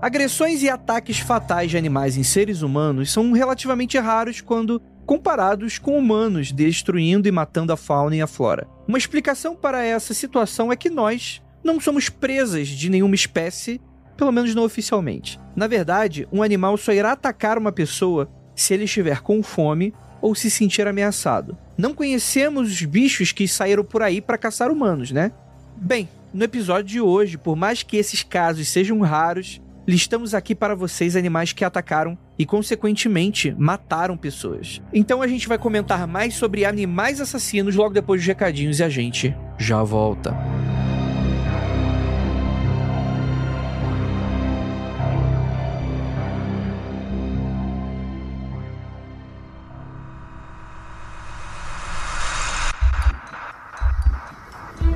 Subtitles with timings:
[0.00, 5.98] Agressões e ataques fatais de animais em seres humanos são relativamente raros quando comparados com
[5.98, 8.68] humanos destruindo e matando a fauna e a flora.
[8.86, 13.80] Uma explicação para essa situação é que nós não somos presas de nenhuma espécie,
[14.16, 15.40] pelo menos não oficialmente.
[15.56, 20.32] Na verdade, um animal só irá atacar uma pessoa se ele estiver com fome ou
[20.32, 21.58] se sentir ameaçado.
[21.76, 25.32] Não conhecemos os bichos que saíram por aí para caçar humanos, né?
[25.76, 30.74] Bem, no episódio de hoje, por mais que esses casos sejam raros, listamos aqui para
[30.74, 34.82] vocês animais que atacaram e, consequentemente, mataram pessoas.
[34.92, 38.90] Então a gente vai comentar mais sobre animais assassinos logo depois dos recadinhos e a
[38.90, 40.36] gente já volta.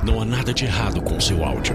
[0.04, 1.74] Não há nada de errado com seu áudio.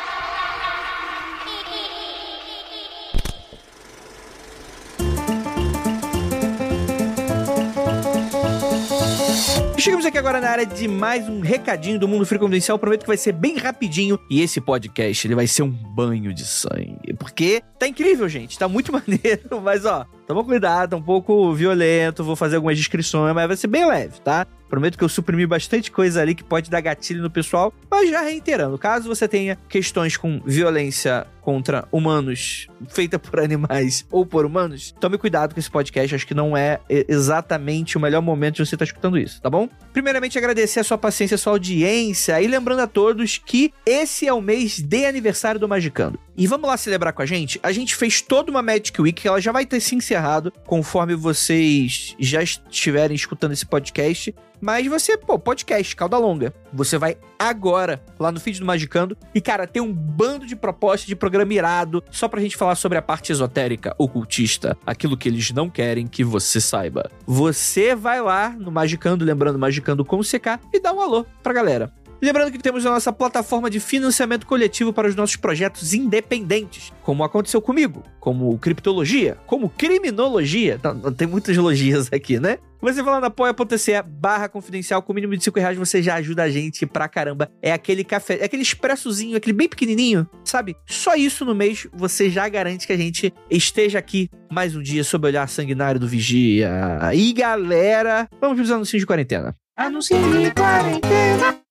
[9.81, 12.77] Chegamos aqui agora na área de mais um recadinho do Mundo Free Confidencial.
[12.77, 14.19] Prometo que vai ser bem rapidinho.
[14.29, 17.15] E esse podcast, ele vai ser um banho de sangue.
[17.17, 18.59] Porque tá incrível, gente.
[18.59, 19.59] Tá muito maneiro.
[19.59, 20.91] Mas, ó, toma cuidado.
[20.91, 22.23] Tá um pouco violento.
[22.23, 24.47] Vou fazer algumas descrições, mas vai ser bem leve, tá?
[24.69, 27.73] Prometo que eu suprimi bastante coisa ali que pode dar gatilho no pessoal.
[27.89, 34.25] Mas já reiterando, caso você tenha questões com violência contra humanos, feita por animais ou
[34.25, 36.15] por humanos, tome cuidado com esse podcast.
[36.15, 39.67] Acho que não é exatamente o melhor momento de você estar escutando isso, tá bom?
[39.91, 44.33] Primeiramente, agradecer a sua paciência, a sua audiência e lembrando a todos que esse é
[44.33, 46.17] o mês de aniversário do Magicando.
[46.37, 47.59] E vamos lá celebrar com a gente?
[47.61, 52.15] A gente fez toda uma Magic Week, ela já vai ter se encerrado conforme vocês
[52.19, 54.33] já estiverem escutando esse podcast.
[54.61, 56.53] Mas você, pô, podcast, cauda longa.
[56.71, 61.07] Você vai agora lá no feed do Magicando e, cara, tem um bando de propostas
[61.07, 65.49] de programa irado só pra gente falar sobre a parte esotérica, ocultista, aquilo que eles
[65.51, 67.09] não querem que você saiba.
[67.25, 71.91] Você vai lá no Magicando, lembrando Magicando com CK, e dá um alô pra galera.
[72.21, 77.23] Lembrando que temos a nossa plataforma de financiamento coletivo para os nossos projetos independentes, como
[77.23, 80.79] aconteceu comigo, como criptologia, como criminologia.
[80.83, 82.59] Não, não tem muitas logias aqui, né?
[82.79, 86.43] Você vai lá na apoia.se barra confidencial, com mínimo de 5 reais você já ajuda
[86.43, 87.49] a gente pra caramba.
[87.61, 90.75] É aquele café, é aquele expressozinho, aquele bem pequenininho, sabe?
[90.87, 95.03] Só isso no mês você já garante que a gente esteja aqui mais um dia
[95.03, 96.69] sob o olhar sanguinário do Vigia.
[97.13, 99.55] E galera, vamos pros anúncios de quarentena.
[99.77, 101.70] Anúncio de quarentena.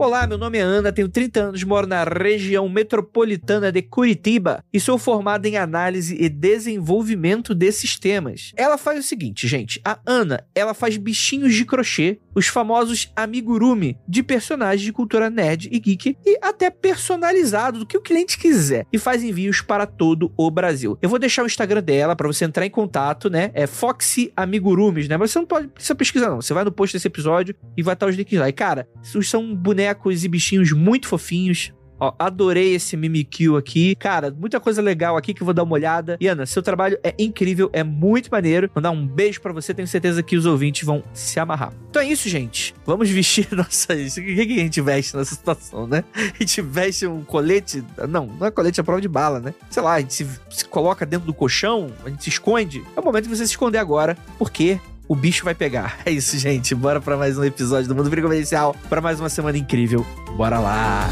[0.00, 4.80] Olá, meu nome é Ana, tenho 30 anos, moro na região metropolitana de Curitiba e
[4.80, 8.50] sou formada em análise e desenvolvimento de sistemas.
[8.56, 13.98] Ela faz o seguinte, gente, a Ana, ela faz bichinhos de crochê, os famosos amigurumi,
[14.08, 18.86] de personagens de cultura nerd e geek e até personalizado do que o cliente quiser
[18.90, 20.96] e faz envios para todo o Brasil.
[21.02, 23.50] Eu vou deixar o Instagram dela para você entrar em contato, né?
[23.52, 25.18] É Foxy Amigurumis, né?
[25.18, 26.40] Mas você não pode precisa pesquisar não.
[26.40, 28.48] Você vai no post desse episódio e vai estar os links lá.
[28.48, 31.72] E cara, são bonecos bonecos e bichinhos muito fofinhos.
[32.02, 33.94] Ó, adorei esse Mimikyu aqui.
[33.96, 36.16] Cara, muita coisa legal aqui que eu vou dar uma olhada.
[36.18, 38.70] E Ana, seu trabalho é incrível, é muito maneiro.
[38.72, 41.74] Vou dar um beijo para você, tenho certeza que os ouvintes vão se amarrar.
[41.90, 42.74] Então é isso, gente.
[42.86, 44.16] Vamos vestir nossas.
[44.16, 46.02] O que, que a gente veste nessa situação, né?
[46.14, 47.84] A gente veste um colete.
[48.08, 49.52] Não, não é colete, é prova de bala, né?
[49.68, 52.82] Sei lá, a gente se, se coloca dentro do colchão, a gente se esconde.
[52.96, 54.80] É o momento de você se esconder agora, porque
[55.10, 55.98] o bicho vai pegar.
[56.06, 56.72] É isso, gente.
[56.72, 60.06] Bora para mais um episódio do Mundo Comercial, para mais uma semana incrível.
[60.36, 61.10] Bora lá!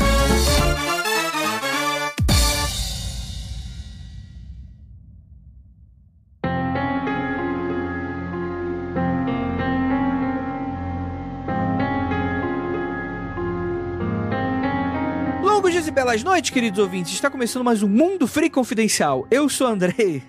[15.43, 17.15] Longos dias e belas noites, queridos ouvintes.
[17.15, 19.27] Está começando mais um Mundo Free Confidencial.
[19.29, 20.23] Eu sou Andrei,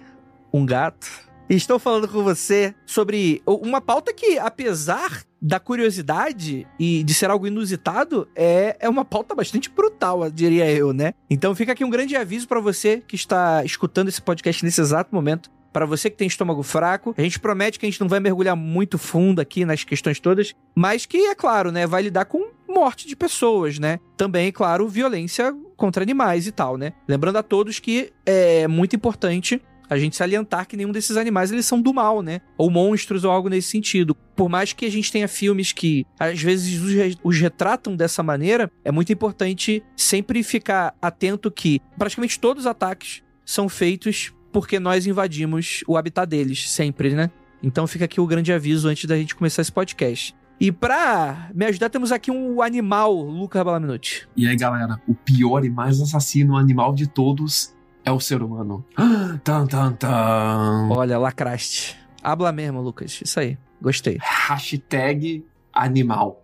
[0.52, 7.12] um gato Estou falando com você sobre uma pauta que, apesar da curiosidade e de
[7.12, 11.16] ser algo inusitado, é, é uma pauta bastante brutal, diria eu, né?
[11.28, 15.16] Então fica aqui um grande aviso para você que está escutando esse podcast nesse exato
[15.16, 15.50] momento.
[15.74, 18.56] Para você que tem estômago fraco, a gente promete que a gente não vai mergulhar
[18.56, 23.08] muito fundo aqui nas questões todas, mas que, é claro, né, vai lidar com morte
[23.08, 24.00] de pessoas, né?
[24.16, 26.94] Também, claro, violência contra animais e tal, né?
[27.08, 29.60] Lembrando a todos que é muito importante
[29.90, 32.42] a gente salientar que nenhum desses animais eles são do mal, né?
[32.58, 34.16] Ou monstros ou algo nesse sentido.
[34.36, 38.72] Por mais que a gente tenha filmes que às vezes os, os retratam dessa maneira,
[38.84, 45.06] é muito importante sempre ficar atento que praticamente todos os ataques são feitos porque nós
[45.06, 47.30] invadimos o habitat deles, sempre, né?
[47.62, 50.36] Então fica aqui o grande aviso antes da gente começar esse podcast.
[50.60, 54.28] E pra me ajudar, temos aqui um animal, Lucas Balaminuti.
[54.36, 57.74] E aí, galera, o pior e mais assassino animal de todos
[58.10, 58.84] é o ser humano.
[59.44, 60.90] tan, tan, tan.
[60.90, 61.98] Olha, lacraste.
[62.24, 63.22] Habla mesmo, Lucas.
[63.24, 63.58] Isso aí.
[63.82, 64.18] Gostei.
[64.22, 66.44] Hashtag animal.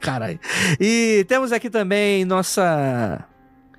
[0.00, 0.40] Caralho.
[0.80, 3.24] E temos aqui também nossa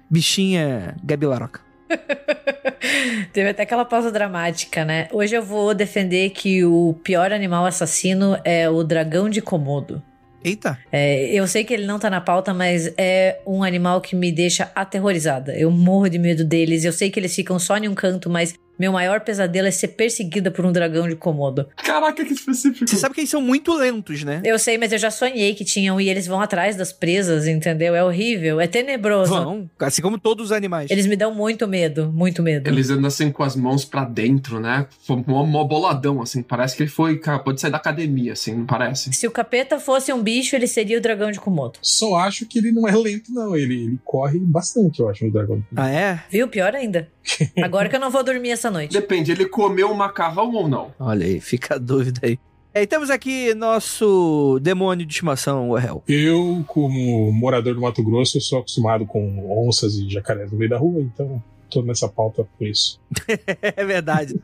[0.09, 1.59] bichinha Gabi Laroca.
[3.33, 5.09] Teve até aquela pausa dramática, né?
[5.12, 10.01] Hoje eu vou defender que o pior animal assassino é o dragão de Komodo.
[10.43, 10.77] Eita!
[10.91, 14.31] É, eu sei que ele não tá na pauta, mas é um animal que me
[14.31, 15.55] deixa aterrorizada.
[15.55, 16.83] Eu morro de medo deles.
[16.83, 19.89] Eu sei que eles ficam só em um canto, mas meu maior pesadelo é ser
[19.89, 21.68] perseguida por um dragão de Komodo.
[21.75, 22.88] Caraca, que específico.
[22.88, 24.41] Você sabe que eles são muito lentos, né?
[24.44, 27.95] Eu sei, mas eu já sonhei que tinham e eles vão atrás das presas, entendeu?
[27.95, 29.31] É horrível, é tenebroso.
[29.31, 30.89] Vão, assim como todos os animais.
[30.89, 32.68] Eles me dão muito medo, muito medo.
[32.69, 34.88] Eles andam assim com as mãos para dentro, né?
[35.09, 36.41] Um mó boladão, assim.
[36.41, 39.13] Parece que ele foi, acabou de sair da academia, assim, não parece?
[39.13, 41.79] Se o capeta fosse um bicho, ele seria o dragão de Komodo.
[41.81, 43.56] Só acho que ele não é lento, não.
[43.56, 45.63] Ele, ele corre bastante, eu acho, o dragão.
[45.75, 46.23] Ah, é?
[46.29, 46.47] Viu?
[46.47, 47.07] Pior ainda.
[47.63, 48.91] Agora que eu não vou dormir essa noite.
[48.91, 50.93] Depende, ele comeu o macarrão ou não?
[50.99, 52.37] Olha aí, fica a dúvida aí.
[52.73, 56.03] E temos aqui nosso demônio de estimação, o Hel.
[56.07, 60.77] Eu, como morador do Mato Grosso, sou acostumado com onças e jacarés no meio da
[60.77, 62.99] rua, então tô nessa pauta por isso.
[63.61, 64.39] é verdade.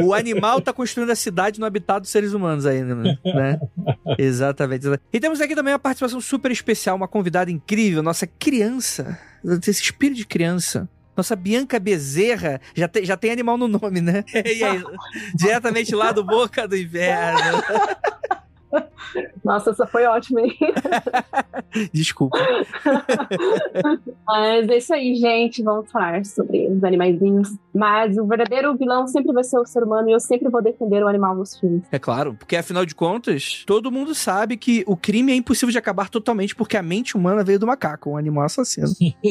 [0.00, 3.60] o animal tá construindo a cidade no habitat dos seres humanos ainda, né?
[4.18, 4.86] Exatamente.
[5.12, 10.18] E temos aqui também uma participação super especial, uma convidada incrível, nossa criança, esse espírito
[10.18, 10.88] de criança.
[11.16, 14.24] Nossa Bianca Bezerra já, te, já tem animal no nome, né?
[14.34, 14.82] Aí,
[15.34, 17.62] diretamente lá do Boca do Inverno.
[19.44, 20.56] Nossa, essa foi ótima, hein?
[21.92, 22.38] Desculpa.
[24.26, 25.62] Mas é isso aí, gente.
[25.62, 27.56] Vamos falar sobre os animaizinhos.
[27.74, 31.02] Mas o verdadeiro vilão sempre vai ser o ser humano e eu sempre vou defender
[31.02, 31.82] o animal nos filmes.
[31.92, 35.78] É claro, porque afinal de contas, todo mundo sabe que o crime é impossível de
[35.78, 38.88] acabar totalmente porque a mente humana veio do macaco, um animal assassino.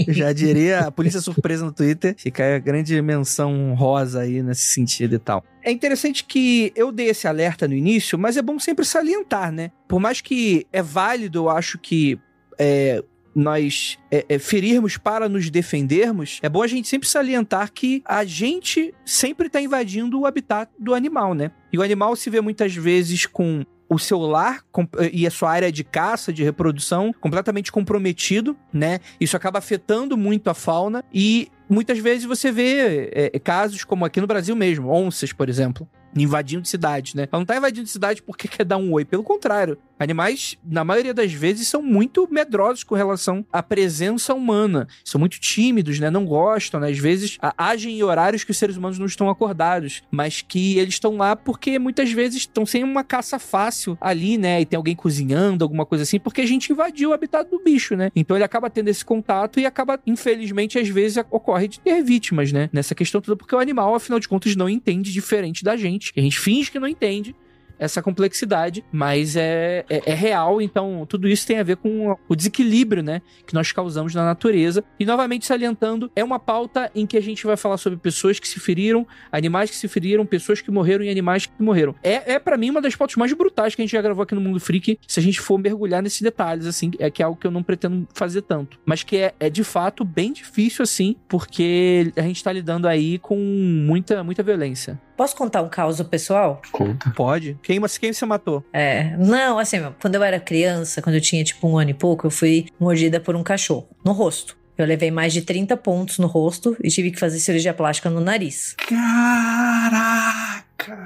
[0.08, 2.16] Já diria a polícia surpresa no Twitter.
[2.18, 5.44] Fica a grande menção rosa aí nesse sentido e tal.
[5.66, 9.72] É interessante que eu dei esse alerta no início, mas é bom sempre salientar, né?
[9.88, 12.20] Por mais que é válido, eu acho que
[12.60, 13.04] é,
[13.34, 18.24] nós é, é, ferirmos para nos defendermos, é bom a gente sempre salientar que a
[18.24, 21.50] gente sempre está invadindo o habitat do animal, né?
[21.74, 24.64] E o animal se vê muitas vezes com o seu lar
[25.12, 29.00] e a sua área de caça, de reprodução, completamente comprometido, né?
[29.20, 34.22] Isso acaba afetando muito a fauna e muitas vezes você vê é, casos como aqui
[34.22, 37.28] no Brasil mesmo, onças, por exemplo, invadindo cidades, né?
[37.32, 39.78] Ela não tá invadindo cidade porque quer dar um oi, pelo contrário.
[39.98, 44.88] Animais, na maioria das vezes, são muito medrosos com relação à presença humana.
[45.04, 46.10] São muito tímidos, né?
[46.10, 46.90] Não gostam, né?
[46.90, 50.96] Às vezes agem em horários que os seres humanos não estão acordados, mas que eles
[50.96, 54.62] estão lá porque muitas vezes estão sem uma caça fácil ali, né?
[54.62, 57.96] E tem alguém cozinhando, alguma coisa assim, porque a gente invadiu o habitat do bicho,
[57.96, 58.12] né?
[58.16, 62.52] Então ele acaba tendo esse contato e acaba, infelizmente, às vezes ocorre de ter vítimas,
[62.52, 62.70] né?
[62.74, 66.12] Nessa questão toda, porque o animal, afinal de contas, não entende diferente da gente.
[66.18, 67.36] A gente finge que não entende,
[67.78, 72.36] essa complexidade, mas é, é, é, real, então tudo isso tem a ver com o
[72.36, 74.84] desequilíbrio, né, que nós causamos na natureza.
[75.00, 78.48] E novamente salientando, é uma pauta em que a gente vai falar sobre pessoas que
[78.48, 81.96] se feriram, animais que se feriram, pessoas que morreram e animais que morreram.
[82.04, 84.36] É, é para mim uma das pautas mais brutais que a gente já gravou aqui
[84.36, 87.40] no Mundo Freak, se a gente for mergulhar nesses detalhes, assim, é que é algo
[87.40, 91.16] que eu não pretendo fazer tanto, mas que é, é de fato bem difícil, assim,
[91.28, 95.00] porque a gente tá lidando aí com muita, muita violência.
[95.16, 96.62] Posso contar um caso pessoal?
[96.72, 97.12] Conta.
[97.16, 97.58] Pode.
[97.64, 98.64] Quem, quem você matou?
[98.74, 99.16] É.
[99.18, 102.32] Não, assim, quando eu era criança, quando eu tinha tipo um ano e pouco, eu
[102.32, 104.58] fui mordida por um cachorro no rosto.
[104.78, 108.20] Eu levei mais de 30 pontos no rosto e tive que fazer cirurgia plástica no
[108.20, 108.76] nariz.
[108.78, 110.66] Caraca!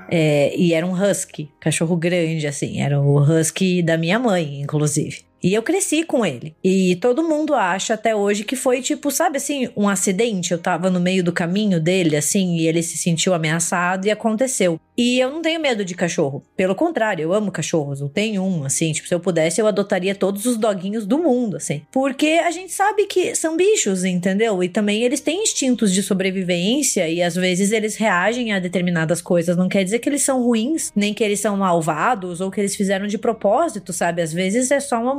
[0.09, 2.81] É, e era um husky, cachorro grande, assim.
[2.81, 5.28] Era o husky da minha mãe, inclusive.
[5.41, 6.55] E eu cresci com ele.
[6.63, 10.51] E todo mundo acha até hoje que foi tipo, sabe assim, um acidente.
[10.51, 14.79] Eu tava no meio do caminho dele, assim, e ele se sentiu ameaçado e aconteceu.
[14.98, 16.43] E eu não tenho medo de cachorro.
[16.58, 18.01] Pelo contrário, eu amo cachorros.
[18.01, 18.91] Eu tenho um, assim.
[18.91, 21.84] Tipo, se eu pudesse, eu adotaria todos os doguinhos do mundo, assim.
[21.89, 24.62] Porque a gente sabe que são bichos, entendeu?
[24.62, 29.55] E também eles têm instintos de sobrevivência e às vezes eles reagem a determinadas coisas.
[29.55, 32.75] Não quer dizer que eles são ruins, nem que eles são malvados ou que eles
[32.75, 34.22] fizeram de propósito, sabe?
[34.22, 35.15] Às vezes é só uma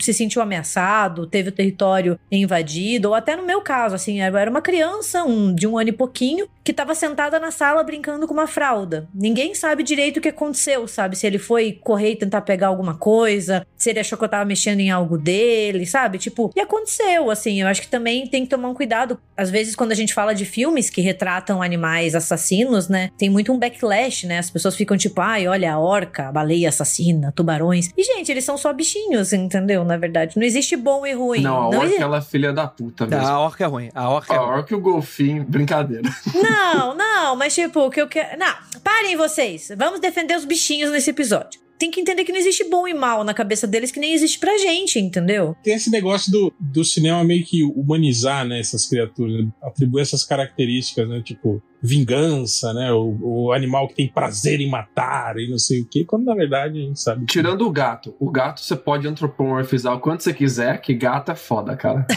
[0.00, 4.62] se sentiu ameaçado, teve o território invadido, ou até no meu caso, assim, era uma
[4.62, 8.48] criança um, de um ano e pouquinho que estava sentada na sala brincando com uma
[8.48, 9.08] fralda.
[9.14, 11.16] Ninguém sabe direito o que aconteceu, sabe?
[11.16, 14.44] Se ele foi correr e tentar pegar alguma coisa, se ele achou que eu tava
[14.44, 16.18] mexendo em algo dele, sabe?
[16.18, 17.60] Tipo, e aconteceu, assim.
[17.60, 19.16] Eu acho que também tem que tomar um cuidado.
[19.36, 23.10] Às vezes, quando a gente fala de filmes que retratam animais assassinos, né?
[23.16, 24.38] Tem muito um backlash, né?
[24.38, 27.90] As pessoas ficam tipo, ai, olha a orca, a baleia assassina, tubarões.
[27.96, 29.84] E, gente, eles são só bichinhos, entendeu?
[29.84, 31.40] Na verdade, não existe bom e ruim.
[31.40, 32.02] Não, a orca, existe...
[32.02, 33.26] ela é filha da puta mesmo.
[33.26, 33.88] A orca é ruim.
[33.94, 34.50] A orca é A ruim.
[34.58, 36.08] orca e o golfinho, brincadeira.
[36.34, 38.38] Não, não, mas tipo, o que eu quero.
[38.38, 39.72] Não, parem vocês.
[39.76, 41.60] Vamos defender os bichinhos nesse episódio.
[41.78, 44.38] Tem que entender que não existe bom e mal na cabeça deles, que nem existe
[44.38, 45.54] pra gente, entendeu?
[45.62, 49.52] Tem esse negócio do, do cinema meio que humanizar, né, essas criaturas, né?
[49.62, 55.36] atribuir essas características, né, tipo vingança, né, o, o animal que tem prazer em matar
[55.38, 57.20] e não sei o que, quando na verdade a gente sabe.
[57.26, 58.14] que- Tirando o gato.
[58.18, 62.06] O gato você pode antropomorfizar o quanto você quiser, que gato é foda, cara.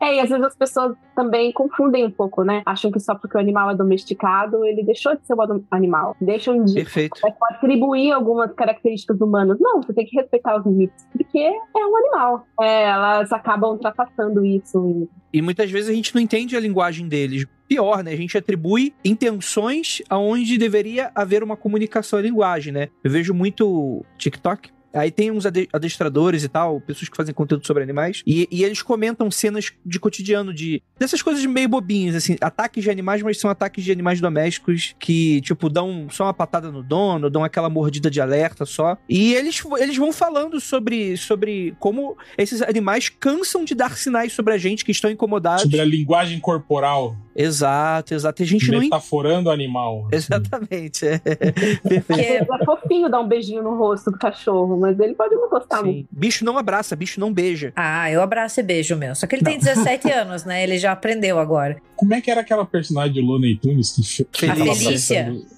[0.00, 2.62] É, e às vezes as pessoas também confundem um pouco, né?
[2.64, 6.16] Acham que só porque o animal é domesticado, ele deixou de ser um animal.
[6.20, 7.20] Deixam de Perfeito.
[7.50, 9.58] atribuir algumas características humanas.
[9.60, 12.46] Não, você tem que respeitar os limites, porque é um animal.
[12.60, 15.08] É, elas acabam ultrapassando isso.
[15.32, 17.46] E muitas vezes a gente não entende a linguagem deles.
[17.68, 18.12] Pior, né?
[18.12, 22.88] A gente atribui intenções aonde deveria haver uma comunicação em linguagem, né?
[23.04, 24.70] Eu vejo muito TikTok.
[24.94, 28.64] Aí tem uns ade- adestradores e tal, pessoas que fazem conteúdo sobre animais, e, e
[28.64, 33.38] eles comentam cenas de cotidiano de dessas coisas meio bobinhas, assim, ataques de animais, mas
[33.38, 37.68] são ataques de animais domésticos que, tipo, dão só uma patada no dono, dão aquela
[37.68, 38.96] mordida de alerta só.
[39.08, 44.54] E eles, eles vão falando sobre, sobre como esses animais cansam de dar sinais sobre
[44.54, 45.62] a gente que estão incomodados.
[45.62, 48.42] Sobre a linguagem corporal, Exato, exato.
[48.42, 50.06] E a gente não metaforando o animal.
[50.06, 50.16] assim.
[50.16, 51.06] Exatamente.
[51.06, 51.20] É.
[51.84, 55.82] Vezes é fofinho dar um beijinho no rosto do cachorro, mas ele pode não gostar
[55.82, 55.98] muito.
[56.00, 56.06] Sim.
[56.10, 57.72] Bicho não abraça, bicho não beija.
[57.76, 59.14] Ah, eu abraço e beijo meu.
[59.14, 60.62] Só que ele tem 17 anos, né?
[60.64, 61.76] Ele já aprendeu agora.
[61.96, 64.72] Como é que era aquela personagem de Looney Tunes que fe- Felícia.
[64.72, 65.57] A Felícia.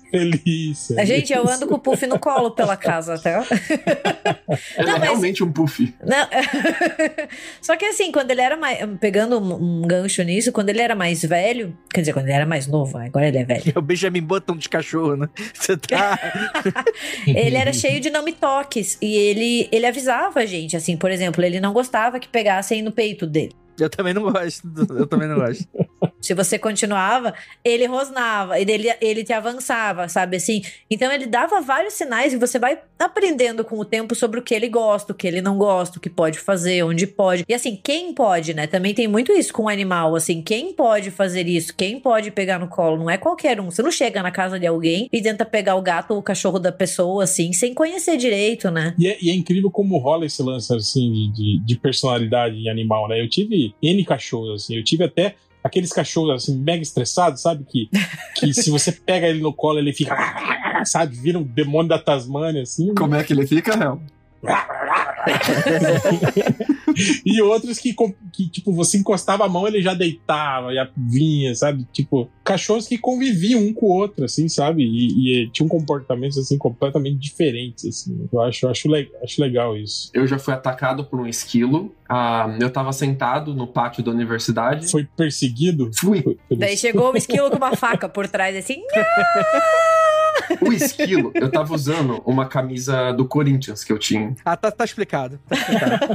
[0.99, 3.45] A gente, eu ando com o Puff no colo pela casa, tá?
[4.76, 5.95] Ele Não, é mas- realmente um puff.
[6.05, 6.29] Não.
[7.62, 8.79] Só que assim, quando ele era mais.
[9.00, 11.76] Pegando um, um gancho nisso, quando ele era mais velho.
[11.93, 13.73] Quer dizer, quando ele era mais novo, agora ele é velho.
[13.75, 15.29] É o Benjamin Button de cachorro, né?
[15.55, 16.19] Você tá.
[17.26, 18.99] Ele era cheio de não me toques.
[19.00, 22.93] E ele, ele avisava a gente, assim, por exemplo, ele não gostava que pegassem no
[22.93, 23.52] peito dele.
[23.79, 24.69] Eu também não gosto.
[24.90, 25.67] Eu também não gosto.
[26.21, 27.35] Se você continuava,
[27.65, 30.62] ele rosnava, ele, ele, te avançava, sabe assim?
[30.91, 34.55] Então ele dava vários sinais e você vai aprendendo com o tempo sobre o que
[34.55, 37.45] ele gosta, o que ele não gosta, o que pode fazer, onde pode.
[37.49, 38.67] E assim, quem pode, né?
[38.67, 42.59] Também tem muito isso com o animal, assim, quem pode fazer isso, quem pode pegar
[42.59, 43.71] no colo, não é qualquer um.
[43.71, 46.59] Você não chega na casa de alguém e tenta pegar o gato ou o cachorro
[46.59, 48.95] da pessoa, assim, sem conhecer direito, né?
[48.99, 52.69] E é, e é incrível como rola esse lance assim de, de, de personalidade em
[52.69, 53.21] animal, né?
[53.21, 57.64] Eu tive N cachorros, assim, eu tive até aqueles cachorros assim, mega estressados, sabe?
[57.64, 57.88] Que,
[58.37, 60.17] que se você pega ele no colo, ele fica.
[60.85, 62.95] Sabe, vira um demônio da Tasmânia, assim.
[62.95, 64.00] Como é que ele fica, Real?
[67.25, 71.55] e outros que, com- que, tipo, você encostava a mão, ele já deitava, já vinha,
[71.55, 71.87] sabe?
[71.93, 74.83] Tipo, cachorros que conviviam um com o outro, assim, sabe?
[74.83, 78.29] E, e tinham comportamentos, assim, completamente diferentes, assim.
[78.33, 80.11] Eu acho, acho, le- acho legal isso.
[80.15, 81.95] Eu já fui atacado por um esquilo.
[82.09, 84.91] Ah, eu tava sentado no pátio da universidade.
[84.91, 85.91] Foi perseguido?
[85.99, 86.23] Fui.
[86.57, 88.83] Daí chegou o esquilo com uma faca por trás, assim.
[90.61, 94.35] O esquilo, eu tava usando uma camisa do Corinthians que eu tinha.
[94.45, 95.38] Ah, tá, tá explicado.
[95.49, 96.07] Tá explicado.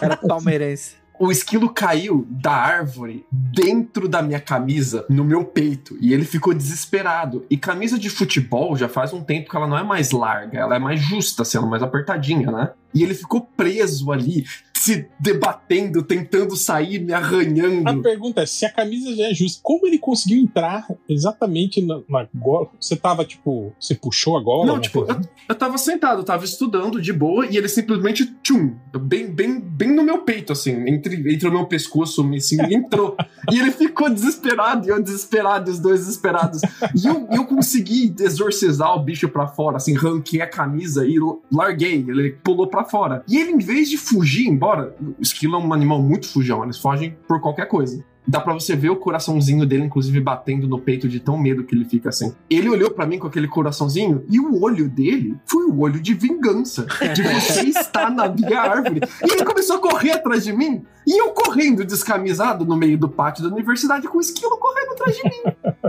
[0.00, 0.96] Era palmeirense.
[1.22, 6.54] O esquilo caiu da árvore dentro da minha camisa, no meu peito, e ele ficou
[6.54, 7.44] desesperado.
[7.50, 10.76] E camisa de futebol já faz um tempo que ela não é mais larga, ela
[10.76, 12.70] é mais justa, sendo mais apertadinha, né?
[12.94, 14.46] E ele ficou preso ali,
[14.80, 18.02] se debatendo, tentando sair, me A arranhando.
[18.02, 22.26] pergunta é: se a camisa já é justa, como ele conseguiu entrar exatamente na, na
[22.34, 22.68] gola?
[22.80, 24.64] Você tava, tipo, você puxou a gola?
[24.66, 28.74] Não, tipo, eu, eu tava sentado, eu tava estudando de boa e ele simplesmente, tchum,
[29.02, 33.16] bem, bem, bem no meu peito, assim, entre, entre o meu pescoço, assim, entrou.
[33.52, 36.62] e ele ficou desesperado, e eu desesperado, e os dois desesperados.
[36.94, 41.16] E eu, eu consegui exorcizar o bicho pra fora, assim, ranquei a camisa e
[41.52, 43.22] larguei, ele pulou pra fora.
[43.28, 46.78] E ele, em vez de fugir embora, o esquilo é um animal muito fujão, eles
[46.78, 48.04] fogem por qualquer coisa.
[48.26, 51.74] Dá pra você ver o coraçãozinho dele, inclusive, batendo no peito de tão medo que
[51.74, 52.32] ele fica assim.
[52.48, 56.14] Ele olhou pra mim com aquele coraçãozinho e o olho dele foi o olho de
[56.14, 56.86] vingança.
[57.14, 59.00] De você estar na minha árvore.
[59.26, 60.84] E ele começou a correr atrás de mim.
[61.06, 65.16] E eu correndo descamisado no meio do pátio da universidade com o esquilo correndo atrás
[65.16, 65.42] de mim.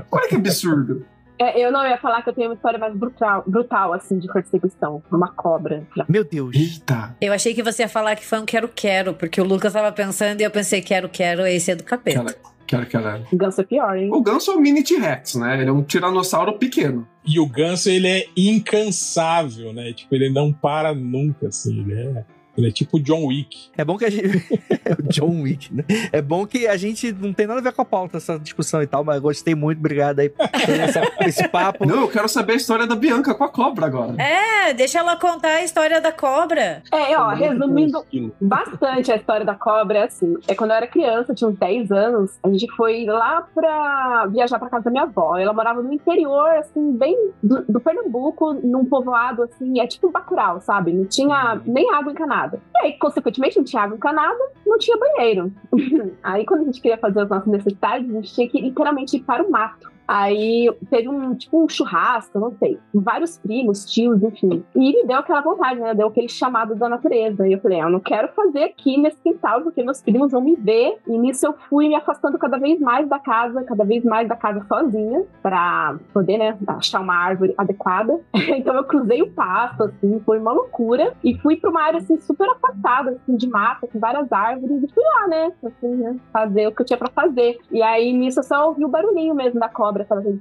[0.10, 1.06] Olha que absurdo.
[1.42, 4.32] É, eu não ia falar que eu tenho uma história mais brutal, brutal assim, de
[4.32, 5.02] perseguição.
[5.12, 5.82] Uma cobra.
[5.98, 6.06] Já.
[6.08, 6.56] Meu Deus.
[6.56, 7.16] Eita.
[7.20, 10.40] Eu achei que você ia falar que foi um quero-quero, porque o Lucas tava pensando
[10.40, 12.22] e eu pensei, quero-quero, esse é do capeta.
[12.22, 13.24] Aquela, aquela, aquela...
[13.34, 14.12] Ganso é pior, hein?
[14.14, 15.62] O ganso é um mini T-Rex, né?
[15.62, 17.08] Ele é um tiranossauro pequeno.
[17.26, 19.94] E o ganso, ele é incansável, né?
[19.94, 21.80] Tipo, ele não para nunca, assim.
[21.80, 22.24] Ele é,
[22.58, 23.70] ele é tipo John Wick.
[23.78, 24.28] É bom que a gente.
[24.86, 25.84] é o John Wick, né?
[26.12, 28.82] É bom que a gente não tem nada a ver com a pauta, essa discussão
[28.82, 30.42] e tal, mas eu gostei muito, obrigado aí por
[30.80, 31.86] essa- esse papo.
[31.86, 34.16] Não, eu quero saber a história da Bianca com a cobra agora.
[34.22, 36.84] É, deixa ela contar a história da cobra.
[36.92, 38.34] É, ó, resumindo Aquilo.
[38.42, 40.36] bastante a história da cobra, é assim.
[40.48, 44.60] É quando eu era criança, tinha uns 10 anos, a gente foi lá pra viajar
[44.60, 45.38] pra casa da minha avó.
[45.38, 50.12] Ela morava no interior, assim, bem do, do Pernambuco, num povoado, assim, é tipo um
[50.12, 50.92] Bacurau, sabe?
[50.92, 52.41] Não tinha nem água encanada.
[52.76, 55.52] E aí, consequentemente, não tinha água encanada, não tinha banheiro.
[56.24, 59.22] aí, quando a gente queria fazer as nossas necessidades, a gente tinha que literalmente ir
[59.22, 59.91] para o mato.
[60.12, 64.62] Aí teve um tipo um churrasco, não sei, vários primos, tios, enfim.
[64.76, 65.94] E me deu aquela vontade, né?
[65.94, 67.48] Deu aquele chamado da natureza.
[67.48, 70.42] E eu falei, ah, eu não quero fazer aqui nesse quintal, porque meus primos vão
[70.42, 70.98] me ver.
[71.08, 74.36] E nisso eu fui me afastando cada vez mais da casa, cada vez mais da
[74.36, 78.20] casa sozinha, pra poder, né, achar uma árvore adequada.
[78.36, 81.14] então eu cruzei o pasto, assim, foi uma loucura.
[81.24, 84.84] E fui pra uma área, assim, super afastada, assim, de mata, com várias árvores.
[84.84, 87.58] E fui lá, né, assim, né, fazer o que eu tinha pra fazer.
[87.72, 90.40] E aí nisso eu só ouvi o barulhinho mesmo da cobra, aquela vez,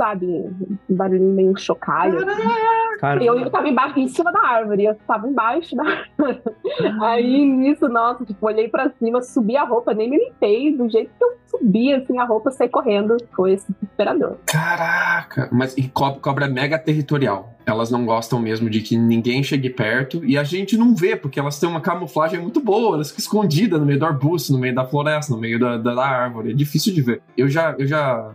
[0.00, 2.24] sabe, um barulhinho meio chocalho.
[2.98, 6.40] Cara, Eu, eu tava embaixo, em cima da árvore, eu tava embaixo da árvore.
[7.02, 11.10] Aí nisso, nossa, tipo, olhei pra cima, subi a roupa, nem me limpei, do jeito
[11.18, 13.16] que eu subi, assim, a roupa, saí correndo.
[13.34, 14.36] Foi esse desesperador.
[14.46, 15.48] Caraca!
[15.52, 17.54] Mas e co- cobra é mega territorial.
[17.66, 21.38] Elas não gostam mesmo de que ninguém chegue perto e a gente não vê, porque
[21.38, 22.96] elas têm uma camuflagem muito boa.
[22.96, 25.94] Elas ficam escondidas no meio do arbusto, no meio da floresta, no meio da, da,
[25.94, 26.50] da árvore.
[26.50, 27.22] É difícil de ver.
[27.36, 27.74] Eu já.
[27.78, 28.30] Eu já...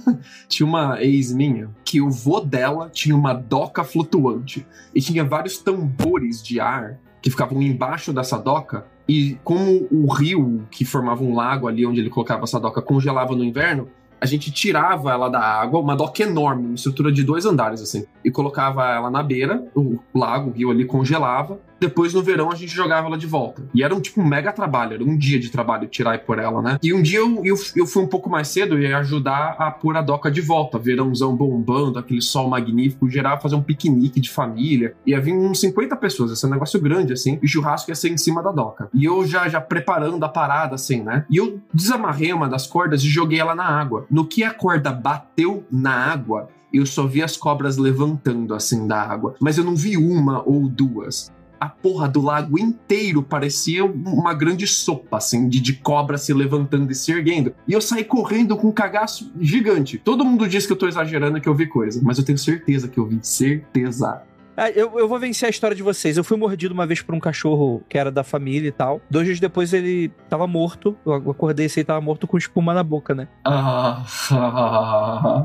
[0.48, 5.58] tinha uma ex minha que o vô dela tinha uma doca flutuante e tinha vários
[5.58, 8.86] tambores de ar que ficavam embaixo dessa doca.
[9.08, 13.34] E como o rio que formava um lago ali onde ele colocava essa doca congelava
[13.34, 13.88] no inverno,
[14.20, 18.04] a gente tirava ela da água, uma doca enorme, uma estrutura de dois andares, assim,
[18.24, 21.58] e colocava ela na beira, o lago, o rio ali congelava.
[21.80, 23.62] Depois, no verão, a gente jogava ela de volta.
[23.74, 26.38] E era um tipo um mega trabalho, era um dia de trabalho tirar e pôr
[26.38, 26.78] ela, né?
[26.82, 29.70] E um dia eu, eu, eu fui um pouco mais cedo e ia ajudar a
[29.70, 30.78] pôr a doca de volta.
[30.78, 34.94] Verãozão bombando, aquele sol magnífico, gerar, fazer um piquenique de família.
[35.06, 38.10] Ia vir uns 50 pessoas, esse é um negócio grande, assim, e churrasco ia ser
[38.10, 38.88] em cima da doca.
[38.92, 41.24] E eu já, já preparando a parada, assim, né?
[41.30, 44.06] E eu desamarrei uma das cordas e joguei ela na água.
[44.10, 49.02] No que a corda bateu na água, eu só vi as cobras levantando assim da
[49.02, 51.32] água, mas eu não vi uma ou duas.
[51.60, 56.90] A porra do lago inteiro parecia uma grande sopa, assim, de, de cobra se levantando
[56.90, 57.54] e se erguendo.
[57.68, 59.98] E eu saí correndo com um cagaço gigante.
[59.98, 62.88] Todo mundo diz que eu tô exagerando que eu vi coisa, mas eu tenho certeza
[62.88, 63.18] que eu vi.
[63.22, 64.22] Certeza.
[64.62, 66.18] Ah, eu, eu vou vencer a história de vocês.
[66.18, 69.00] Eu fui mordido uma vez por um cachorro que era da família e tal.
[69.08, 70.94] Dois dias depois ele tava morto.
[71.06, 73.26] Eu acordei e ele tava morto com espuma na boca, né?
[73.42, 74.04] Ah,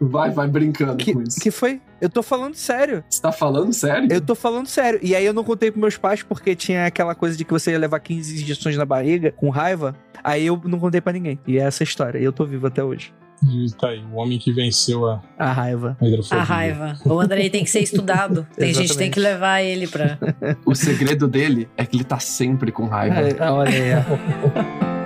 [0.00, 1.40] vai, vai brincando Que, com isso.
[1.40, 1.80] que foi?
[2.00, 3.02] Eu tô falando sério.
[3.10, 4.06] Você tá falando sério?
[4.08, 5.00] Eu tô falando sério.
[5.02, 7.72] E aí eu não contei pros meus pais porque tinha aquela coisa de que você
[7.72, 9.96] ia levar 15 injeções na barriga com raiva.
[10.22, 11.40] Aí eu não contei pra ninguém.
[11.44, 12.20] E é essa história.
[12.20, 13.12] E eu tô vivo até hoje.
[13.44, 15.96] E tá aí, o homem que venceu a, A raiva.
[16.30, 16.36] a.
[16.36, 16.98] A raiva.
[17.04, 18.46] O Andrei tem que ser estudado.
[18.56, 20.18] Tem gente que tem que levar ele pra.
[20.64, 23.20] O segredo dele é que ele tá sempre com raiva.
[23.20, 24.92] É, olha aí.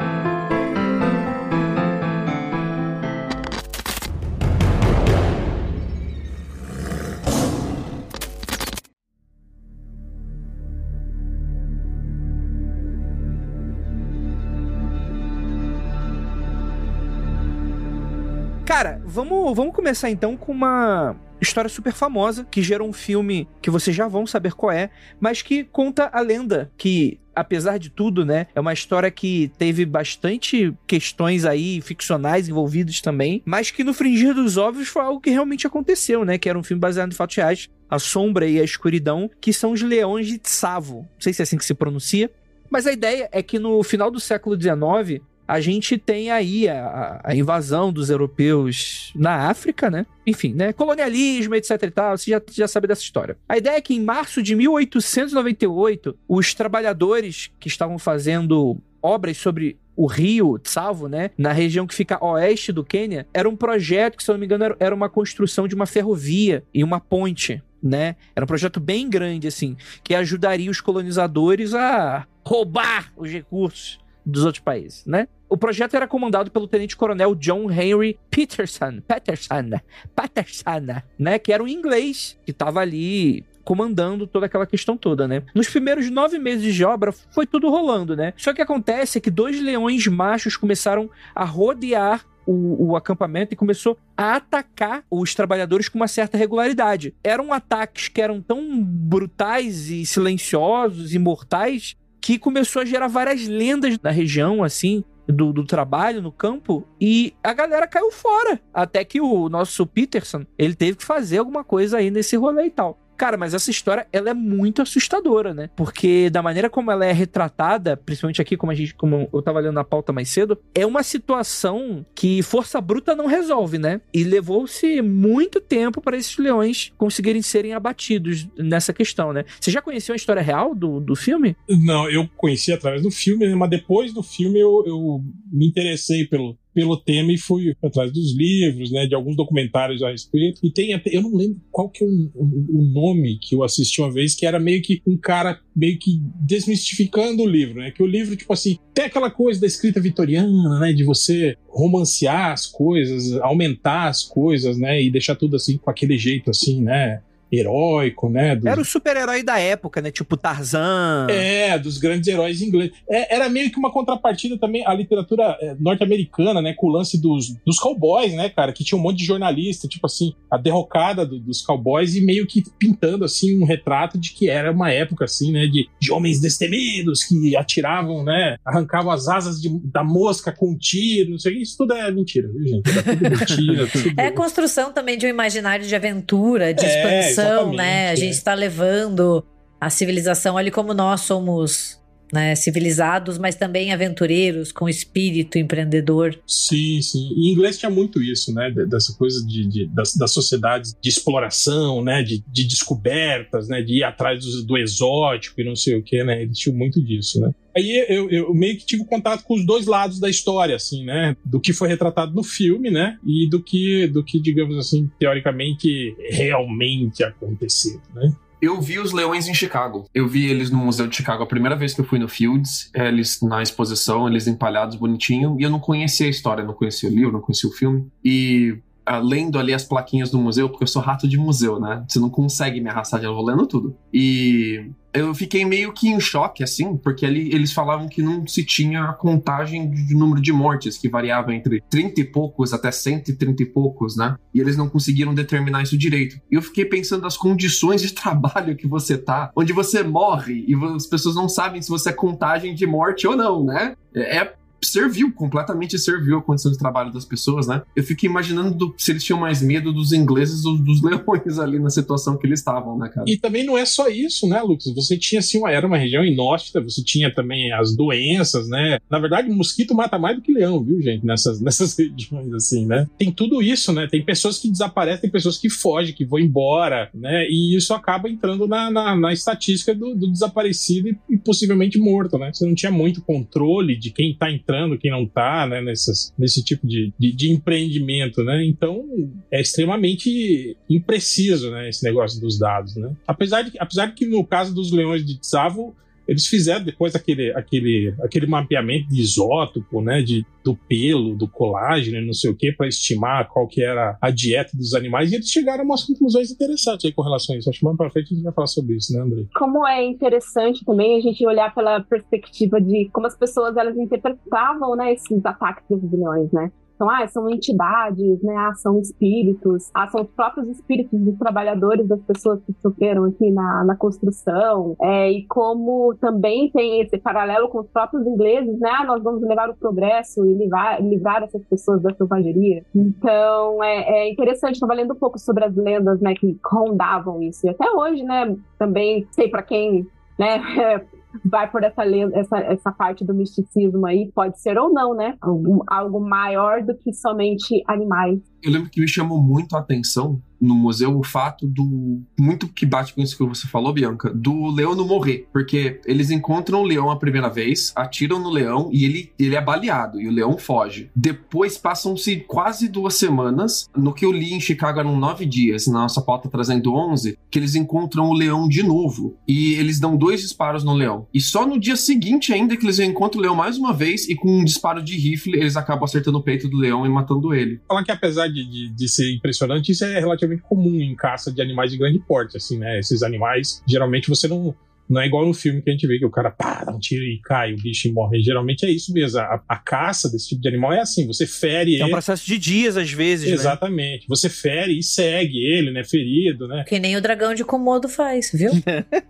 [19.16, 23.96] vamos, vamos começar então com uma história super famosa que gerou um filme que vocês
[23.96, 28.46] já vão saber qual é, mas que conta a lenda que apesar de tudo, né,
[28.54, 34.34] é uma história que teve bastante questões aí ficcionais envolvidas também, mas que no fringir
[34.34, 37.36] dos ovos foi algo que realmente aconteceu, né, que era um filme baseado em fatos
[37.36, 41.00] reais, A Sombra e a Escuridão, que são os leões de Tsavo.
[41.00, 42.30] Não sei se é assim que se pronuncia,
[42.70, 47.20] mas a ideia é que no final do século XIX a gente tem aí a,
[47.22, 50.06] a invasão dos europeus na África, né?
[50.26, 50.72] Enfim, né?
[50.72, 53.36] Colonialismo, etc e tal, você já, já sabe dessa história.
[53.48, 59.78] A ideia é que em março de 1898, os trabalhadores que estavam fazendo obras sobre
[59.94, 64.22] o rio Tsavo, né, na região que fica oeste do Quênia, era um projeto que,
[64.22, 68.16] se eu não me engano, era uma construção de uma ferrovia e uma ponte, né?
[68.34, 74.44] Era um projeto bem grande, assim, que ajudaria os colonizadores a roubar os recursos dos
[74.44, 75.28] outros países, né?
[75.48, 79.80] O projeto era comandado pelo tenente-coronel John Henry Peterson, Peterson,
[80.14, 81.38] Peterson, né?
[81.38, 85.42] Que era um inglês que estava ali comandando toda aquela questão toda, né?
[85.52, 88.32] Nos primeiros nove meses de obra foi tudo rolando, né?
[88.36, 93.56] Só que acontece é que dois leões machos começaram a rodear o, o, acampamento e
[93.56, 97.12] começou a atacar os trabalhadores com uma certa regularidade.
[97.24, 103.46] Eram ataques que eram tão brutais e silenciosos e mortais que começou a gerar várias
[103.48, 108.60] lendas na região, assim, do, do, trabalho no campo e a galera caiu fora.
[108.72, 112.70] Até que o nosso Peterson, ele teve que fazer alguma coisa aí nesse rolê e
[112.70, 112.98] tal.
[113.16, 115.70] Cara, mas essa história, ela é muito assustadora, né?
[115.74, 119.60] Porque da maneira como ela é retratada, principalmente aqui, como a gente, como eu tava
[119.60, 124.00] lendo na pauta mais cedo, é uma situação que força bruta não resolve, né?
[124.12, 129.44] E levou-se muito tempo para esses leões conseguirem serem abatidos nessa questão, né?
[129.60, 131.56] Você já conheceu a história real do, do filme?
[131.68, 133.54] Não, eu conheci através do filme, né?
[133.54, 138.36] mas depois do filme eu, eu me interessei pelo, pelo tema e fui atrás dos
[138.36, 140.60] livros, né, de alguns documentários a respeito.
[140.62, 143.64] E tem até, eu não lembro qual que é o, o, o, nome que eu
[143.64, 147.90] assisti uma vez, que era meio que um cara meio que desmistificando o livro, né?
[147.90, 152.52] Que o livro, tipo assim, tem aquela coisa da escrita vitoriana, né, de você romancear
[152.52, 157.22] as coisas, aumentar as coisas, né, e deixar tudo assim com aquele jeito assim, né,
[157.50, 158.58] heróico, né?
[158.64, 160.10] Era o super-herói da época, né?
[160.10, 161.26] Tipo Tarzan.
[161.30, 162.92] É, dos grandes heróis ingleses.
[163.08, 166.74] É, era meio que uma contrapartida também à literatura é, norte-americana, né?
[166.74, 168.72] Com o lance dos, dos cowboys, né, cara?
[168.72, 172.46] Que tinha um monte de jornalista, tipo assim, a derrocada do, dos cowboys e meio
[172.46, 175.66] que pintando, assim, um retrato de que era uma época, assim, né?
[175.66, 178.56] De, de homens destemidos que atiravam, né?
[178.64, 181.62] Arrancavam as asas de, da mosca com um tiro, não sei o que.
[181.62, 182.90] Isso tudo é mentira, viu, gente?
[182.90, 183.86] É tudo mentira.
[183.92, 184.20] tudo...
[184.20, 187.35] É a construção também de um imaginário de aventura, de é, expansão
[187.72, 188.10] né?
[188.10, 189.44] A gente está levando
[189.80, 192.00] a civilização ali como nós somos
[192.32, 196.38] né, civilizados, mas também aventureiros, com espírito empreendedor.
[196.46, 197.28] Sim, sim.
[197.36, 198.70] Em inglês tinha muito isso, né?
[198.70, 202.22] Dessa coisa de, de das, das, sociedades de exploração, né?
[202.22, 203.82] De, de descobertas, né?
[203.82, 206.42] De ir atrás do, do, exótico e não sei o que, né?
[206.42, 207.52] Eles tinham muito disso, né?
[207.76, 211.36] Aí eu, eu, meio que tive contato com os dois lados da história, assim, né?
[211.44, 213.18] Do que foi retratado no filme, né?
[213.24, 218.34] E do que, do que digamos assim, teoricamente, realmente aconteceu, né?
[218.60, 220.06] Eu vi os leões em Chicago.
[220.14, 222.90] Eu vi eles no Museu de Chicago a primeira vez que eu fui no Fields.
[222.94, 225.56] Eles na exposição, eles empalhados bonitinho.
[225.58, 228.08] E eu não conhecia a história, não conhecia o livro, não conhecia o filme.
[228.24, 228.78] E
[229.22, 232.04] lendo ali as plaquinhas do museu, porque eu sou rato de museu, né?
[232.08, 233.96] Você não consegue me arrastar de novo lendo tudo.
[234.12, 238.64] E eu fiquei meio que em choque, assim, porque ali eles falavam que não se
[238.64, 243.62] tinha a contagem de número de mortes, que variava entre 30 e poucos até 130
[243.62, 244.36] e poucos, né?
[244.52, 246.40] E eles não conseguiram determinar isso direito.
[246.50, 250.74] E eu fiquei pensando nas condições de trabalho que você tá, onde você morre e
[250.94, 253.94] as pessoas não sabem se você é contagem de morte ou não, né?
[254.14, 257.82] É serviu, completamente serviu a condição de trabalho das pessoas, né?
[257.94, 261.78] Eu fico imaginando do, se eles tinham mais medo dos ingleses ou dos leões ali
[261.78, 263.24] na situação que eles estavam, né, cara?
[263.28, 264.94] E também não é só isso, né, Lucas?
[264.94, 268.98] Você tinha, assim, uma, era uma região inóspita, você tinha também as doenças, né?
[269.10, 271.24] Na verdade, mosquito mata mais do que leão, viu, gente?
[271.24, 273.08] Nessas, nessas regiões, assim, né?
[273.18, 274.06] Tem tudo isso, né?
[274.06, 277.46] Tem pessoas que desaparecem, tem pessoas que fogem, que vão embora, né?
[277.48, 282.38] E isso acaba entrando na, na, na estatística do, do desaparecido e, e, possivelmente morto,
[282.38, 282.50] né?
[282.52, 286.34] Você não tinha muito controle de quem tá entrando entrando, quem não está, né, nessas,
[286.36, 288.64] nesse tipo de, de, de, empreendimento, né?
[288.64, 289.04] Então
[289.50, 293.14] é extremamente impreciso, né, esse negócio dos dados, né?
[293.26, 295.94] Apesar de, apesar de que no caso dos leões de Tsavo
[296.26, 302.24] eles fizeram depois aquele, aquele, aquele mapeamento de isótopo, né, de, do pelo, do colágeno,
[302.24, 305.48] não sei o que, para estimar qual que era a dieta dos animais, e eles
[305.48, 307.70] chegaram a umas conclusões interessantes aí com relação a isso.
[307.70, 309.44] Acho que mais para frente a gente vai falar sobre isso, né, André?
[309.54, 314.96] Como é interessante também a gente olhar pela perspectiva de como as pessoas elas interpretavam,
[314.96, 316.70] né, esses ataques dos bilhões, né?
[316.96, 318.56] Então, ah, são entidades, né?
[318.56, 323.50] Ah, são espíritos, ah, são os próprios espíritos dos trabalhadores, das pessoas que sofreram aqui
[323.50, 324.96] na, na construção.
[325.00, 328.90] É, e como também tem esse paralelo com os próprios ingleses, né?
[328.98, 332.82] Ah, nós vamos levar o progresso e livrar, livrar essas pessoas da selvageria.
[332.94, 336.34] Então, é, é interessante, estava lendo um pouco sobre as lendas, né?
[336.34, 337.66] Que rondavam isso.
[337.66, 338.56] E até hoje, né?
[338.78, 340.06] Também sei para quem
[340.38, 340.60] né,
[341.44, 345.36] vai por essa, essa, essa parte do misticismo aí, pode ser ou não, né?
[345.40, 348.40] Algo, algo maior do que somente animais.
[348.62, 352.20] Eu lembro que me chamou muito a atenção no museu o fato do.
[352.38, 355.46] Muito que bate com isso que você falou, Bianca, do leão não morrer.
[355.52, 359.60] Porque eles encontram o leão a primeira vez, atiram no leão e ele, ele é
[359.60, 361.10] baleado e o leão foge.
[361.14, 366.00] Depois passam-se quase duas semanas, no que eu li em Chicago eram nove dias, na
[366.00, 369.36] nossa pauta trazendo 11, que eles encontram o leão de novo.
[369.46, 371.26] E eles dão dois disparos no leão.
[371.32, 374.34] E só no dia seguinte, ainda, que eles encontram o leão mais uma vez e
[374.34, 377.80] com um disparo de rifle, eles acabam acertando o peito do leão e matando ele.
[377.86, 381.60] Falar que apesar de, de, de ser impressionante, isso é relativamente comum em caça de
[381.60, 382.98] animais de grande porte, assim, né?
[382.98, 384.74] Esses animais, geralmente você não
[385.08, 386.98] não é igual no filme que a gente vê que o cara pá, dá um
[386.98, 388.42] tiro e cai, o bicho morre.
[388.42, 389.38] Geralmente é isso mesmo.
[389.38, 392.02] A, a caça desse tipo de animal é assim: você fere ele.
[392.02, 393.50] É um processo de dias, às vezes.
[393.50, 394.22] Exatamente.
[394.22, 394.26] Né?
[394.28, 396.02] Você fere e segue ele, né?
[396.02, 396.84] Ferido, né?
[396.86, 398.70] Que nem o dragão de Komodo faz, viu?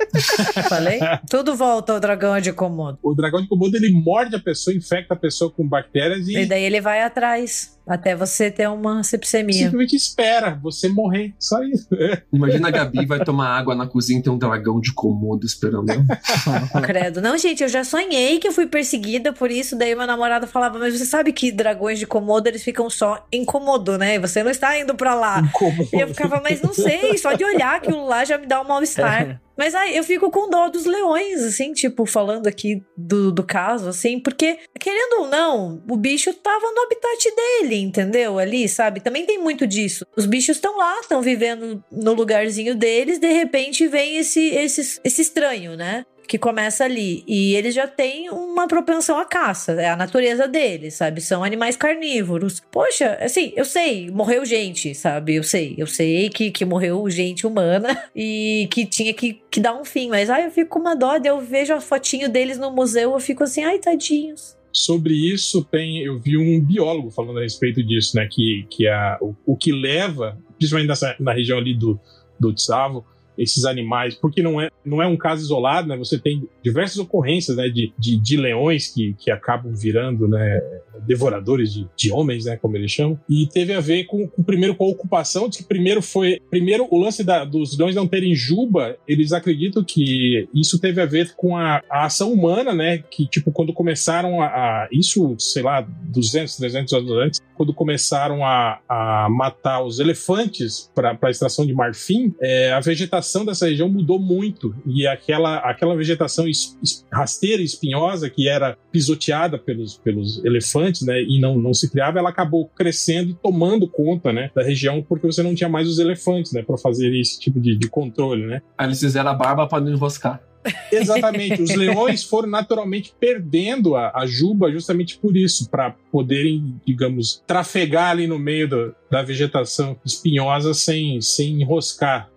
[0.68, 0.98] Falei?
[1.28, 2.98] Tudo volta ao dragão de Komodo.
[3.02, 6.38] O dragão de Komodo ele morde a pessoa, infecta a pessoa com bactérias e.
[6.38, 7.75] E daí ele vai atrás.
[7.86, 9.66] Até você ter uma sepsemia.
[9.66, 11.32] Simplesmente espera você morrer.
[11.38, 11.88] Só isso.
[12.32, 15.86] Imagina a Gabi vai tomar água na cozinha e tem um dragão de Komodo esperando.
[16.84, 17.20] Credo.
[17.20, 19.78] Não, gente, eu já sonhei que eu fui perseguida por isso.
[19.78, 23.96] Daí meu namorado falava, mas você sabe que dragões de Komodo, eles ficam só incômodo,
[23.96, 24.18] né?
[24.18, 25.40] Você não está indo pra lá.
[25.40, 25.88] Incomodo.
[25.92, 28.64] E eu ficava, mas não sei, só de olhar aquilo lá já me dá um
[28.64, 29.40] mal-estar.
[29.56, 33.88] Mas aí eu fico com dó dos leões, assim, tipo, falando aqui do, do caso,
[33.88, 38.38] assim, porque, querendo ou não, o bicho tava no habitat dele, entendeu?
[38.38, 39.00] Ali, sabe?
[39.00, 40.06] Também tem muito disso.
[40.16, 45.22] Os bichos estão lá, estão vivendo no lugarzinho deles, de repente vem esse, esse, esse
[45.22, 46.04] estranho, né?
[46.26, 47.24] Que começa ali.
[47.26, 51.20] E eles já têm uma propensão à caça, é a natureza deles, sabe?
[51.20, 52.60] São animais carnívoros.
[52.70, 55.34] Poxa, assim, eu sei, morreu gente, sabe?
[55.34, 59.74] Eu sei, eu sei que, que morreu gente humana e que tinha que, que dar
[59.74, 62.70] um fim, mas ai, eu fico com uma dó, eu vejo a fotinho deles no
[62.70, 67.42] museu, eu fico assim, ai, tadinhos sobre isso tem eu vi um biólogo falando a
[67.42, 71.74] respeito disso né que que a, o, o que leva principalmente nessa, na região ali
[71.74, 71.98] do
[72.38, 73.02] do Tsavo
[73.38, 75.96] esses animais, porque não é, não é um caso isolado, né?
[75.96, 80.60] Você tem diversas ocorrências né, de, de, de leões que, que acabam virando né,
[81.06, 84.74] devoradores de, de homens, né, como eles chamam, e teve a ver com, com primeiro
[84.74, 88.96] com a ocupação, que primeiro foi primeiro o lance da, dos leões não terem juba,
[89.06, 93.52] eles acreditam que isso teve a ver com a, a ação humana, né, que tipo
[93.52, 99.28] quando começaram a, a isso, sei lá, 200, 300 anos antes, quando começaram a, a
[99.30, 102.80] matar os elefantes para a extração de marfim, é, a
[103.26, 108.48] vegetação dessa região mudou muito e aquela, aquela vegetação es, es, rasteira e espinhosa que
[108.48, 113.34] era pisoteada pelos, pelos elefantes né, e não, não se criava, ela acabou crescendo e
[113.34, 117.14] tomando conta né, da região porque você não tinha mais os elefantes né, para fazer
[117.18, 118.46] esse tipo de, de controle.
[118.46, 118.62] Né.
[118.78, 120.40] Aí eles fizeram a barba para não enroscar.
[120.90, 121.62] Exatamente.
[121.62, 128.10] Os leões foram naturalmente perdendo a, a juba justamente por isso, para poderem, digamos, trafegar
[128.10, 132.28] ali no meio do, da vegetação espinhosa sem, sem enroscar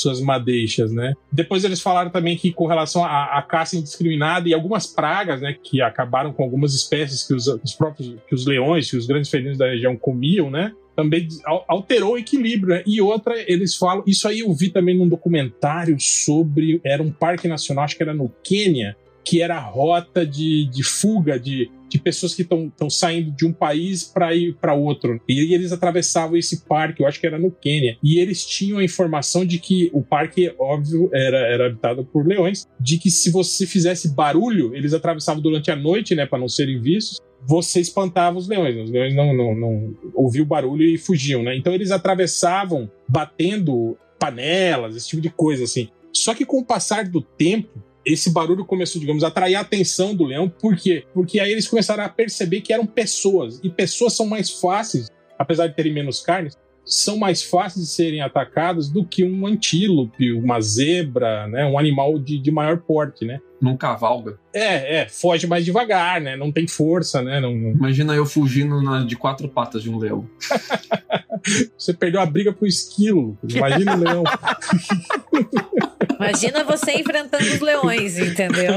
[0.00, 1.14] suas madeixas, né?
[1.30, 5.56] Depois eles falaram também que com relação à, à, caça indiscriminada e algumas pragas, né,
[5.62, 9.30] que acabaram com algumas espécies que os, os próprios que os leões, que os grandes
[9.30, 10.72] felinos da região comiam, né?
[10.96, 11.28] também
[11.68, 12.74] alterou o equilíbrio.
[12.74, 12.82] Né?
[12.86, 14.02] E outra, eles falam.
[14.06, 16.80] Isso aí eu vi também num documentário sobre.
[16.82, 20.82] Era um parque nacional, acho que era no Quênia, que era a rota de, de
[20.82, 25.20] fuga de, de pessoas que estão saindo de um país para ir para outro.
[25.28, 27.96] E eles atravessavam esse parque, eu acho que era no Quênia.
[28.02, 32.66] E eles tinham a informação de que o parque, óbvio, era, era habitado por leões,
[32.80, 36.80] de que se você fizesse barulho, eles atravessavam durante a noite, né, para não serem
[36.80, 38.76] vistos você espantava os leões.
[38.76, 41.56] Os leões não, não, não ouviam o barulho e fugiam, né?
[41.56, 45.88] Então eles atravessavam batendo panelas, esse tipo de coisa, assim.
[46.12, 50.14] Só que com o passar do tempo, esse barulho começou, digamos, a atrair a atenção
[50.14, 50.48] do leão.
[50.48, 51.04] Por quê?
[51.12, 53.58] Porque aí eles começaram a perceber que eram pessoas.
[53.64, 56.50] E pessoas são mais fáceis, apesar de terem menos carne,
[56.86, 61.66] são mais fáceis de serem atacados do que um antílope, uma zebra, né?
[61.66, 63.40] Um animal de, de maior porte, né?
[63.60, 64.38] Não cavalga.
[64.54, 66.36] É, é, foge mais devagar, né?
[66.36, 67.40] Não tem força, né?
[67.40, 67.52] Não...
[67.52, 70.28] Imagina eu fugindo na, de quatro patas de um leão.
[71.76, 73.36] você perdeu a briga pro esquilo.
[73.48, 74.24] Imagina o leão.
[76.18, 78.74] Imagina você enfrentando os leões, entendeu?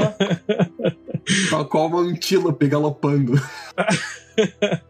[1.68, 3.40] Qual uma antílope galopando.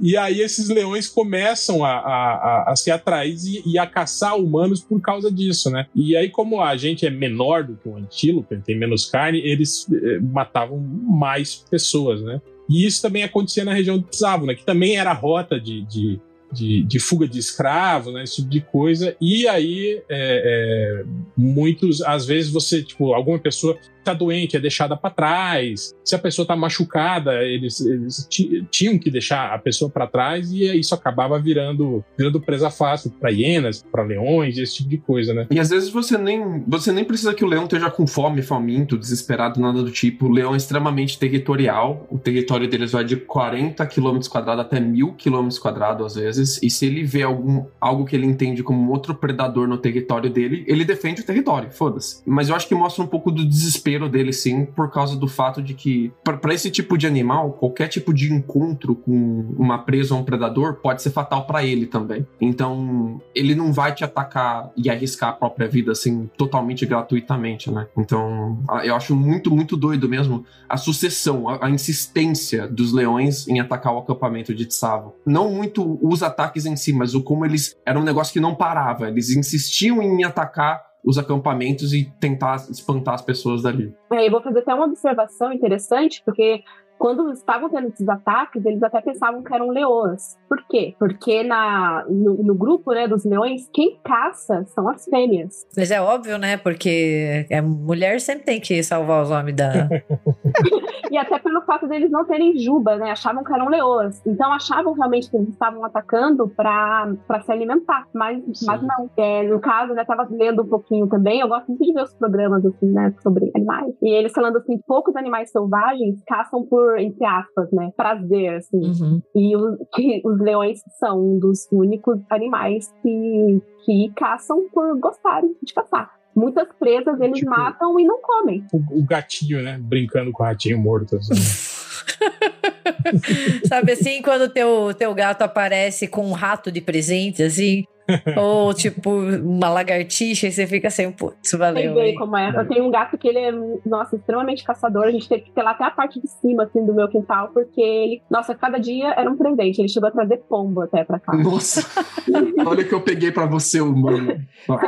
[0.00, 4.80] e aí esses leões começam a, a, a, se atrair e, e, a caçar humanos
[4.80, 5.86] por causa disso, né?
[5.94, 9.86] E aí, como a gente é menor do que o antílope, tem menos carne, eles
[9.92, 12.40] eh, matavam mais pessoas, né?
[12.68, 14.54] E isso também acontecia na região do Tsavo, né?
[14.54, 16.20] Que também era rota de, de,
[16.52, 19.16] de, de, fuga de escravos, né, esse tipo de coisa.
[19.20, 21.04] E aí, é, é,
[21.36, 25.94] muitos, às vezes você, tipo, alguma pessoa tá doente é deixada para trás.
[26.04, 28.28] Se a pessoa tá machucada, eles, eles
[28.70, 33.30] tinham que deixar a pessoa para trás e isso acabava virando, virando presa fácil para
[33.30, 35.46] hienas, para leões, esse tipo de coisa, né?
[35.50, 38.96] E às vezes você nem, você nem precisa que o leão esteja com fome, faminto,
[38.96, 40.26] desesperado, nada do tipo.
[40.26, 42.06] O leão é extremamente territorial.
[42.10, 46.62] O território deles vai de 40 km quadrados até 1000 km quadrados às vezes.
[46.62, 50.64] E se ele vê algum, algo que ele entende como outro predador no território dele,
[50.66, 52.22] ele defende o território, foda-se.
[52.26, 55.62] Mas eu acho que mostra um pouco do desespero dele, sim, por causa do fato
[55.62, 60.20] de que, para esse tipo de animal, qualquer tipo de encontro com uma presa ou
[60.20, 62.26] um predador pode ser fatal para ele também.
[62.40, 67.86] Então, ele não vai te atacar e arriscar a própria vida, assim, totalmente gratuitamente, né?
[67.96, 73.60] Então, eu acho muito, muito doido mesmo a sucessão, a, a insistência dos leões em
[73.60, 75.14] atacar o acampamento de Tsavo.
[75.24, 77.76] Não muito os ataques em si, mas o como eles.
[77.84, 79.08] Era um negócio que não parava.
[79.08, 83.94] Eles insistiam em atacar os acampamentos e tentar espantar as pessoas dali.
[84.12, 86.64] É, eu vou fazer até uma observação interessante, porque
[86.98, 90.36] quando estavam tendo esses ataques, eles até pensavam que eram leões.
[90.48, 90.94] Por quê?
[90.98, 95.66] Porque na, no, no, grupo né, dos leões, quem caça são as fêmeas.
[95.76, 96.56] Mas é óbvio, né?
[96.56, 99.88] Porque a mulher sempre tem que salvar os homens da.
[101.10, 103.10] e até pelo fato deles não terem juba, né?
[103.10, 104.20] Achavam que eram leões.
[104.26, 108.06] Então achavam realmente que eles estavam atacando para se alimentar.
[108.14, 109.10] Mas, mas não.
[109.16, 111.40] É, no caso, né, tava lendo um pouquinho também.
[111.40, 113.94] Eu gosto muito de ver os programas assim, né, sobre animais.
[114.02, 118.78] E eles falando assim: poucos animais selvagens caçam por por, entre aspas, né, prazer, assim.
[118.78, 119.20] Uhum.
[119.34, 125.56] E o, que os leões são um dos únicos animais que, que caçam por gostarem
[125.60, 126.12] de caçar.
[126.34, 128.64] Muitas presas eles tipo, matam e não comem.
[128.72, 129.78] O, o, gatinho, né?
[129.80, 131.16] Brincando com o ratinho morto.
[131.16, 131.34] Assim.
[133.66, 137.84] Sabe assim, quando o teu, teu gato aparece com um rato de presente, assim,
[138.36, 141.94] Ou, tipo, uma lagartixa e você fica assim, putz, valeu.
[141.94, 142.50] Sei como é.
[142.54, 143.52] Eu tenho um gato que ele é,
[143.84, 145.04] nossa, extremamente caçador.
[145.04, 147.50] A gente teve que ter lá até a parte de cima, assim, do meu quintal,
[147.52, 149.80] porque ele, nossa, cada dia era um presente.
[149.80, 151.36] Ele chegou a trazer pombo até pra cá.
[151.36, 151.82] Nossa!
[152.66, 154.38] Olha o que eu peguei pra você, humano.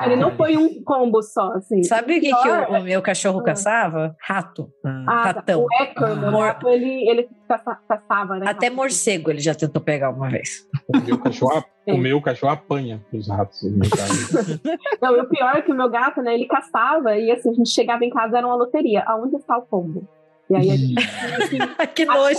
[0.04, 1.82] Ele não foi um combo só, assim.
[1.82, 3.44] Sabe o que, que o, o, meu cachorro ah.
[3.44, 4.16] caçava?
[4.20, 4.70] Rato.
[4.84, 5.64] Ah, ratão.
[5.64, 6.14] O Echo, ah.
[6.14, 8.46] meu gato, ele, ele caçava, né?
[8.48, 10.66] Até morcego ele já tentou pegar uma vez.
[10.86, 13.62] O meu cachorro, o meu cachorro apanha os ratos.
[15.00, 17.54] Não, e o pior é que o meu gato, né, ele caçava e assim, a
[17.54, 19.02] gente chegava em casa, era uma loteria.
[19.06, 20.06] Aonde está o pombo?
[20.50, 22.38] E aí a gente que, que nojo!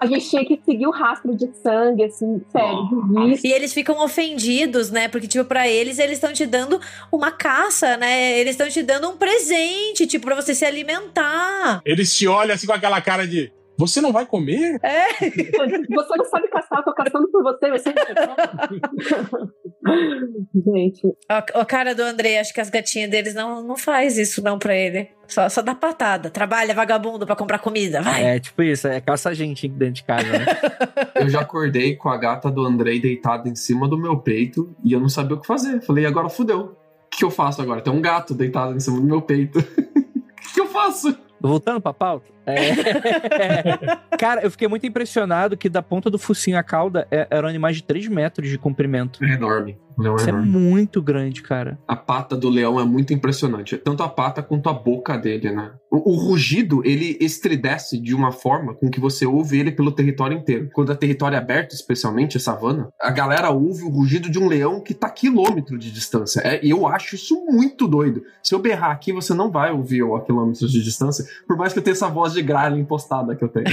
[0.00, 3.38] A gente tinha que seguir o rastro de sangue, assim, sério.
[3.42, 5.08] E eles ficam ofendidos, né?
[5.08, 6.80] Porque, tipo, pra eles, eles estão te dando
[7.12, 8.38] uma caça, né?
[8.38, 11.80] Eles estão te dando um presente, tipo, pra você se alimentar.
[11.84, 13.52] Eles te olham assim com aquela cara de.
[13.76, 14.78] Você não vai comer?
[14.82, 15.08] É.
[15.12, 17.70] Você não sabe caçar, eu tô caçando por você.
[17.70, 17.92] você
[20.54, 21.06] Gente.
[21.06, 24.58] O, o, cara do André, acho que as gatinhas deles não, não faz isso não
[24.58, 25.08] pra ele.
[25.26, 26.30] Só, só dá patada.
[26.30, 28.24] Trabalha vagabundo pra comprar comida, vai.
[28.24, 30.46] É, tipo isso, é caça a gente dentro de casa, né?
[31.16, 34.92] eu já acordei com a gata do Andrei deitada em cima do meu peito e
[34.92, 35.82] eu não sabia o que fazer.
[35.82, 36.76] Falei, agora fudeu.
[37.06, 37.80] O que eu faço agora?
[37.80, 39.58] Tem um gato deitado em cima do meu peito.
[40.44, 41.16] O que eu faço?
[41.40, 42.33] Voltando pra pauta.
[42.46, 44.16] É...
[44.18, 47.76] Cara, eu fiquei muito impressionado que da ponta do focinho à cauda é, eram animais
[47.76, 49.22] de 3 metros de comprimento.
[49.24, 49.76] É enorme.
[49.98, 51.78] Leão Isso é, é muito grande, cara.
[51.86, 53.76] A pata do leão é muito impressionante.
[53.76, 55.72] Tanto a pata quanto a boca dele, né?
[55.90, 60.36] O, o, rugido, ele estridece de uma forma com que você ouve ele pelo território
[60.36, 60.68] inteiro.
[60.72, 64.80] Quando é território aberto, especialmente a savana, a galera ouve o rugido de um leão
[64.80, 66.40] que tá a quilômetro de distância.
[66.40, 68.22] É, e eu acho isso muito doido.
[68.42, 71.72] Se eu berrar aqui, você não vai ouvir eu a quilômetros de distância, por mais
[71.72, 73.66] que eu tenha essa voz de gralha impostada que eu tenho.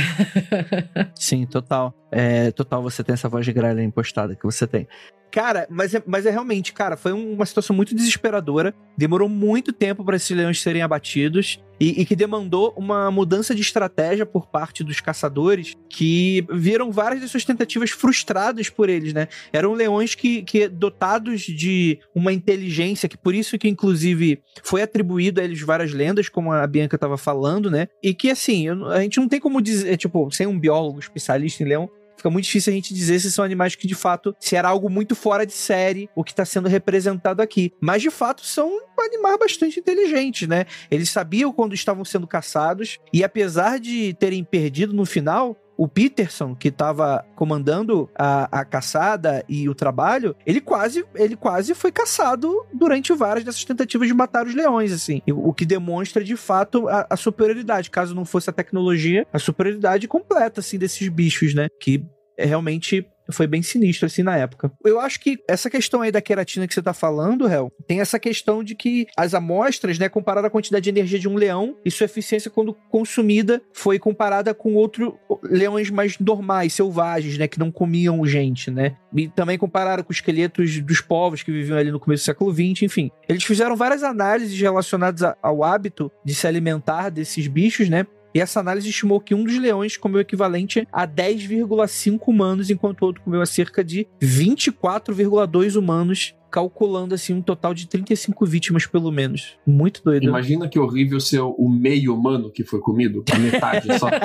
[1.15, 1.93] Sim, total.
[2.12, 4.88] É, total, você tem essa voz de gralha impostada que você tem.
[5.32, 8.76] Cara, mas é, mas é realmente, cara, foi uma situação muito desesperadora.
[8.97, 13.62] Demorou muito tempo para esses leões serem abatidos e, e, que demandou uma mudança de
[13.62, 19.30] estratégia por parte dos caçadores que viram várias das suas tentativas frustradas por eles, né?
[19.54, 25.39] Eram leões que, que dotados de uma inteligência, que por isso que inclusive foi atribuído
[25.39, 27.88] a eles várias lendas, como a Bianca estava falando, né?
[28.04, 31.67] E que assim, a gente não tem como dizer, tipo, sem um biólogo especialista em
[31.67, 31.89] leão,
[32.21, 34.89] fica muito difícil a gente dizer se são animais que de fato se era algo
[34.89, 37.73] muito fora de série o que está sendo representado aqui.
[37.81, 40.65] Mas de fato são animais bastante inteligentes, né?
[40.89, 46.54] Eles sabiam quando estavam sendo caçados e apesar de terem perdido no final, o Peterson,
[46.54, 52.63] que estava comandando a, a, caçada e o trabalho, ele quase, ele quase foi caçado
[52.72, 55.24] durante várias dessas tentativas de matar os leões, assim.
[55.28, 57.89] O que demonstra, de fato, a, a superioridade.
[57.89, 61.67] Caso não fosse a tecnologia, a superioridade completa, assim, desses bichos, né?
[61.80, 62.06] Que
[62.38, 64.72] realmente foi bem sinistro assim na época.
[64.84, 68.20] Eu acho que essa questão aí da queratina que você tá falando, Hel, tem essa
[68.20, 71.92] questão de que as amostras, né, comparada à quantidade de energia de um leão e
[71.92, 75.13] sua eficiência quando consumida foi comparada com outros
[75.44, 78.96] leões mais normais, selvagens, né, que não comiam gente, né?
[79.13, 82.54] E também compararam com os esqueletos dos povos que viviam ali no começo do século
[82.54, 83.12] XX, enfim.
[83.27, 88.06] Eles fizeram várias análises relacionadas ao hábito de se alimentar desses bichos, né?
[88.34, 93.02] E essa análise estimou que um dos leões comeu o equivalente a 10,5 humanos, enquanto
[93.02, 98.86] o outro comeu a cerca de 24,2 humanos, calculando assim um total de 35 vítimas
[98.86, 99.58] pelo menos.
[99.65, 100.23] Muito doido.
[100.23, 104.08] Imagina que horrível ser o meio humano que foi comido, a metade só.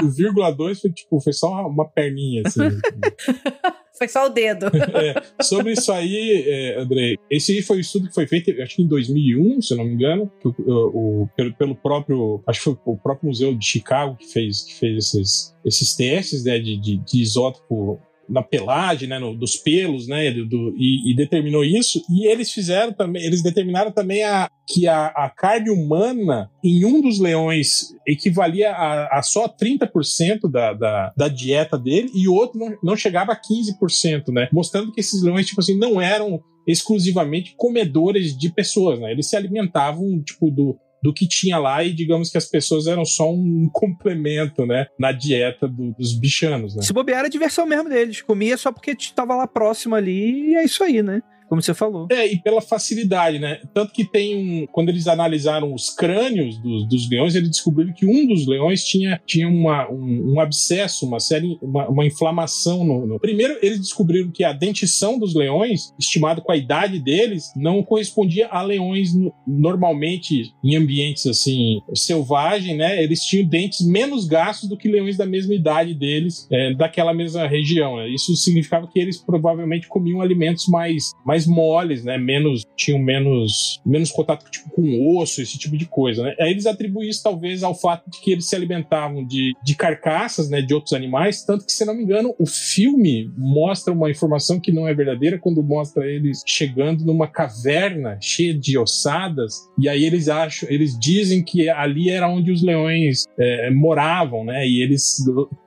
[0.00, 2.60] O vírgula 2 foi tipo, foi só uma perninha assim.
[3.98, 4.66] Foi só o dedo.
[4.98, 8.76] É, sobre isso aí, é, André, esse aí foi o estudo que foi feito, acho
[8.76, 12.64] que em 2001, se não me engano, que o, o, pelo, pelo próprio, acho que
[12.64, 16.76] foi o próprio museu de Chicago que fez, que fez esses, esses testes né, de,
[16.76, 21.64] de, de isótopo na pelagem, né, no, dos pelos, né, do, do, e, e, determinou
[21.64, 22.02] isso.
[22.10, 27.00] E eles fizeram também, eles determinaram também a, que a, a carne humana em um
[27.00, 32.58] dos leões equivalia a, a só 30% da, da, da dieta dele e o outro
[32.58, 37.54] não, não chegava a 15%, né, mostrando que esses leões, tipo assim, não eram exclusivamente
[37.56, 42.30] comedores de pessoas, né, eles se alimentavam, tipo, do, do que tinha lá e digamos
[42.30, 46.82] que as pessoas eram só um complemento, né, na dieta do, dos bichanos, né?
[46.82, 50.64] Se bobear era diversão mesmo deles, comia só porque estava lá próximo ali e é
[50.64, 51.22] isso aí, né?
[51.48, 52.06] Como você falou.
[52.10, 53.60] É, e pela facilidade, né?
[53.72, 54.66] Tanto que tem um.
[54.66, 59.20] Quando eles analisaram os crânios dos, dos leões, eles descobriram que um dos leões tinha,
[59.26, 64.30] tinha uma, um, um abscesso, uma série, uma, uma inflamação no, no, Primeiro, eles descobriram
[64.30, 69.32] que a dentição dos leões, estimado com a idade deles, não correspondia a leões no,
[69.46, 73.02] normalmente em ambientes assim, selvagem, né?
[73.02, 77.46] Eles tinham dentes menos gastos do que leões da mesma idade deles, é, daquela mesma
[77.46, 77.96] região.
[77.96, 78.08] Né?
[78.08, 82.18] Isso significava que eles provavelmente comiam alimentos mais, mais mais moles, né?
[82.18, 86.34] Menos, tinham menos, menos contato tipo, com osso, esse tipo de coisa, né?
[86.40, 90.50] Aí eles atribuem isso talvez ao fato de que eles se alimentavam de, de carcaças,
[90.50, 90.60] né?
[90.60, 94.72] De outros animais, tanto que, se não me engano, o filme mostra uma informação que
[94.72, 100.28] não é verdadeira quando mostra eles chegando numa caverna cheia de ossadas e aí eles
[100.28, 104.66] acham, eles dizem que ali era onde os leões é, moravam, né?
[104.66, 105.18] E eles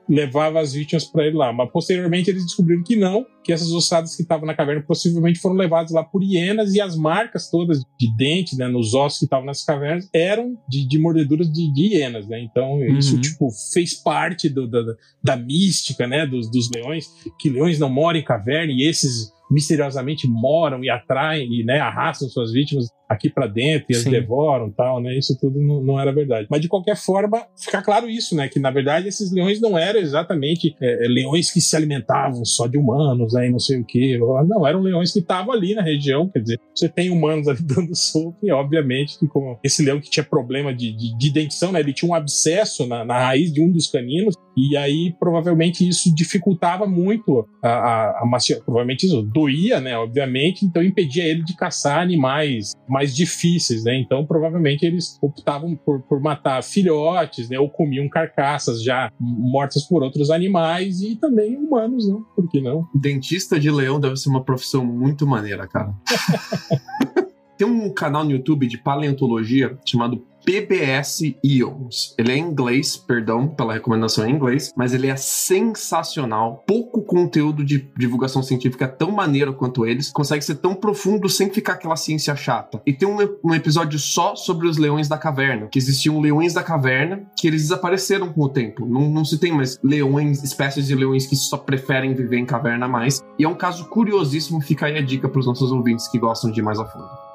[0.08, 1.52] levava as vítimas para ele lá.
[1.52, 5.56] Mas posteriormente eles descobriram que não, que essas ossadas que estavam na caverna possivelmente foram
[5.56, 9.46] levadas lá por hienas e as marcas todas de dente, né, nos ossos que estavam
[9.46, 12.40] nessas cavernas eram de, de mordeduras de, de, hienas, né?
[12.40, 12.98] Então uhum.
[12.98, 14.82] isso tipo fez parte do, da,
[15.22, 17.06] da mística, né, dos, dos leões,
[17.38, 22.28] que leões não moram em caverna e esses misteriosamente moram e atraem e né, arrastam
[22.28, 25.16] suas vítimas aqui para dentro e as devoram tal, né?
[25.16, 26.46] Isso tudo não, não, era verdade.
[26.50, 28.48] Mas de qualquer forma, fica claro isso, né?
[28.48, 32.66] Que na verdade esses leões não eram exatamente é, é leões que se alimentavam só
[32.66, 34.18] de humanos, aí né, não sei o que.
[34.18, 36.28] Não, eram leões que estavam ali na região.
[36.28, 40.10] Quer dizer, você tem humanos ali dando soco e obviamente que como esse leão que
[40.10, 41.80] tinha problema de, de, de dentição, né?
[41.80, 46.14] Ele tinha um abscesso na, na raiz de um dos caninos e aí provavelmente isso
[46.14, 49.96] dificultava muito a, a, a provavelmente isso doía, né?
[49.96, 53.96] Obviamente, então impedia ele de caçar animais mais difíceis, né?
[53.98, 57.58] Então, provavelmente eles optavam por, por matar filhotes, né?
[57.58, 62.16] Ou comiam carcaças já mortas por outros animais e também humanos, né?
[62.34, 62.86] Por que não?
[62.94, 65.94] Dentista de leão deve ser uma profissão muito maneira, cara.
[67.58, 72.14] Tem um canal no YouTube de paleontologia chamado PBS Ions.
[72.18, 76.64] Ele é em inglês, perdão pela recomendação em inglês, mas ele é sensacional.
[76.66, 81.74] Pouco conteúdo de divulgação científica tão maneiro quanto eles, consegue ser tão profundo sem ficar
[81.74, 82.82] aquela ciência chata.
[82.86, 86.62] E tem um, um episódio só sobre os leões da caverna, que existiam leões da
[86.62, 88.86] caverna que eles desapareceram com o tempo.
[88.86, 92.88] Não, não se tem mais leões, espécies de leões que só preferem viver em caverna
[92.88, 93.20] mais.
[93.38, 96.50] E é um caso curiosíssimo, fica aí a dica para os nossos ouvintes que gostam
[96.50, 97.31] de ir mais a fundo.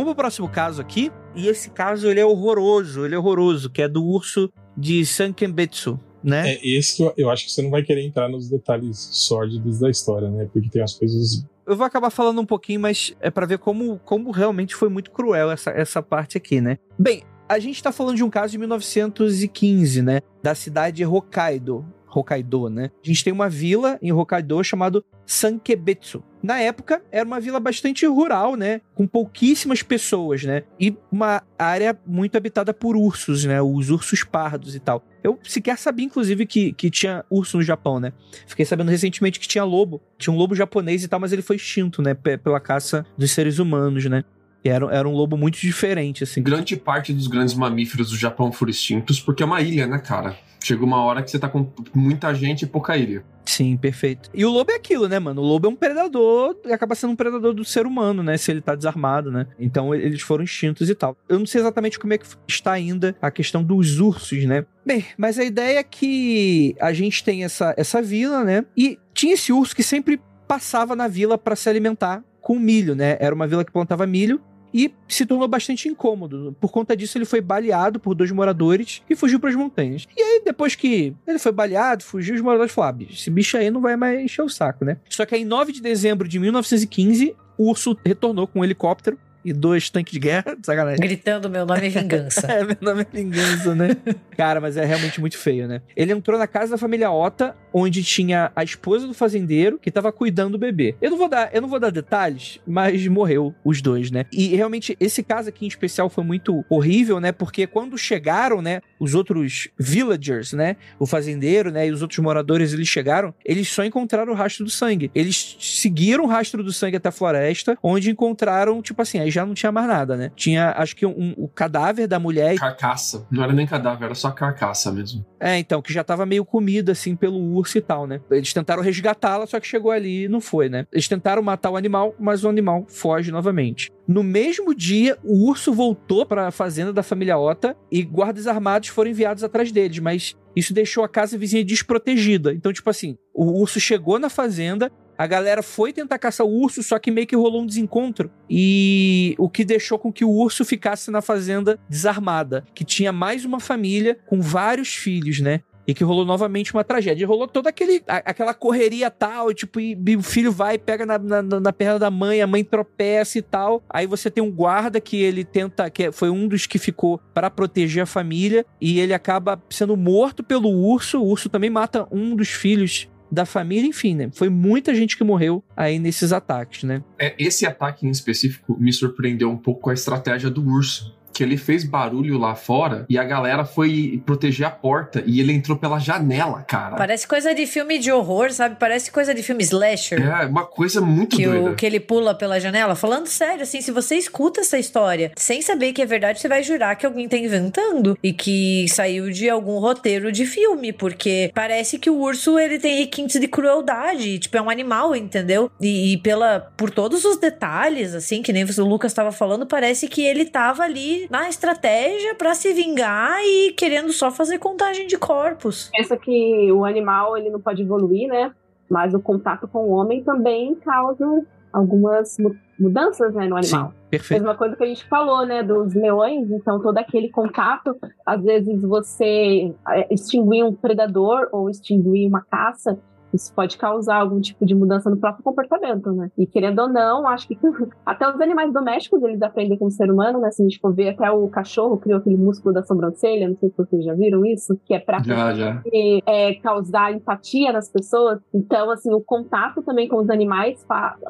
[0.00, 1.12] Vamos pro próximo caso aqui.
[1.34, 6.00] E esse caso ele é horroroso, ele é horroroso, que é do urso de Sankembetsu,
[6.24, 6.52] né?
[6.52, 9.78] É esse que eu, eu acho que você não vai querer entrar nos detalhes sórdidos
[9.78, 10.48] da história, né?
[10.50, 13.98] Porque tem as coisas eu vou acabar falando um pouquinho, mas é para ver como,
[13.98, 16.78] como realmente foi muito cruel essa, essa parte aqui, né?
[16.98, 20.20] Bem, a gente tá falando de um caso de 1915, né?
[20.42, 21.84] Da cidade de Hokkaido.
[22.12, 22.90] Hokkaido, né?
[23.02, 26.22] A gente tem uma vila em Hokkaido chamado Sankebetsu.
[26.42, 28.80] Na época, era uma vila bastante rural, né?
[28.94, 30.64] Com pouquíssimas pessoas, né?
[30.78, 33.60] E uma área muito habitada por ursos, né?
[33.60, 35.04] Os ursos pardos e tal.
[35.22, 38.12] Eu sequer sabia, inclusive, que, que tinha urso no Japão, né?
[38.46, 40.00] Fiquei sabendo recentemente que tinha lobo.
[40.18, 42.14] Tinha um lobo japonês e tal, mas ele foi extinto, né?
[42.14, 44.24] P pela caça dos seres humanos, né?
[44.64, 46.42] E era, era um lobo muito diferente, assim.
[46.42, 50.36] Grande parte dos grandes mamíferos do Japão foram extintos porque é uma ilha, né, cara?
[50.62, 53.24] Chega uma hora que você tá com muita gente e pouca ilha.
[53.46, 54.30] Sim, perfeito.
[54.34, 55.40] E o lobo é aquilo, né, mano?
[55.40, 58.36] O lobo é um predador e acaba sendo um predador do ser humano, né?
[58.36, 59.46] Se ele tá desarmado, né?
[59.58, 61.16] Então eles foram extintos e tal.
[61.28, 64.66] Eu não sei exatamente como é que está ainda a questão dos ursos, né?
[64.84, 68.64] Bem, mas a ideia é que a gente tem essa, essa vila, né?
[68.76, 73.16] E tinha esse urso que sempre passava na vila para se alimentar com milho, né?
[73.20, 74.40] Era uma vila que plantava milho
[74.72, 76.56] e se tornou bastante incômodo.
[76.60, 80.06] Por conta disso, ele foi baleado por dois moradores e fugiu para as montanhas.
[80.16, 83.70] E aí, depois que ele foi baleado, fugiu, os moradores falaram: ah, esse bicho aí
[83.70, 84.98] não vai mais encher o saco, né?
[85.08, 89.18] Só que aí, em 9 de dezembro de 1915, o urso retornou com um helicóptero
[89.44, 91.00] e dois tanques de guerra, sacanagem.
[91.00, 92.46] Gritando meu nome é vingança.
[92.50, 93.96] é, meu nome é vingança, né?
[94.36, 95.82] Cara, mas é realmente muito feio, né?
[95.96, 100.12] Ele entrou na casa da família Ota, onde tinha a esposa do fazendeiro que tava
[100.12, 100.96] cuidando do bebê.
[101.00, 104.26] Eu não vou dar, eu não vou dar detalhes, mas morreu os dois, né?
[104.32, 107.32] E realmente esse caso aqui em especial foi muito horrível, né?
[107.32, 112.72] Porque quando chegaram, né, os outros villagers, né, o fazendeiro, né, e os outros moradores,
[112.72, 115.10] eles chegaram, eles só encontraram o rastro do sangue.
[115.14, 119.46] Eles seguiram o rastro do sangue até a floresta, onde encontraram, tipo assim, aí já
[119.46, 120.32] não tinha mais nada, né?
[120.34, 122.56] Tinha, acho que um, o cadáver da mulher.
[122.56, 123.26] Carcaça.
[123.30, 125.24] Não era nem cadáver, era só carcaça mesmo.
[125.38, 128.20] É, então, que já tava meio comida, assim, pelo urso e tal, né?
[128.30, 130.86] Eles tentaram resgatá-la, só que chegou ali e não foi, né?
[130.92, 133.90] Eles tentaram matar o animal, mas o animal foge novamente.
[134.06, 138.88] No mesmo dia, o urso voltou para a fazenda da família Ota e guardas armados
[138.88, 142.52] foram enviados atrás deles, mas isso deixou a casa vizinha desprotegida.
[142.52, 146.82] Então, tipo assim, o urso chegou na fazenda, a galera foi tentar caçar o urso,
[146.82, 148.30] só que meio que rolou um desencontro.
[148.48, 152.64] E o que deixou com que o urso ficasse na fazenda desarmada.
[152.74, 155.60] Que tinha mais uma família com vários filhos, né?
[155.86, 157.22] E que rolou novamente uma tragédia.
[157.22, 161.04] E rolou toda aquele, a, aquela correria tal, tipo, e, e, o filho vai pega
[161.04, 163.82] na, na, na, perna da mãe, a mãe tropeça e tal.
[163.90, 167.50] Aí você tem um guarda que ele tenta, que foi um dos que ficou para
[167.50, 171.20] proteger a família, e ele acaba sendo morto pelo urso.
[171.20, 174.30] O urso também mata um dos filhos da família, enfim, né?
[174.32, 177.02] Foi muita gente que morreu aí nesses ataques, né?
[177.18, 181.44] É, esse ataque em específico me surpreendeu um pouco com a estratégia do urso que
[181.44, 185.78] ele fez barulho lá fora e a galera foi proteger a porta e ele entrou
[185.78, 186.96] pela janela, cara.
[186.96, 188.76] Parece coisa de filme de horror, sabe?
[188.78, 190.20] Parece coisa de filme slasher.
[190.20, 191.70] É, uma coisa muito que doida.
[191.70, 192.94] O, que ele pula pela janela.
[192.94, 196.62] Falando sério, assim, se você escuta essa história sem saber que é verdade, você vai
[196.62, 201.98] jurar que alguém tá inventando e que saiu de algum roteiro de filme, porque parece
[201.98, 205.70] que o urso, ele tem requintes de crueldade, tipo, é um animal, entendeu?
[205.80, 210.06] E, e pela, por todos os detalhes, assim, que nem o Lucas tava falando, parece
[210.06, 215.16] que ele tava ali na estratégia para se vingar e querendo só fazer contagem de
[215.16, 215.88] corpos.
[215.92, 218.52] Pensa que o animal ele não pode evoluir, né?
[218.90, 221.24] Mas o contato com o homem também causa
[221.72, 222.36] algumas
[222.78, 223.88] mudanças né, no animal.
[223.90, 224.42] Sim, perfeito.
[224.42, 228.82] Mesma coisa que a gente falou, né, dos leões, então todo aquele contato, às vezes
[228.82, 232.98] você é, extinguir um predador ou extinguir uma caça,
[233.32, 236.30] isso pode causar algum tipo de mudança no próprio comportamento, né?
[236.36, 237.58] E querendo ou não, acho que
[238.04, 240.50] até os animais domésticos eles aprendem com o ser humano, né?
[240.50, 243.70] Se a gente for ver, até o cachorro criou aquele músculo da sobrancelha, não sei
[243.70, 245.82] se vocês já viram isso, que é pra já, já.
[246.26, 248.40] É, causar empatia nas pessoas.
[248.52, 250.84] Então, assim, o contato também com os animais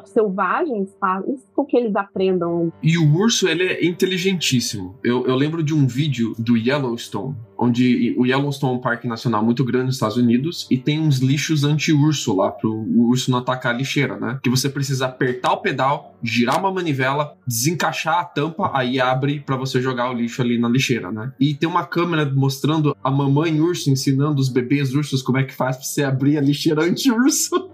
[0.05, 1.23] selvagens faz
[1.53, 2.71] com que eles aprendam.
[2.81, 4.95] E o urso, ele é inteligentíssimo.
[5.03, 9.45] Eu, eu lembro de um vídeo do Yellowstone, onde o Yellowstone é um parque nacional
[9.45, 13.37] muito grande nos Estados Unidos e tem uns lixos anti-urso lá, pro o urso não
[13.37, 14.39] atacar a lixeira, né?
[14.41, 19.55] Que você precisa apertar o pedal, girar uma manivela, desencaixar a tampa, aí abre para
[19.55, 21.31] você jogar o lixo ali na lixeira, né?
[21.39, 25.53] E tem uma câmera mostrando a mamãe urso ensinando os bebês ursos como é que
[25.53, 27.69] faz pra você abrir a lixeira anti-urso.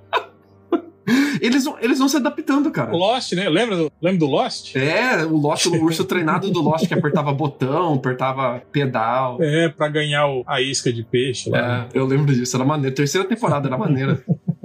[1.42, 2.92] Eles vão, eles vão se adaptando, cara.
[2.92, 3.50] Lost, né?
[3.50, 4.76] Lembra do, lembra do Lost?
[4.76, 9.38] É, o Lost, o urso treinado do Lost que apertava botão, apertava pedal.
[9.42, 11.88] É, pra ganhar o, a isca de peixe lá.
[11.94, 12.96] É, eu lembro disso, era maneiro.
[12.96, 14.24] Terceira temporada era maneira.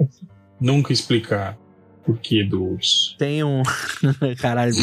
[0.59, 1.57] Nunca explicar
[2.05, 3.15] por que do urso.
[3.17, 3.63] Tem um.
[4.39, 4.73] Caralho.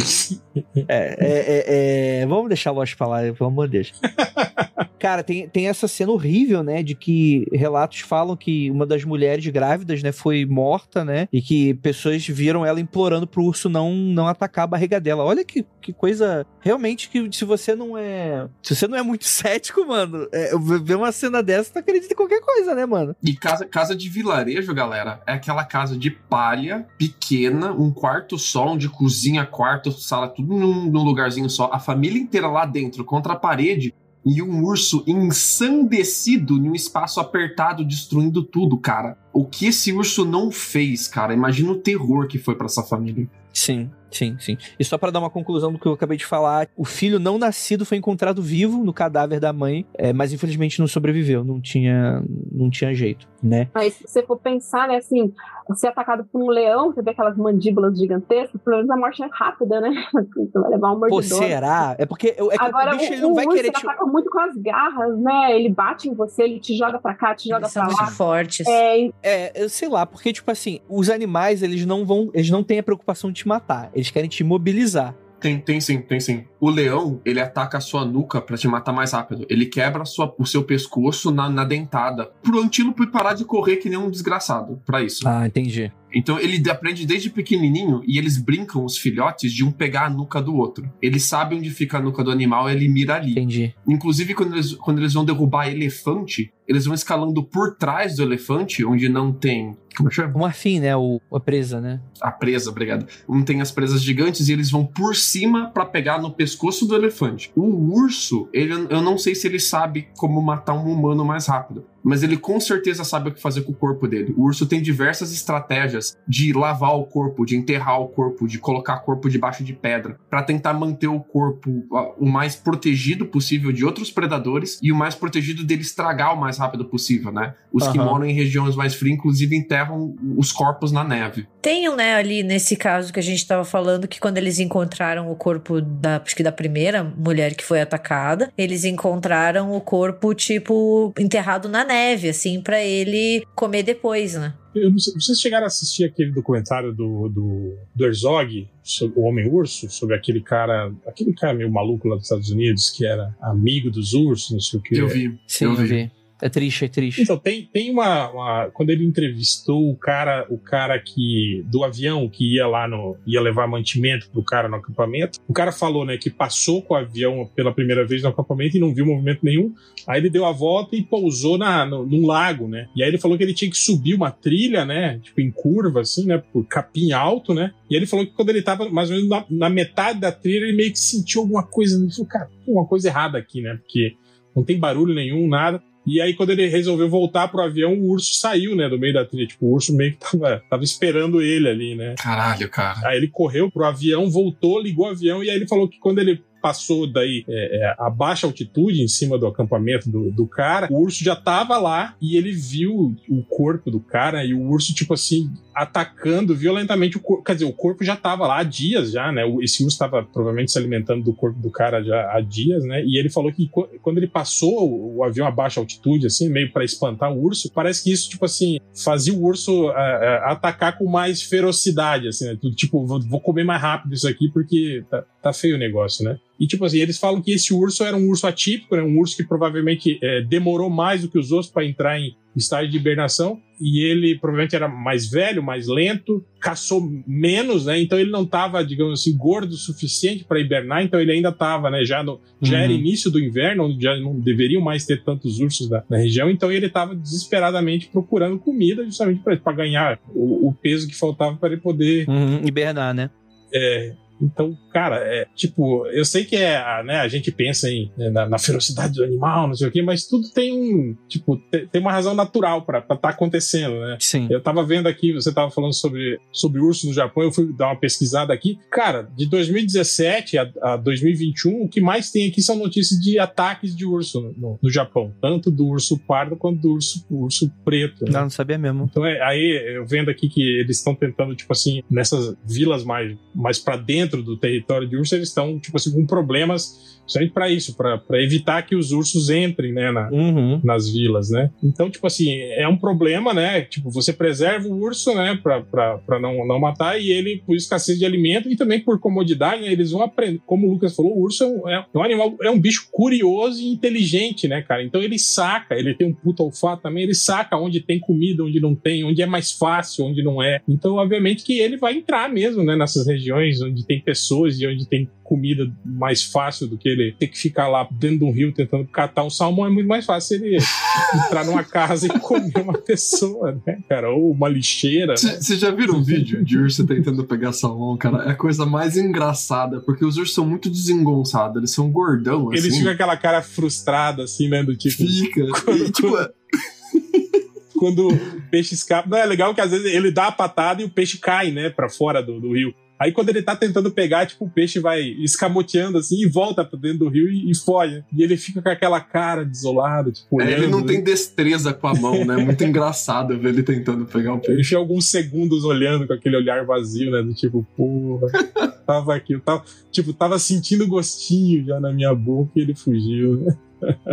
[0.76, 3.92] É, é, é, é, Vamos deixar o Lost pra lá, pelo amor de Deus.
[5.00, 6.82] Cara, tem, tem essa cena horrível, né?
[6.82, 11.26] De que relatos falam que uma das mulheres grávidas, né, foi morta, né?
[11.32, 15.24] E que pessoas viram ela implorando pro urso não, não atacar a barriga dela.
[15.24, 16.46] Olha que, que coisa.
[16.60, 18.46] Realmente, que se você não é.
[18.62, 20.50] Se você não é muito cético, mano, é,
[20.82, 23.16] ver uma cena dessa, tu acredita em qualquer coisa, né, mano?
[23.22, 28.66] E casa, casa de vilarejo, galera, é aquela casa de palha, pequena, um quarto só,
[28.66, 31.70] onde cozinha, quarto, sala, tudo num, num lugarzinho só.
[31.72, 33.94] A família inteira lá dentro, contra a parede,
[34.24, 39.16] e um urso ensandecido em um espaço apertado, destruindo tudo, cara.
[39.32, 41.32] O que esse urso não fez, cara?
[41.32, 43.28] Imagina o terror que foi para essa família.
[43.52, 44.56] Sim, sim, sim.
[44.78, 47.38] E só para dar uma conclusão do que eu acabei de falar, o filho não
[47.38, 52.22] nascido foi encontrado vivo no cadáver da mãe, é, mas infelizmente não sobreviveu, não tinha,
[52.50, 53.68] não tinha jeito, né?
[53.74, 55.32] Mas se você for pensar, né, assim,
[55.76, 59.28] ser atacado por um leão, você vê aquelas mandíbulas gigantescas, pelo menos a morte é
[59.32, 59.90] rápida, né?
[60.34, 61.38] Você vai levar um Pô, mordidor.
[61.38, 61.94] será?
[61.98, 63.86] É porque é Agora, o bicho ele o, não vai urso, querer ele te...
[63.86, 65.54] ataca muito com as garras, né?
[65.56, 68.00] Ele bate em você, ele te joga pra cá, te joga Eles são pra muito
[68.02, 68.10] lá.
[68.10, 68.66] fortes.
[68.66, 72.30] É, É, eu sei lá, porque, tipo assim, os animais, eles não vão.
[72.34, 73.90] Eles não têm a preocupação de te matar.
[73.94, 75.14] Eles querem te imobilizar.
[75.40, 76.44] Tem, tem sim, tem sim.
[76.60, 79.46] O leão, ele ataca a sua nuca pra te matar mais rápido.
[79.48, 82.30] Ele quebra sua- o seu pescoço na, na dentada.
[82.42, 84.80] Pro antílope parar de correr que nem um desgraçado.
[84.84, 85.26] Pra isso.
[85.26, 85.90] Ah, entendi.
[86.12, 90.42] Então ele aprende desde pequenininho e eles brincam, os filhotes, de um pegar a nuca
[90.42, 90.90] do outro.
[91.00, 93.30] Ele sabe onde fica a nuca do animal, ele mira ali.
[93.32, 93.74] Entendi.
[93.86, 98.84] Inclusive, quando eles, quando eles vão derrubar elefante, eles vão escalando por trás do elefante,
[98.84, 99.76] onde não tem.
[100.00, 100.34] Como é chama?
[100.34, 100.96] O marfim, né?
[100.96, 102.00] O, a presa, né?
[102.20, 103.06] A presa, obrigado.
[103.28, 106.94] Não tem as presas gigantes e eles vão por cima pra pegar no pescoço do
[106.94, 107.52] elefante.
[107.54, 111.84] O urso, ele, eu não sei se ele sabe como matar um humano mais rápido.
[112.02, 114.34] Mas ele com certeza sabe o que fazer com o corpo dele.
[114.36, 118.96] O urso tem diversas estratégias de lavar o corpo, de enterrar o corpo, de colocar
[118.96, 123.72] o corpo debaixo de pedra, pra tentar manter o corpo ó, o mais protegido possível
[123.72, 127.54] de outros predadores e o mais protegido dele estragar o mais rápido possível, né?
[127.72, 128.08] Os que Aham.
[128.08, 131.46] moram em regiões mais frias, inclusive, enterram os corpos na neve.
[131.62, 135.30] Tem um, né, ali nesse caso que a gente tava falando, que quando eles encontraram
[135.30, 140.34] o corpo da, acho que da primeira mulher que foi atacada, eles encontraram o corpo,
[140.34, 144.54] tipo, enterrado na neve, assim, pra ele comer depois, né?
[144.74, 149.24] Eu não sei, vocês chegaram a assistir aquele documentário do, do, do Herzog, sobre o
[149.24, 153.90] Homem-Urso, sobre aquele cara, aquele cara meio maluco lá dos Estados Unidos, que era amigo
[153.90, 154.96] dos ursos, não sei o que.
[154.96, 155.38] Eu vi.
[155.46, 156.10] Sim, eu eu vi.
[156.42, 157.22] É triste, é triste.
[157.22, 161.62] Então, tem, tem uma, uma- Quando ele entrevistou o cara, o cara que.
[161.66, 163.16] do avião que ia lá no.
[163.26, 166.96] ia levar mantimento pro cara no acampamento, o cara falou, né, que passou com o
[166.96, 169.72] avião pela primeira vez no acampamento e não viu movimento nenhum.
[170.06, 172.88] Aí ele deu a volta e pousou na, no, num lago, né?
[172.96, 175.18] E aí ele falou que ele tinha que subir uma trilha, né?
[175.22, 176.38] Tipo, em curva, assim, né?
[176.38, 177.72] Por capim alto, né?
[177.90, 180.64] E ele falou que quando ele tava mais ou menos na, na metade da trilha,
[180.64, 182.00] ele meio que sentiu alguma coisa.
[182.02, 183.76] Ele falou, cara, tem uma coisa errada aqui, né?
[183.76, 184.14] Porque
[184.54, 185.82] não tem barulho nenhum, nada.
[186.06, 189.24] E aí, quando ele resolveu voltar pro avião, o urso saiu, né, do meio da
[189.24, 189.46] trilha.
[189.46, 192.14] Tipo, o urso meio que tava, tava esperando ele ali, né?
[192.18, 193.08] Caralho, cara.
[193.08, 196.18] Aí ele correu pro avião, voltou, ligou o avião, e aí ele falou que quando
[196.18, 200.88] ele passou daí é, é, a baixa altitude em cima do acampamento do, do cara,
[200.90, 204.94] o urso já tava lá e ele viu o corpo do cara e o urso,
[204.94, 207.44] tipo assim, atacando violentamente o corpo.
[207.44, 209.42] Quer dizer, o corpo já tava lá há dias já, né?
[209.62, 213.02] Esse urso tava provavelmente se alimentando do corpo do cara já há dias, né?
[213.04, 213.68] E ele falou que
[214.02, 218.04] quando ele passou o, avião a baixa altitude, assim, meio para espantar o urso, parece
[218.04, 222.58] que isso, tipo assim, fazia o urso ah, ah, atacar com mais ferocidade, assim, né?
[222.76, 226.38] Tipo, vou, vou comer mais rápido isso aqui porque tá, tá feio o negócio, né?
[226.58, 229.02] E, tipo assim, eles falam que esse urso era um urso atípico, né?
[229.02, 232.90] Um urso que provavelmente eh, demorou mais do que os outros para entrar em estágio
[232.90, 233.58] de hibernação.
[233.80, 237.98] E ele provavelmente era mais velho, mais lento, caçou menos, né?
[237.98, 241.02] Então ele não estava, digamos assim, gordo o suficiente para hibernar.
[241.02, 242.04] Então ele ainda estava, né?
[242.04, 242.82] Já, no, já Uhum.
[242.84, 246.50] era início do inverno, onde já não deveriam mais ter tantos ursos na, na região.
[246.50, 251.70] Então ele estava desesperadamente procurando comida, justamente para ganhar o, o peso que faltava para
[251.72, 253.30] ele poder Uhum, hibernar, né?
[253.72, 258.10] é, então, cara, é tipo, eu sei que é, a- né, a gente pensa em,
[258.16, 261.56] né, na, na ferocidade do animal, não sei o quê, mas tudo tem um, tipo,
[261.70, 264.16] te- tem uma razão natural pra estar acontecendo, né?
[264.20, 264.46] Sim.
[264.50, 267.86] Eu tava vendo aqui, você tava falando sobre, sobre urso no Japão, eu fui dar
[267.88, 268.78] uma pesquisada aqui.
[268.90, 273.94] Cara, de 2017 a, a 2021, o que mais tem aqui são notícias de ataques
[273.96, 275.32] de urso no, no- no Japão.
[275.40, 278.24] Tanto do urso pardo quanto do urso, urso preto.
[278.24, 278.30] né?
[278.32, 279.06] Não, não sabia mesmo.
[279.10, 283.36] Então, é, aí eu vendo aqui que eles estão tentando, tipo assim, nessas vilas mais,
[283.54, 287.70] mais para dentro do território de urso, eles estão, tipo assim, com problemas justamente para
[287.70, 290.80] isso, para evitar que os ursos entrem, né, na, Uhum.
[290.82, 291.70] nas vilas, né?
[291.80, 293.82] Então, tipo assim, é um problema, né?
[293.82, 298.24] Tipo, você preserva o urso, né, pra não, não matar, e ele, por escassez de
[298.24, 300.60] alimento e também por comodidade, né, eles vão aprender.
[300.66, 303.80] Como o Lucas falou, o urso é um, é um animal, é um bicho curioso
[303.80, 305.04] e inteligente, né, cara?
[305.04, 308.80] Então ele saca, ele tem um puta olfato também, ele saca onde tem comida, onde
[308.80, 310.80] não tem, onde é mais fácil, onde não é.
[310.88, 315.08] Então, obviamente que ele vai entrar mesmo, né, nessas regiões onde tem pessoas e onde
[315.08, 318.72] tem comida mais fácil do que ele ter que ficar lá dentro de um rio
[318.72, 319.84] tentando catar um salmão.
[319.86, 320.76] É muito mais fácil ele
[321.34, 324.30] entrar numa casa e comer uma pessoa, né, cara?
[324.30, 325.32] Ou uma lixeira.
[325.32, 325.36] né?
[325.36, 328.44] Vocês já viram um vídeo de urso tentando pegar salmão, cara?
[328.44, 332.78] É a coisa mais engraçada, porque os ursos são muito desengonçados, eles são gordão, assim.
[332.78, 334.82] Eles ficam com aquela cara frustrada, assim, né?
[334.84, 335.66] Do tipo, Fica.
[335.84, 336.28] Quando- E, tipo,
[337.98, 339.28] quando o peixe escapa.
[339.28, 341.90] Não, é legal que às vezes ele dá a patada e o peixe cai, né,
[341.90, 342.94] pra fora do, do rio.
[343.20, 346.98] Aí quando ele tá tentando pegar, tipo, o peixe vai escamoteando assim e volta pra
[346.98, 348.24] dentro do rio e, e foge.
[348.32, 351.06] E ele fica com aquela cara desolada, tipo, é, ele não né?
[351.06, 352.56] tem destreza com a mão, né?
[352.56, 354.84] Muito engraçado ver ele tentando pegar o Ele peixe.
[354.84, 357.42] fica alguns segundos olhando com aquele olhar vazio, né?
[357.42, 358.48] Do tipo, porra,
[359.06, 363.60] tava aqui, eu tava, tipo, tava sentindo gostinho já na minha boca e ele fugiu,
[363.60, 363.76] né?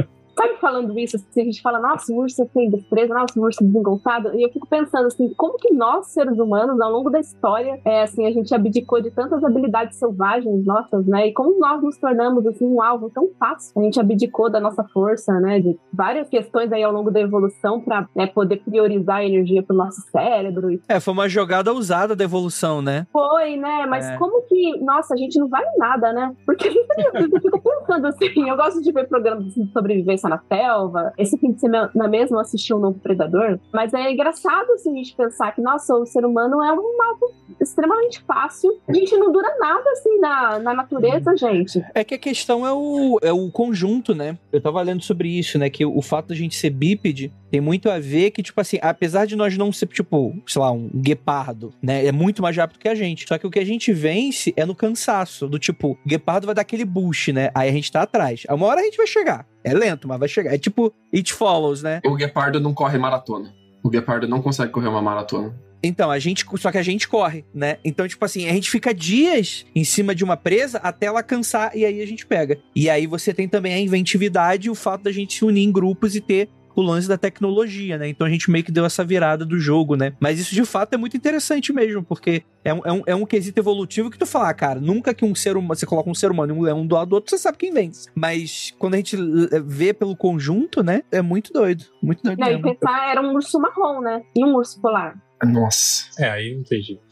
[0.37, 3.63] Sabe falando isso, assim, a gente fala, nossa, o urso tem destreza, nossa, o urso
[3.63, 4.35] é desengonçado.
[4.35, 8.03] E eu fico pensando assim, como que nós, seres humanos, ao longo da história, é,
[8.03, 11.27] assim, a gente abdicou de tantas habilidades selvagens nossas, né?
[11.27, 13.73] E como nós nos tornamos, assim, um alvo tão fácil.
[13.79, 15.59] A gente abdicou da nossa força, né?
[15.59, 19.75] De várias questões aí ao longo da evolução pra né, poder priorizar a energia pro
[19.75, 20.71] nosso cérebro.
[20.71, 23.07] E É, foi uma jogada usada da evolução, né?
[23.11, 23.85] foi, né?
[23.87, 24.17] Mas É.
[24.17, 26.35] como que, nossa, a gente não vale nada, né?
[26.45, 26.67] Porque
[27.13, 31.13] eu fico pensando assim, eu gosto de ver programas de sobrevivência na selva.
[31.17, 33.59] Esse fim de semana mesmo assisti um novo Predador.
[33.73, 37.33] Mas é engraçado assim, a gente pensar que, nossa, o ser humano é um alvo
[37.59, 38.71] extremamente fácil.
[38.87, 41.83] A gente não dura nada assim na, na natureza, gente.
[41.93, 44.37] É que a questão é o, é o conjunto, né?
[44.51, 45.69] Eu tava lendo sobre isso, né?
[45.69, 49.25] Que o fato da gente ser bípede tem muito a ver que, tipo assim, apesar
[49.25, 52.05] de nós não ser, tipo, sei lá, um guepardo, né?
[52.05, 53.25] É muito mais rápido que a gente.
[53.27, 55.47] Só que o que a gente vence é no cansaço.
[55.47, 57.49] Do tipo, guepardo vai dar aquele boost, né?
[57.55, 58.43] Aí a gente tá atrás.
[58.49, 59.45] Uma hora a gente vai chegar.
[59.67, 60.53] É lento, mas vai chegar.
[60.53, 61.99] É tipo, it follows, né?
[62.05, 63.53] O guepardo não corre maratona.
[63.83, 65.53] O guepardo não consegue correr uma maratona.
[65.83, 66.45] Então, a gente.
[66.55, 67.77] Só que a gente corre, né?
[67.83, 71.75] Então, tipo assim, a gente fica dias em cima de uma presa até ela cansar
[71.75, 72.57] e aí a gente pega.
[72.73, 75.71] E aí você tem também a inventividade e o fato da gente se unir em
[75.71, 76.49] grupos e ter
[76.81, 78.07] o lance da tecnologia, né?
[78.07, 80.13] Então a gente meio que deu essa virada do jogo, né?
[80.19, 83.25] Mas isso de fato é muito interessante mesmo, porque é um, é um, é um
[83.25, 86.15] quesito evolutivo que tu fala, ah, cara, nunca que um ser humano, você coloca um
[86.15, 88.09] ser humano e um leão do lado do outro, você sabe quem vence.
[88.13, 91.01] Mas quando a gente eh, vê pelo conjunto, né?
[91.11, 91.85] É muito doido.
[92.01, 92.75] Muito doido Não, e mesmo.
[92.75, 94.21] pensar era um urso marrom, né?
[94.35, 95.17] E um urso polar.
[95.43, 96.09] Nossa.
[96.19, 97.06] É, aí não tem jeito.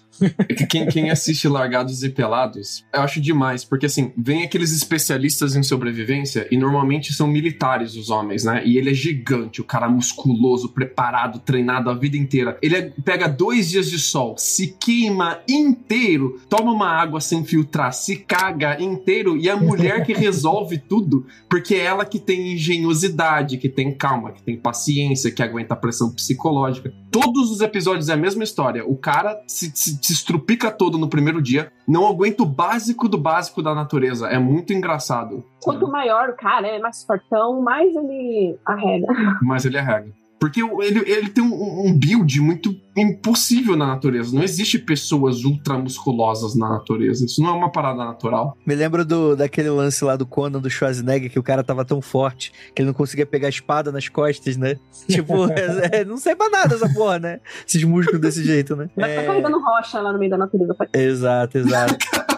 [0.69, 5.63] Quem, quem assiste Largados e Pelados, eu acho demais, porque assim, vem aqueles especialistas em
[5.63, 8.61] sobrevivência e normalmente são militares os homens, né?
[8.65, 12.57] E ele é gigante, o cara musculoso, preparado, treinado a vida inteira.
[12.61, 17.93] Ele é- pega dois dias de sol, se queima inteiro, toma uma água sem filtrar,
[17.93, 23.57] se caga inteiro e a mulher que resolve tudo, porque é ela que tem engenhosidade,
[23.57, 26.93] que tem calma, que tem paciência, que aguenta a pressão psicológica.
[27.11, 28.85] Todos os episódios é a mesma história.
[28.85, 33.17] O cara se, se, se estrupica todo no primeiro dia, não aguenta o básico do
[33.17, 34.27] básico da natureza.
[34.27, 35.43] É muito engraçado.
[35.63, 39.07] Quanto maior o cara, é mais fortão, mais ele arrega.
[39.41, 40.11] Mas ele regra.
[40.39, 44.35] Porque o- ele, ele tem um, um build muito impossível na natureza.
[44.35, 47.25] Não existe pessoas ultramusculosas na natureza.
[47.25, 48.55] Isso não é uma parada natural.
[48.65, 52.01] Me lembro do, daquele lance lá do Conan do Schwarzenegger que o cara tava tão
[52.01, 54.75] forte que ele não conseguia pegar a espada nas costas, né?
[55.07, 57.39] Tipo, é- é, não sei pra nada essa porra, né?
[57.67, 58.89] Esses músculos desse jeito, né?
[58.95, 60.75] Vai ficar É, carregando rocha lá no meio da natureza.
[60.93, 61.95] exato, exato.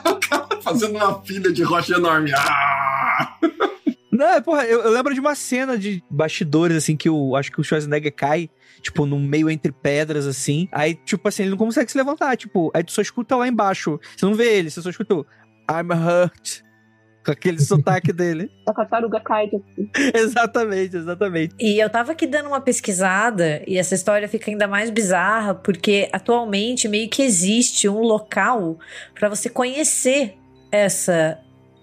[0.64, 2.32] Fazendo uma filha de rocha enorme.
[2.36, 3.38] Ah!
[4.18, 7.52] Não, é, porra, eu, eu lembro de uma cena de bastidores, assim, que o, acho
[7.52, 8.50] que o Schwarzenegger cai,
[8.82, 10.68] tipo, no meio entre pedras, assim.
[10.72, 14.00] Aí, tipo assim, ele não consegue se levantar, tipo, aí tu só escuta lá embaixo.
[14.16, 15.26] Você não vê ele, você só escuta o
[15.70, 16.62] I'm hurt.
[17.24, 18.50] Com aquele sotaque dele.
[18.68, 19.50] A tartaruga cai.
[19.50, 19.64] tipo,
[20.18, 21.56] exatamente, exatamente.
[21.60, 26.10] E eu tava aqui dando uma pesquisada e essa história fica ainda mais bizarra porque
[26.12, 28.80] atualmente meio que existe um local
[29.14, 30.38] pra você conhecer
[30.72, 31.38] essa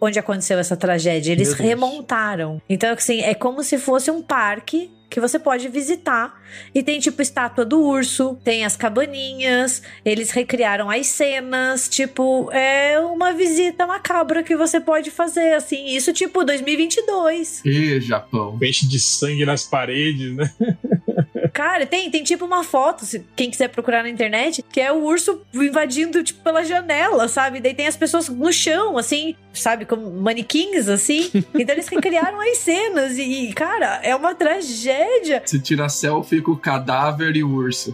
[0.04, 1.32] onde aconteceu essa tragédia.
[1.32, 2.60] Eles remontaram.
[2.68, 6.42] Então assim, é como se fosse um parque que você pode visitar
[6.74, 12.98] e tem tipo estátua do urso, tem as cabaninhas, eles recriaram as cenas, tipo, é
[12.98, 17.62] uma visita macabra que você pode fazer assim, isso tipo 2022.
[17.64, 18.58] E Japão.
[18.58, 20.52] Peixe de sangue nas paredes, né?
[21.54, 25.04] Cara, tem, tem tipo uma foto, se quem quiser procurar na internet, que é o
[25.04, 27.60] urso invadindo, tipo, pela janela, sabe?
[27.60, 29.84] Daí tem as pessoas no chão, assim, sabe?
[29.84, 31.30] Como manequins, assim.
[31.54, 33.16] Então eles recriaram as cenas.
[33.16, 35.40] E, cara, é uma tragédia.
[35.46, 37.92] Se tira selfie com o cadáver e o urso.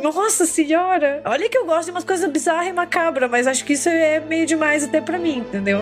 [0.00, 1.20] Nossa senhora!
[1.24, 4.20] Olha que eu gosto de umas coisas bizarras e macabras, mas acho que isso é
[4.20, 5.80] meio demais até pra mim, entendeu?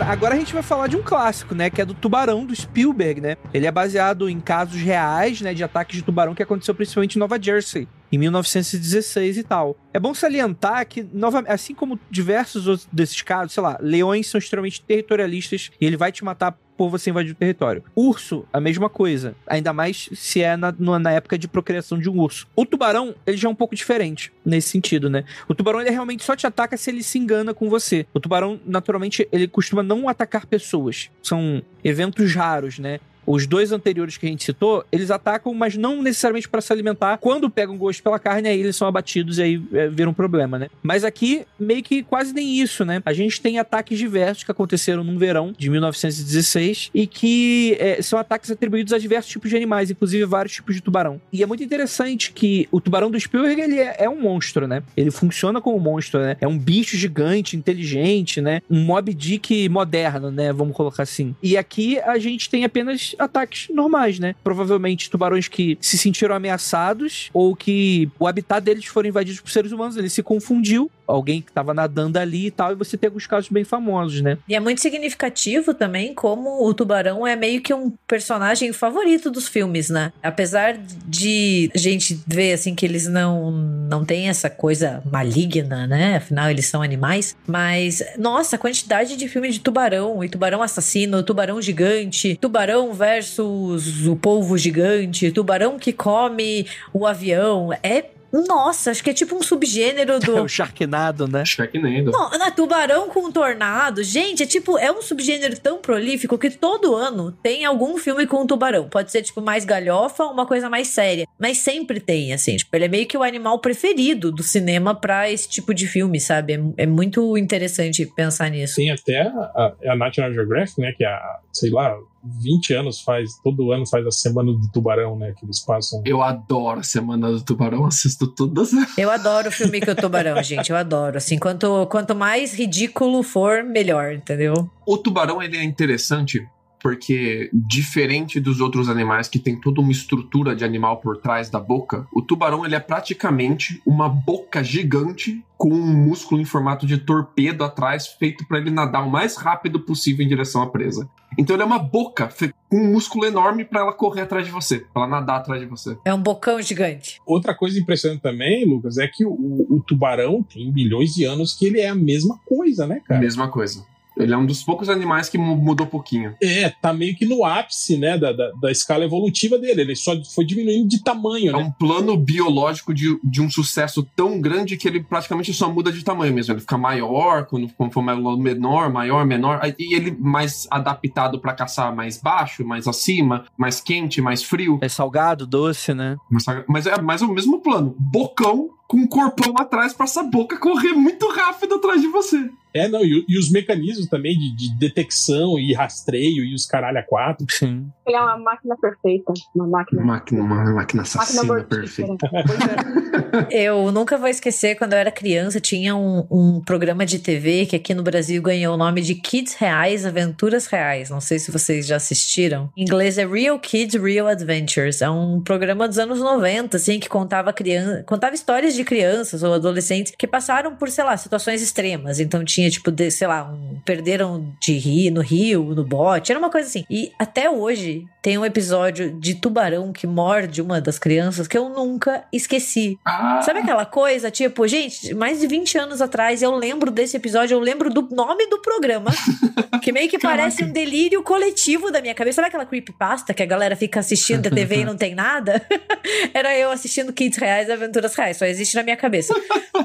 [0.00, 1.70] Cara, agora a gente vai falar de um clássico, né?
[1.70, 3.36] Que é do Tubarão, do Spielberg, né?
[3.54, 5.54] Ele é baseado em casos reais, né?
[5.54, 7.88] De ataques de tubarão que aconteceu principalmente em Nova Jersey.
[8.12, 9.76] Em 1916 e tal.
[9.94, 11.08] É bom salientar que,
[11.48, 16.12] assim como diversos outros desses casos, sei lá, leões são extremamente territorialistas e ele vai
[16.12, 17.82] te matar por você invadir o território.
[17.94, 19.34] Urso, a mesma coisa.
[19.46, 22.46] Ainda mais se é na, na época de procriação de um urso.
[22.54, 25.24] O tubarão, ele já é um pouco diferente nesse sentido, né?
[25.48, 28.06] O tubarão, ele realmente só te ataca se ele se engana com você.
[28.12, 31.10] O tubarão, naturalmente, ele costuma não atacar pessoas.
[31.22, 33.00] São eventos raros, né?
[33.26, 37.18] Os dois anteriores que a gente citou, eles atacam, mas não necessariamente para se alimentar.
[37.18, 40.58] Quando pegam gosto pela carne, aí eles são abatidos e aí é, vira um problema,
[40.58, 40.68] né?
[40.82, 43.02] Mas aqui, meio que quase nem isso, né?
[43.04, 48.18] A gente tem ataques diversos que aconteceram num verão de 1916 e que é, são
[48.18, 51.20] ataques atribuídos a diversos tipos de animais, inclusive vários tipos de tubarão.
[51.32, 54.82] E é muito interessante que o tubarão do Spielberg, ele é, é um monstro, né?
[54.96, 56.36] Ele funciona como um monstro, né?
[56.40, 58.62] É um bicho gigante, inteligente, né?
[58.70, 60.52] Um Mob Dick moderno, né?
[60.52, 61.34] Vamos colocar assim.
[61.42, 64.34] E aqui a gente tem apenas ataques normais, né?
[64.42, 69.72] Provavelmente tubarões que se sentiram ameaçados ou que o habitat deles foram invadidos por seres
[69.72, 73.26] humanos, ele se confundiu, alguém que tava nadando ali e tal, e você tem alguns
[73.26, 74.38] casos bem famosos, né?
[74.48, 79.48] E é muito significativo também como o tubarão é meio que um personagem favorito dos
[79.48, 80.12] filmes, né?
[80.22, 80.76] Apesar
[81.06, 86.16] de a gente ver assim que eles não não têm essa coisa maligna, né?
[86.16, 91.22] Afinal eles são animais, mas nossa, a quantidade de filme de tubarão, e tubarão assassino,
[91.22, 99.02] tubarão gigante, tubarão versus o polvo gigante, tubarão que come o avião, é nossa, acho
[99.02, 101.44] que é tipo um subgênero do o Sharknado, né?
[101.44, 102.10] Sharknado.
[102.10, 104.02] não, na tubarão com tornado.
[104.02, 108.46] Gente, é tipo, é um subgênero tão prolífico que todo ano tem algum filme com
[108.46, 108.88] tubarão.
[108.88, 111.26] Pode ser, tipo, mais galhofa, uma coisa mais séria.
[111.38, 112.56] Mas sempre tem, assim.
[112.56, 116.20] Tipo, ele é meio que o animal preferido do cinema pra esse tipo de filme,
[116.20, 116.54] sabe?
[116.54, 118.76] É, é muito interessante pensar nisso.
[118.76, 120.92] Tem até a, a National Geographic, né?
[120.96, 121.96] Que há, sei lá,
[122.42, 125.32] 20 anos faz, todo ano faz a Semana do Tubarão, né?
[125.38, 126.02] Que eles passam.
[126.04, 128.70] Eu adoro a Semana do Tubarão, assisto todas.
[128.96, 130.70] Eu adoro o filme que o tubarão, gente.
[130.70, 131.16] Eu adoro.
[131.16, 134.70] Assim, quanto, quanto mais ridículo for, melhor, entendeu?
[134.86, 136.46] O tubarão, ele é interessante
[136.86, 141.58] porque, diferente dos outros animais que tem toda uma estrutura de animal por trás da
[141.58, 146.98] boca, o tubarão, ele é praticamente uma boca gigante com um músculo em formato de
[146.98, 151.10] torpedo atrás, feito para ele nadar o mais rápido possível em direção à presa.
[151.36, 152.32] Então ele é uma boca
[152.68, 155.66] com um músculo enorme para ela correr atrás de você, pra ela nadar atrás de
[155.66, 155.98] você.
[156.04, 157.20] É um bocão gigante.
[157.26, 161.66] Outra coisa impressionante também, Lucas, é que o, o tubarão tem bilhões de anos que
[161.66, 163.18] ele é a mesma coisa, né, cara?
[163.18, 163.84] Mesma coisa.
[164.16, 166.34] Ele é um dos poucos animais que mu- mudou pouquinho.
[166.42, 169.82] É, tá meio que no ápice, né, da, da, da escala evolutiva dele.
[169.82, 171.58] Ele só foi diminuindo de tamanho, É né?
[171.58, 176.02] um plano biológico de, de um sucesso tão grande que ele praticamente só muda de
[176.04, 176.52] tamanho mesmo.
[176.54, 179.60] Ele fica maior, quando, quando for mais menor, maior, menor.
[179.78, 184.78] E ele mais adaptado pra caçar mais baixo, mais acima, mais quente, mais frio.
[184.80, 186.16] É salgado, doce, né?
[186.30, 187.94] Mas- Mas é mais o mesmo plano.
[187.98, 192.48] Bocão com um corpão atrás pra essa boca correr muito rápido atrás de você.
[192.76, 196.98] É, não, e, e os mecanismos também de, de detecção e rastreio e os caralho
[196.98, 197.46] a quatro.
[197.50, 197.90] Sim.
[198.06, 199.32] Ele é uma máquina perfeita.
[199.54, 200.02] Uma máquina.
[200.02, 202.16] Máquina, uma máquina Máquina assassina mortífera.
[202.16, 203.15] perfeita.
[203.50, 207.76] Eu nunca vou esquecer, quando eu era criança, tinha um, um programa de TV que
[207.76, 211.10] aqui no Brasil ganhou o nome de Kids Reais Aventuras Reais.
[211.10, 212.70] Não sei se vocês já assistiram.
[212.76, 215.02] Em inglês é Real Kids Real Adventures.
[215.02, 219.54] É um programa dos anos 90, assim, que contava, criança, contava histórias de crianças ou
[219.54, 222.20] adolescentes que passaram por, sei lá, situações extremas.
[222.20, 226.38] Então tinha, tipo, de, sei lá, um, perderam de rir no rio, no bote, era
[226.38, 226.84] uma coisa assim.
[226.90, 231.68] E até hoje tem um episódio de tubarão que morde uma das crianças que eu
[231.68, 232.98] nunca esqueci.
[233.04, 237.54] Ah, Sabe aquela coisa, tipo, gente, mais de 20 anos atrás eu lembro desse episódio,
[237.54, 239.10] eu lembro do nome do programa,
[239.82, 242.36] que meio que parece um delírio coletivo da minha cabeça.
[242.36, 245.64] Sabe aquela creepypasta que a galera fica assistindo a TV e não tem nada?
[246.34, 249.34] Era eu assistindo Kids Reais Aventuras Reais, só existe na minha cabeça.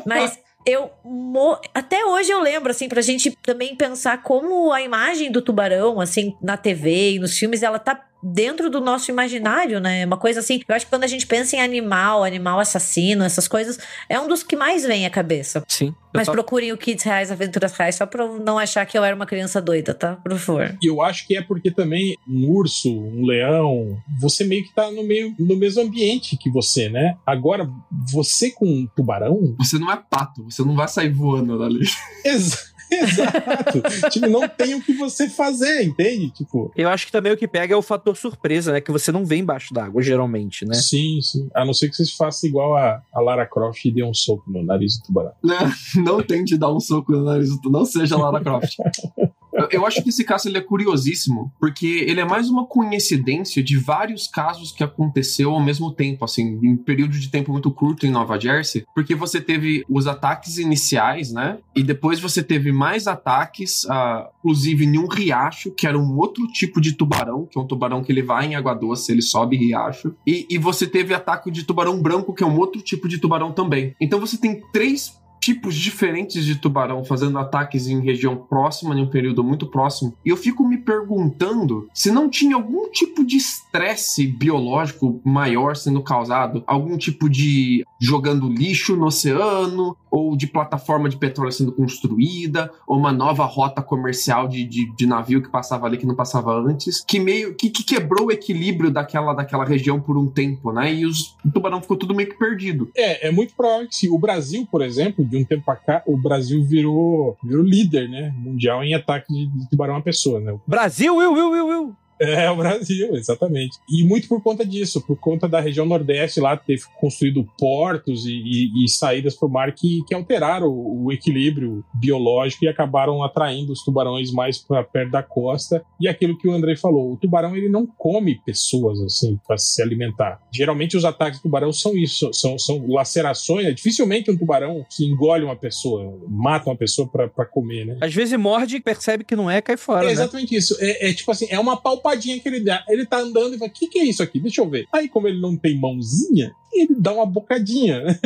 [0.06, 5.32] Mas Eu mo- até hoje eu lembro assim pra gente também pensar como a imagem
[5.32, 10.06] do tubarão assim na TV e nos filmes ela tá dentro do nosso imaginário, né?
[10.06, 13.48] Uma coisa assim, eu acho que quando a gente pensa em animal, animal assassino, essas
[13.48, 15.64] coisas, é um dos que mais vem à cabeça.
[15.68, 15.94] Sim.
[16.14, 19.16] Mas tava- procurem o Kids Reais Aventuras Reais só pra não achar que eu era
[19.16, 20.18] uma criança doida, tá?
[20.18, 20.78] Por favor.
[20.82, 24.92] E eu acho que é porque também um urso, um leão, você meio que tá
[24.92, 27.16] no, meio, no mesmo ambiente que você, né?
[27.26, 27.70] Agora,
[28.12, 29.56] você com um tubarão.
[29.58, 31.86] Você não é pato, você não vai sair voando dali.
[32.26, 32.71] Exa-
[33.02, 34.10] Exato.
[34.10, 36.30] tipo, não tem o que você fazer, entende?
[36.32, 36.72] Tipo.
[36.76, 38.82] Eu acho que também o que pega é o fator surpresa, né?
[38.82, 40.74] Que você não vê embaixo d'água, geralmente, né?
[40.76, 41.50] Sim, sim.
[41.56, 44.44] A não ser que vocês façam igual a, a Lara Croft e dê um soco
[44.52, 45.32] no nariz do tubarão.
[45.42, 45.72] Não,
[46.04, 48.76] não tente dar um soco no nariz, do- não seja Lara Croft.
[49.72, 53.78] Eu- acho que esse caso ele é curiosíssimo, porque ele é mais uma coincidência de
[53.78, 58.06] vários casos que aconteceu ao mesmo tempo, assim, em um período de tempo muito curto
[58.06, 61.58] em Nova Jersey, porque você teve os ataques iniciais, né?
[61.76, 66.48] E depois você teve mais ataques, ah, inclusive em um riacho, que era um outro
[66.48, 69.58] tipo de tubarão, que é um tubarão que ele vai em água doce, ele sobe
[69.58, 70.14] riacho.
[70.26, 73.52] E, e você teve ataque de tubarão branco, que é um outro tipo de tubarão
[73.52, 73.96] também.
[74.00, 79.10] Então você tem três tipos diferentes de tubarão fazendo ataques em região próxima, em um
[79.10, 80.14] período muito próximo.
[80.24, 86.04] E eu fico me perguntando se não tinha algum tipo de estresse biológico maior sendo
[86.04, 92.70] causado, algum tipo de jogando lixo no oceano, ou de plataforma de petróleo sendo construída,
[92.86, 96.54] ou uma nova rota comercial de, de, de navio que passava ali que não passava
[96.54, 100.94] antes, que meio que, que quebrou o equilíbrio daquela, daquela região por um tempo, né?
[100.94, 102.92] E os, o tubarão ficou tudo meio que perdido.
[102.96, 104.10] É, é muito provável que sim.
[104.10, 108.34] O Brasil, por exemplo, de um tempo pra cá, o Brasil virou, virou líder, né?
[108.36, 110.58] Mundial em ataque de, de tubarão a pessoa, né?
[110.68, 111.96] Brasil, Will, Will, Will, Will.
[112.22, 113.78] É, o Brasil, exatamente.
[113.90, 118.32] E muito por conta disso, por conta da região Nordeste lá ter construído portos e,
[118.32, 123.24] e- e saídas para o mar que, que alteraram o, o equilíbrio biológico e acabaram
[123.24, 125.84] atraindo os tubarões mais para perto da costa.
[126.00, 129.82] E aquilo que o Andrei falou, o tubarão ele não come pessoas assim para se
[129.82, 130.40] alimentar.
[130.54, 133.66] Geralmente os ataques do tubarão são isso, são, são lacerações.
[133.66, 133.72] né?
[133.72, 137.98] Dificilmente um tubarão que engole uma pessoa, mata uma pessoa para comer, né?
[138.02, 140.12] Às vezes morde, percebe que não é, cai fora, É né?
[140.14, 140.76] exatamente isso.
[140.80, 141.78] É, é tipo assim, é uma
[142.12, 142.84] palpadinha que ele dá.
[142.88, 144.40] Ele tá andando e fala: o que, que é isso aqui?
[144.40, 144.86] Deixa eu ver.
[144.94, 148.02] Aí, como ele não tem mãozinha, ele dá uma bocadinha.
[148.02, 148.20] né?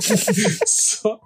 [0.66, 1.18] só,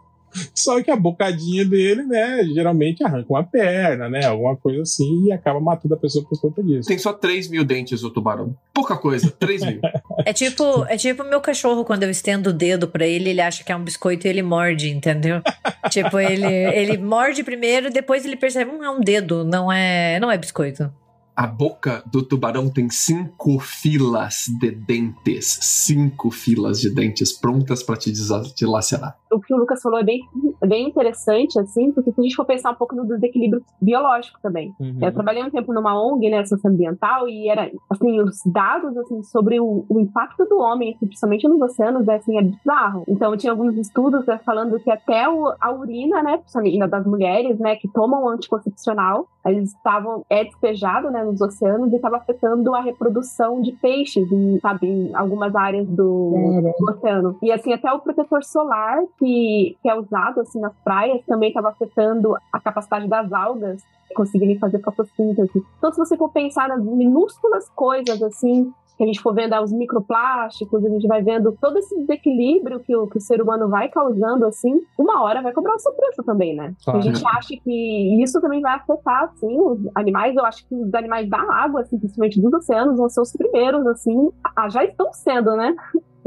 [0.55, 4.25] só que a bocadinha dele, né, geralmente arranca uma perna, né?
[4.25, 6.89] Alguma coisa assim, e acaba matando a pessoa por conta disso.
[6.89, 8.57] Tem só 3 mil dentes o tubarão.
[8.73, 9.81] Pouca coisa, 3 mil.
[10.25, 13.65] É tipo, é tipo meu cachorro, quando eu estendo o dedo pra ele, ele acha
[13.65, 15.43] que é um biscoito e ele morde, entendeu?
[15.91, 20.31] tipo, ele, ele morde primeiro, depois ele percebe, hum, é um dedo, não é, não
[20.31, 20.93] é biscoito.
[21.35, 25.59] A boca do tubarão tem cinco filas de dentes.
[25.63, 29.17] Cinco filas de dentes prontas pra te desa- te lacerar.
[29.33, 30.21] o que o Lucas falou é bem,
[30.67, 34.75] bem interessante, assim, porque se a gente for pensar um pouco no desequilíbrio biológico também.
[34.79, 34.99] Uhum.
[35.01, 39.59] Eu trabalhei um tempo numa ONG, né, socioambiental, e era, assim, os dados, assim, sobre
[39.59, 43.05] o, o impacto do homem, assim, principalmente nos oceanos, é, assim, é bizarro.
[43.09, 47.59] Então, tinha alguns estudos né, falando que até o- a urina, né, principalmente das mulheres,
[47.59, 52.81] né, que tomam anticoncepcional, eles estavam, é despejado, né, nos oceanos e estava afetando a
[52.81, 56.33] reprodução de peixes, em, sabe, em algumas áreas do,
[56.79, 57.37] do oceano.
[57.43, 61.69] E, assim, até o protetor solar, que, que é usado, assim, nas praias, também estava
[61.71, 63.83] afetando a capacidade das algas
[64.15, 65.65] conseguirem fazer fotossíntese.
[65.79, 69.61] Então, se você for pensar nas minúsculas coisas, assim, que a gente for vendo ah,
[69.63, 73.69] os microplásticos, a gente vai vendo todo esse desequilíbrio que o, que o ser humano
[73.69, 76.73] vai causando, assim, uma hora vai cobrar o seu preço também, né?
[76.85, 77.01] Claro.
[77.01, 80.37] A gente acha que isso também vai afetar, assim, os animais.
[80.37, 83.85] Eu acho que os animais da água, assim, principalmente dos oceanos, vão ser os primeiros,
[83.89, 85.75] assim, a- já estão sendo, né?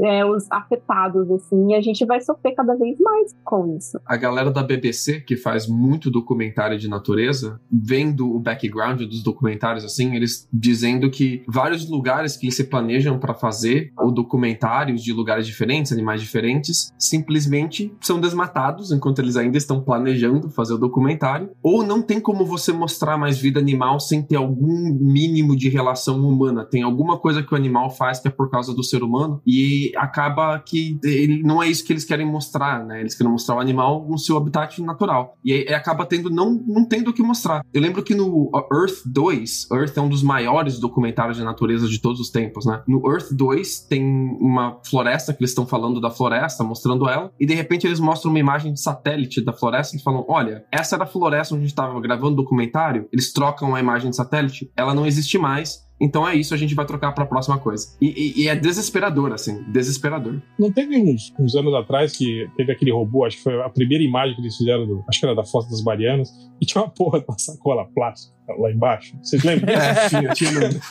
[0.00, 3.98] É, os afetados, assim, e a gente vai sofrer cada vez mais com isso.
[4.04, 9.84] A galera da BBC, que faz muito documentário de natureza, vendo o background dos documentários
[9.84, 15.46] assim, eles dizendo que vários lugares que se planejam para fazer o documentários de lugares
[15.46, 21.82] diferentes, animais diferentes, simplesmente são desmatados enquanto eles ainda estão planejando fazer o documentário, ou
[21.82, 26.64] não tem como você mostrar mais vida animal sem ter algum mínimo de relação humana.
[26.64, 29.85] Tem alguma coisa que o animal faz que é por causa do ser humano e
[29.96, 33.00] acaba que ele não é isso que eles querem mostrar, né?
[33.00, 35.36] Eles querem mostrar o animal no seu habitat natural.
[35.44, 37.62] E aí acaba tendo não, não tendo o que mostrar.
[37.72, 42.00] Eu lembro que no Earth 2, Earth é um dos maiores documentários de natureza de
[42.00, 42.82] todos os tempos, né?
[42.86, 44.04] No Earth 2 tem
[44.40, 48.30] uma floresta que eles estão falando da floresta, mostrando ela, e de repente eles mostram
[48.30, 51.66] uma imagem de satélite da floresta e falam: "Olha, essa era a floresta onde a
[51.66, 53.08] gente estava gravando o documentário".
[53.12, 56.74] Eles trocam a imagem de satélite, ela não existe mais Então é isso, a gente
[56.74, 57.88] vai trocar pra próxima coisa.
[58.00, 60.40] E, e- e é desesperador, assim, desesperador.
[60.58, 64.04] Não teve uns, uns anos atrás que teve aquele robô, acho que foi a primeira
[64.04, 66.28] imagem que eles fizeram, do, acho que era da Fossa das Marianas,
[66.60, 69.16] e tinha uma porra de uma sacola plástica lá embaixo.
[69.22, 69.74] Vocês lembram?
[69.74, 70.08] É.
[70.08, 70.50] Tinha, tinha.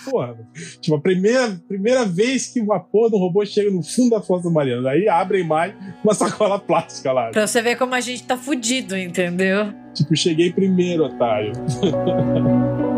[0.10, 0.36] Porra,
[0.82, 4.44] tipo, a primeira, primeira vez que uma porra do robô chega no fundo da Fossa
[4.46, 4.86] das Marianas.
[4.88, 7.30] Aí abre a imagem, uma sacola plástica lá.
[7.30, 9.72] Pra você ver como a gente tá fudido, entendeu?
[9.94, 11.54] Tipo, cheguei primeiro, otário.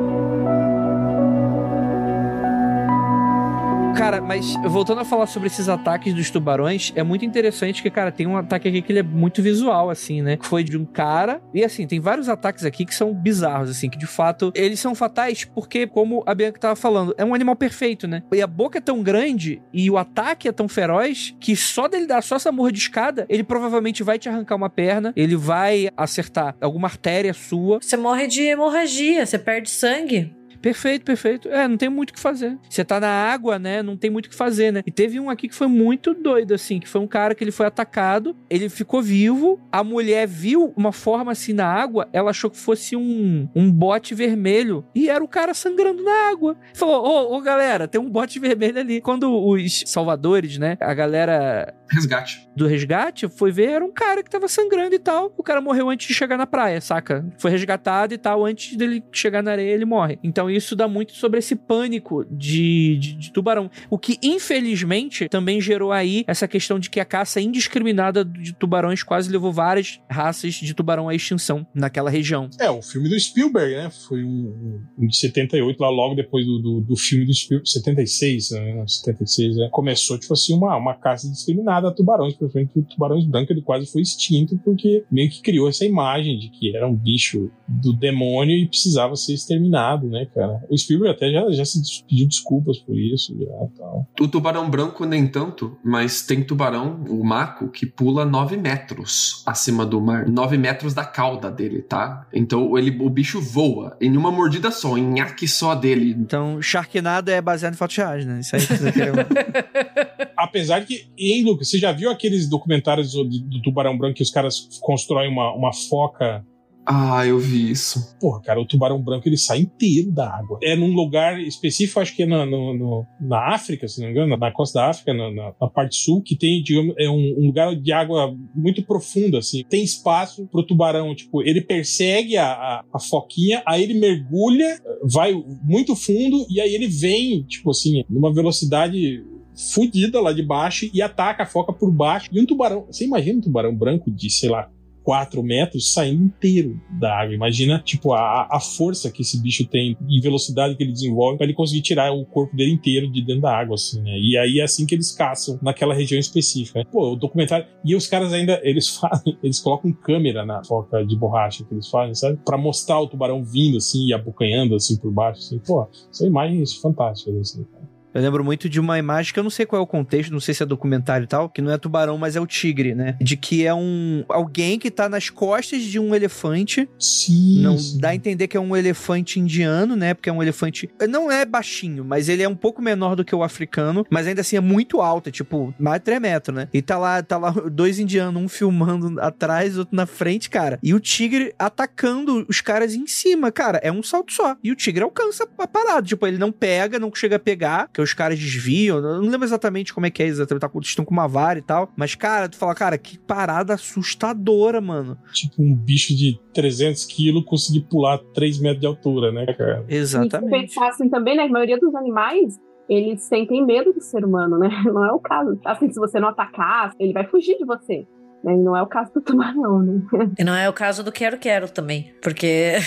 [3.97, 8.11] Cara, mas voltando a falar sobre esses ataques dos tubarões, é muito interessante que, cara,
[8.11, 10.37] tem um ataque aqui que ele é muito visual, assim, né?
[10.43, 11.41] Foi de um cara.
[11.51, 14.93] E assim, tem vários ataques aqui que são bizarros, assim, que de fato eles são
[14.93, 18.21] fatais porque, como a Bianca tava falando, é um animal perfeito, né?
[18.31, 22.05] E a boca é tão grande e o ataque é tão feroz que só dele
[22.05, 26.87] dar só essa mordiscada, ele provavelmente vai te arrancar uma perna, ele vai acertar alguma
[26.87, 27.79] artéria sua.
[27.81, 30.36] Você morre de hemorragia, você perde sangue.
[30.61, 31.49] Perfeito, perfeito.
[31.49, 32.57] É, não tem muito o que fazer.
[32.69, 33.81] Você tá na água, né?
[33.81, 34.81] Não tem muito o que fazer, né?
[34.85, 37.51] E teve um aqui que foi muito doido, assim, que foi um cara que ele
[37.51, 42.49] foi atacado, ele ficou vivo, a mulher viu uma forma assim na água, ela achou
[42.49, 46.57] que fosse um, um bote vermelho, e era o cara sangrando na água.
[46.73, 49.01] Falou, ô, ô, galera, tem um bote vermelho ali.
[49.01, 52.47] Quando os salvadores, né, a galera Resgate.
[52.55, 55.33] do resgate foi ver, era um cara que tava sangrando e tal.
[55.37, 57.25] O cara morreu antes de chegar na praia, saca?
[57.37, 60.19] Foi resgatado e tal, antes dele chegar na areia, ele morre.
[60.23, 63.69] Então isso dá muito sobre esse pânico de, de, de tubarão.
[63.89, 69.03] O que, infelizmente, também gerou aí essa questão de que a caça indiscriminada de tubarões
[69.03, 72.49] quase levou várias raças de tubarão à extinção naquela região.
[72.59, 73.89] É, o filme do Spielberg, né?
[73.89, 77.69] Foi um, um de 78, lá logo depois do, do, do filme do Spielberg.
[77.69, 78.83] 76, né?
[78.87, 79.69] 76, né?
[79.71, 82.33] Começou, tipo assim, uma, uma caça indiscriminada a tubarões.
[82.35, 86.49] Principalmente o tubarões branco, ele quase foi extinto, porque meio que criou essa imagem de
[86.49, 90.63] que era um bicho do demônio e precisava ser exterminado, né, cara?
[90.69, 94.07] O Spielberg até já, já se pediu desculpas por isso, já tal.
[94.19, 99.85] O tubarão branco nem tanto, mas tem tubarão, o maco, que pula 9 metros acima
[99.85, 100.27] do mar.
[100.27, 102.25] 9 metros da cauda dele, tá?
[102.33, 106.15] Então ele, o bicho voa em uma mordida só, em nhaque só dele.
[106.17, 108.39] Então, Sharknado é baseado em fatos reais, né?
[108.39, 109.11] Isso aí que você quer...
[110.37, 114.23] Apesar de que, hein, Lucas, você já viu aqueles documentários do, do tubarão branco que
[114.23, 116.45] os caras constroem uma, uma foca
[116.89, 118.15] Ah, eu vi isso.
[118.17, 120.57] Porra, cara, o tubarão branco ele sai inteiro da água.
[120.63, 124.13] É num lugar específico, acho que é na, no- no- na África, se não me
[124.13, 127.35] engano, na costa da África, na, na- na parte sul, que tem, digamos, é um,
[127.39, 129.65] um lugar de água muito profunda, assim.
[129.69, 135.33] Tem espaço pro tubarão, tipo, ele persegue a, a, a foquinha, aí ele mergulha, vai
[135.63, 139.25] muito fundo, e aí ele vem, tipo assim, numa velocidade
[139.73, 142.29] fudida lá de baixo e ataca a foca por baixo.
[142.31, 144.69] E um tubarão, você imagina um tubarão branco de, sei lá,
[145.07, 147.33] 4 metros saindo inteiro da água.
[147.33, 151.45] Imagina, tipo, a, a força que esse bicho tem e velocidade que ele desenvolve para
[151.45, 154.19] ele conseguir tirar o corpo dele inteiro de dentro da água, assim, né?
[154.19, 156.83] E aí é assim que eles caçam naquela região específica.
[156.91, 157.65] Pô, o documentário.
[157.85, 161.87] E os caras ainda, eles fazem, eles colocam câmera na foca de borracha que eles
[161.87, 162.41] fazem, sabe?
[162.43, 165.59] Pra mostrar o tubarão vindo, assim, e abocanhando, assim, por baixo, assim.
[165.59, 167.96] Pô, são imagens fantásticas, assim, cara.
[168.17, 170.39] Eu lembro muito de uma imagem que eu não sei qual é o contexto, não
[170.39, 173.15] sei se é documentário e tal, que não é tubarão, mas é o tigre, né?
[173.21, 176.89] De que é um alguém que tá nas costas de um elefante.
[176.97, 177.61] Sim.
[177.61, 180.15] Não dá a entender que é um elefante indiano, né?
[180.15, 180.89] Porque é um elefante.
[181.07, 184.41] Não é baixinho, mas ele é um pouco menor do que o africano, mas ainda
[184.41, 186.69] assim é muito alto, é tipo, mais de 3 metros, né?
[186.73, 190.79] E tá lá, tá lá dois indianos, um filmando atrás, outro na frente, cara.
[190.81, 193.79] E o tigre atacando os caras em cima, cara.
[193.83, 194.57] É um salto só.
[194.63, 196.01] E o tigre alcança a parada.
[196.01, 198.97] Tipo, ele não pega, não chega a pegar, que os caras desviam.
[198.97, 200.61] Eu não lembro exatamente como é que é exatamente.
[200.61, 201.91] Tá, eles estão com uma vara e tal.
[201.95, 205.17] Mas, cara, tu fala, cara, que parada assustadora, mano.
[205.33, 209.85] Tipo um bicho de 300 quilos conseguir pular 3 metros de altura, né, cara?
[209.87, 210.49] E se Exatamente.
[210.49, 211.43] pensar assim também, né?
[211.43, 212.57] A maioria dos animais,
[212.89, 214.69] eles sentem medo do ser humano, né?
[214.85, 215.59] Não é o caso.
[215.65, 218.05] Assim, se você não atacar, ele vai fugir de você.
[218.43, 218.53] Né?
[218.53, 220.01] E não é o caso do tubarão, né?
[220.37, 222.75] E não é o caso do Quero Quero também, porque.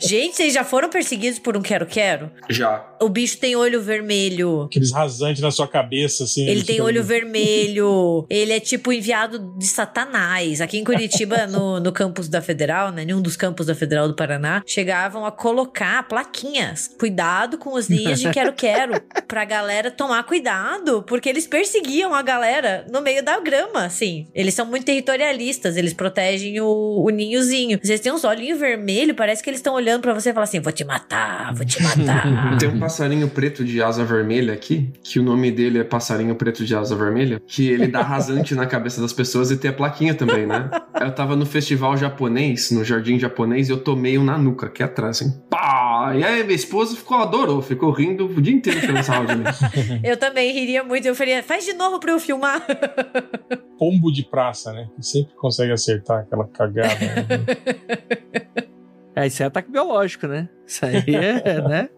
[0.00, 2.30] Gente, vocês já foram perseguidos por um Quero Quero?
[2.48, 2.84] Já.
[3.00, 4.62] O bicho tem olho vermelho.
[4.62, 6.46] Aqueles rasantes na sua cabeça, assim.
[6.46, 8.26] Ele tem olho vermelho.
[8.30, 10.60] Ele é tipo enviado de Satanás.
[10.60, 13.02] Aqui em Curitiba, no, no campus da Federal, né?
[13.02, 16.88] Em um dos campos da Federal do Paraná, chegavam a colocar plaquinhas.
[16.98, 19.00] Cuidado com os ninhos de Quero Quero.
[19.26, 21.02] pra galera tomar cuidado.
[21.02, 24.26] Porque eles perseguiam a galera no meio da grama, assim.
[24.34, 25.76] Eles são muito territorialistas.
[25.76, 27.78] Eles protegem o, o ninhozinho.
[27.82, 30.60] Vocês têm uns olhinhos vermelhos, parece que eles estão olhando pra você e falam assim:
[30.60, 32.56] vou te matar, vou te matar.
[32.58, 36.64] Tem um passarinho preto de asa vermelha aqui, que o nome dele é passarinho preto
[36.64, 40.14] de asa vermelha, que ele dá rasante na cabeça das pessoas e tem a plaquinha
[40.14, 40.70] também, né?
[41.00, 44.82] Eu tava no festival japonês, no jardim japonês, e eu tomei um na nuca, aqui
[44.82, 45.32] atrás, assim.
[45.50, 46.12] Pá!
[46.14, 49.44] E aí minha esposa ficou, adorou, ficou rindo o dia inteiro tirando sarro de mim.
[50.02, 51.06] Eu também riria muito.
[51.06, 52.62] Eu faria, faz de novo pra eu filmar.
[53.78, 54.88] Pombo de praça, né?
[54.96, 56.94] Que sempre consegue acertar aquela cagada.
[56.98, 58.62] né?
[59.14, 60.48] É, isso é ataque biológico, né?
[60.72, 61.88] Isso aí é, né?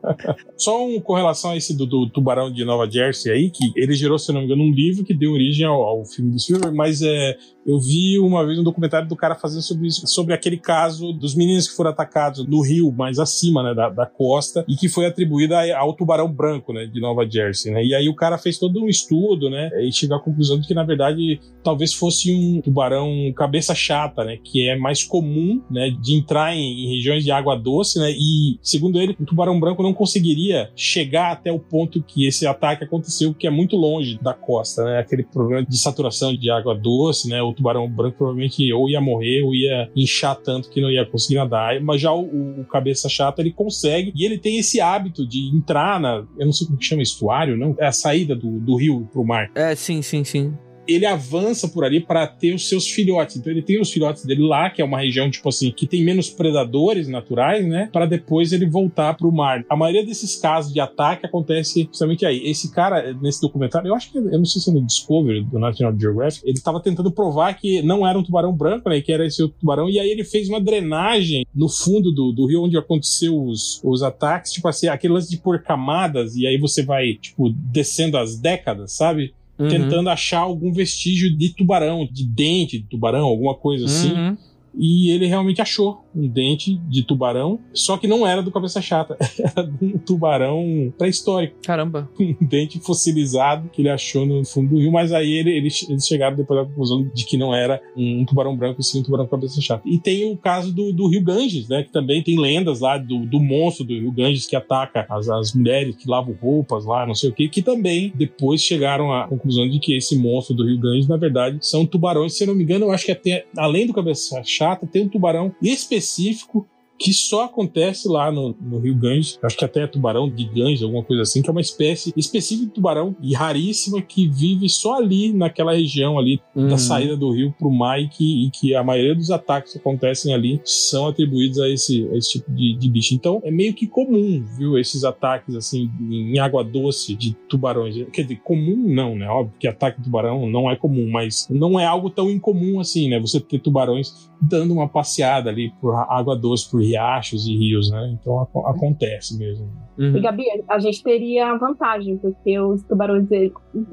[0.56, 3.94] Só um, com relação a esse do, do tubarão de Nova Jersey aí, que ele
[3.94, 6.76] gerou, se não me engano, um livro que deu origem ao, ao filme do Spielberg,
[6.76, 10.56] mas é, eu vi uma vez um documentário do cara fazendo sobre isso, sobre aquele
[10.56, 14.74] caso dos meninos que foram atacados no rio, mais acima, né, da, da costa, e
[14.74, 17.84] que foi atribuída ao tubarão branco, né, de Nova Jersey, né?
[17.84, 20.74] E aí o cara fez todo um estudo, né, e chegou à conclusão de que,
[20.74, 26.14] na verdade, talvez fosse um tubarão cabeça chata, né, que é mais comum, né, de
[26.14, 29.92] entrar em, em regiões de água doce, né, e segundo ele, o tubarão branco não
[29.92, 34.82] conseguiria chegar até o ponto que esse ataque aconteceu, que é muito longe da costa,
[34.84, 34.98] né?
[34.98, 37.42] Aquele problema de saturação de água doce, né?
[37.42, 41.36] O tubarão branco provavelmente ou ia morrer ou ia inchar tanto que não ia conseguir
[41.36, 41.80] nadar.
[41.80, 46.00] Mas já o, o cabeça chata ele consegue e ele tem esse hábito de entrar
[46.00, 47.76] na, eu não sei como que chama estuário, não?
[47.78, 49.50] É a saída do, do rio pro mar.
[49.54, 50.54] É, sim, sim, sim
[50.86, 53.36] ele avança por ali para ter os seus filhotes.
[53.36, 56.04] Então ele tem os filhotes dele lá, que é uma região tipo assim que tem
[56.04, 57.88] menos predadores naturais, né?
[57.92, 59.64] Para depois ele voltar para o mar.
[59.68, 62.46] A maioria desses casos de ataque acontece justamente aí.
[62.46, 65.58] Esse cara nesse documentário, eu acho que eu não sei se é no Discovery do
[65.58, 69.00] National Geographic, ele estava tentando provar que não era um tubarão branco, né?
[69.00, 69.88] Que era esse outro tubarão.
[69.88, 74.02] E aí ele fez uma drenagem no fundo do, do rio onde aconteceu os, os
[74.02, 78.38] ataques, tipo assim, aquele lance de pôr camadas e aí você vai tipo descendo as
[78.38, 79.32] décadas, sabe?
[79.58, 79.68] Uhum.
[79.68, 84.12] tentando achar algum vestígio de tubarão, de dente de tubarão, alguma coisa assim.
[84.12, 84.36] Uhum.
[84.76, 89.16] E ele realmente achou um dente de tubarão, só que não era do cabeça chata,
[89.38, 91.56] era de um tubarão pré-histórico.
[91.62, 92.08] Caramba.
[92.24, 96.06] Um dente fossilizado que ele achou no fundo do rio, mas aí ele, eles, eles
[96.06, 99.60] chegaram depois da conclusão de que não era um tubarão branco, sim um tubarão cabeça
[99.60, 99.82] chata.
[99.86, 103.26] E tem o caso do, do rio Ganges, né, que também tem lendas lá do,
[103.26, 107.14] do monstro do rio Ganges que ataca as, as mulheres que lavam roupas lá, não
[107.14, 110.80] sei o que, que também depois chegaram à conclusão de que esse monstro do rio
[110.80, 113.86] Ganges, na verdade, são tubarões, se eu não me engano, eu acho que até, além
[113.86, 116.68] do cabeça chata, tem um tubarão específico específico
[116.98, 120.82] que só acontece lá no, no Rio Ganges, acho que até é tubarão de Ganges,
[120.82, 124.94] alguma coisa assim, que é uma espécie específica de tubarão e raríssima que vive só
[124.96, 126.68] ali naquela região ali Uhum.
[126.68, 129.78] da saída do rio pro mar e que, e que a maioria dos ataques que
[129.78, 133.14] acontecem ali são atribuídos a esse, a esse tipo de, de bicho.
[133.14, 137.96] Então é meio que comum, viu, esses ataques assim em água doce de tubarões.
[138.12, 139.28] Quer dizer, comum não, né?
[139.28, 143.08] Óbvio que ataque de tubarão não é comum, mas não é algo tão incomum assim,
[143.08, 143.18] né?
[143.18, 148.16] Você ter tubarões dando uma passeada ali por água doce, por riachos e rios, né?
[148.20, 149.68] Então ac- acontece mesmo.
[149.96, 150.20] E Uhum.
[150.20, 153.28] Gabi, a gente teria vantagem, porque os tubarões,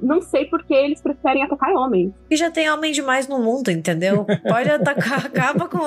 [0.01, 2.11] não sei porque eles preferem atacar homens.
[2.27, 4.26] E já tem homem demais no mundo, entendeu?
[4.26, 5.77] Pode atacar, acaba com.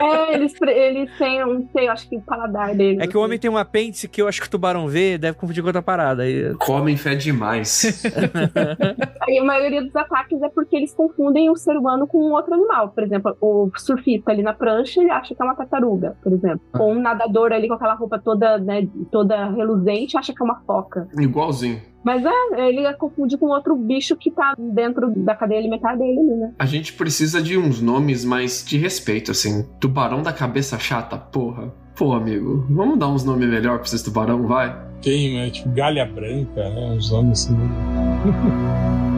[0.00, 3.00] É, eles, eles têm, não sei, eu acho que o paladar deles.
[3.00, 3.24] É que o assim.
[3.26, 5.82] homem tem um apêndice que eu acho que o tubarão vê, deve confundir com outra
[5.82, 6.22] parada.
[6.22, 6.54] Aí...
[6.58, 8.04] Comem fé demais.
[9.26, 12.90] Aí a maioria dos ataques é porque eles confundem o ser humano com outro animal.
[12.90, 16.60] Por exemplo, o surfista ali na prancha, ele acha que é uma tartaruga, por exemplo.
[16.78, 20.60] Ou um nadador ali com aquela roupa toda, né, toda reluzente, acha que é uma
[20.66, 21.08] foca.
[21.18, 21.80] Igualzinho.
[22.04, 26.52] Mas é, ele confunde com outro bicho que tá dentro da cadeia alimentar dele, né?
[26.58, 29.66] A gente precisa de uns nomes mais de respeito, assim.
[29.80, 31.72] Tubarão da cabeça chata, porra.
[31.96, 34.76] Pô, amigo, vamos dar uns nomes melhor pra esses tubarão, vai?
[35.00, 35.50] Tem, né?
[35.50, 36.94] Tipo, galha branca, né?
[36.96, 37.54] Uns nomes assim.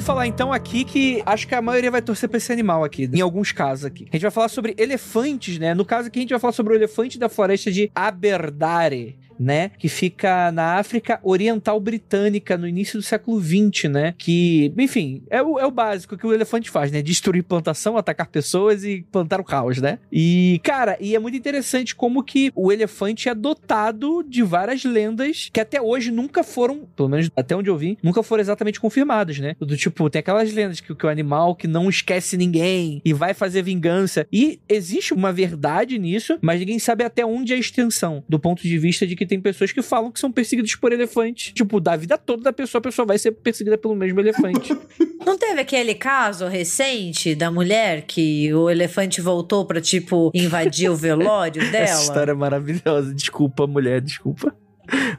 [0.00, 3.04] Vamos falar então aqui que acho que a maioria vai torcer pra esse animal aqui,
[3.12, 4.06] em alguns casos aqui.
[4.10, 5.74] A gente vai falar sobre elefantes, né?
[5.74, 9.18] No caso aqui a gente vai falar sobre o elefante da floresta de Aberdare.
[9.40, 14.14] Né, que fica na África Oriental Britânica no início do século XX, né?
[14.18, 17.00] Que, enfim, é o, é o básico que o elefante faz, né?
[17.00, 19.98] Destruir plantação, atacar pessoas e plantar o caos, né?
[20.12, 25.48] E, cara, e é muito interessante como que o elefante é dotado de várias lendas
[25.50, 29.38] que até hoje nunca foram, pelo menos até onde eu vi, nunca foram exatamente confirmadas,
[29.38, 29.56] né?
[29.58, 33.32] Do tipo, tem aquelas lendas que, que o animal que não esquece ninguém e vai
[33.32, 34.26] fazer vingança.
[34.32, 38.62] E existe uma verdade nisso, mas ninguém sabe até onde é a extensão, do ponto
[38.62, 41.52] de vista de que tem pessoas que falam que são perseguidos por elefantes.
[41.52, 44.76] Tipo, da vida toda da pessoa, a pessoa vai ser perseguida pelo mesmo elefante.
[45.24, 50.96] Não teve aquele caso recente da mulher que o elefante voltou pra, tipo, invadir o
[50.96, 51.84] velório dela?
[51.84, 53.14] Essa história é maravilhosa.
[53.14, 54.54] Desculpa, mulher, desculpa.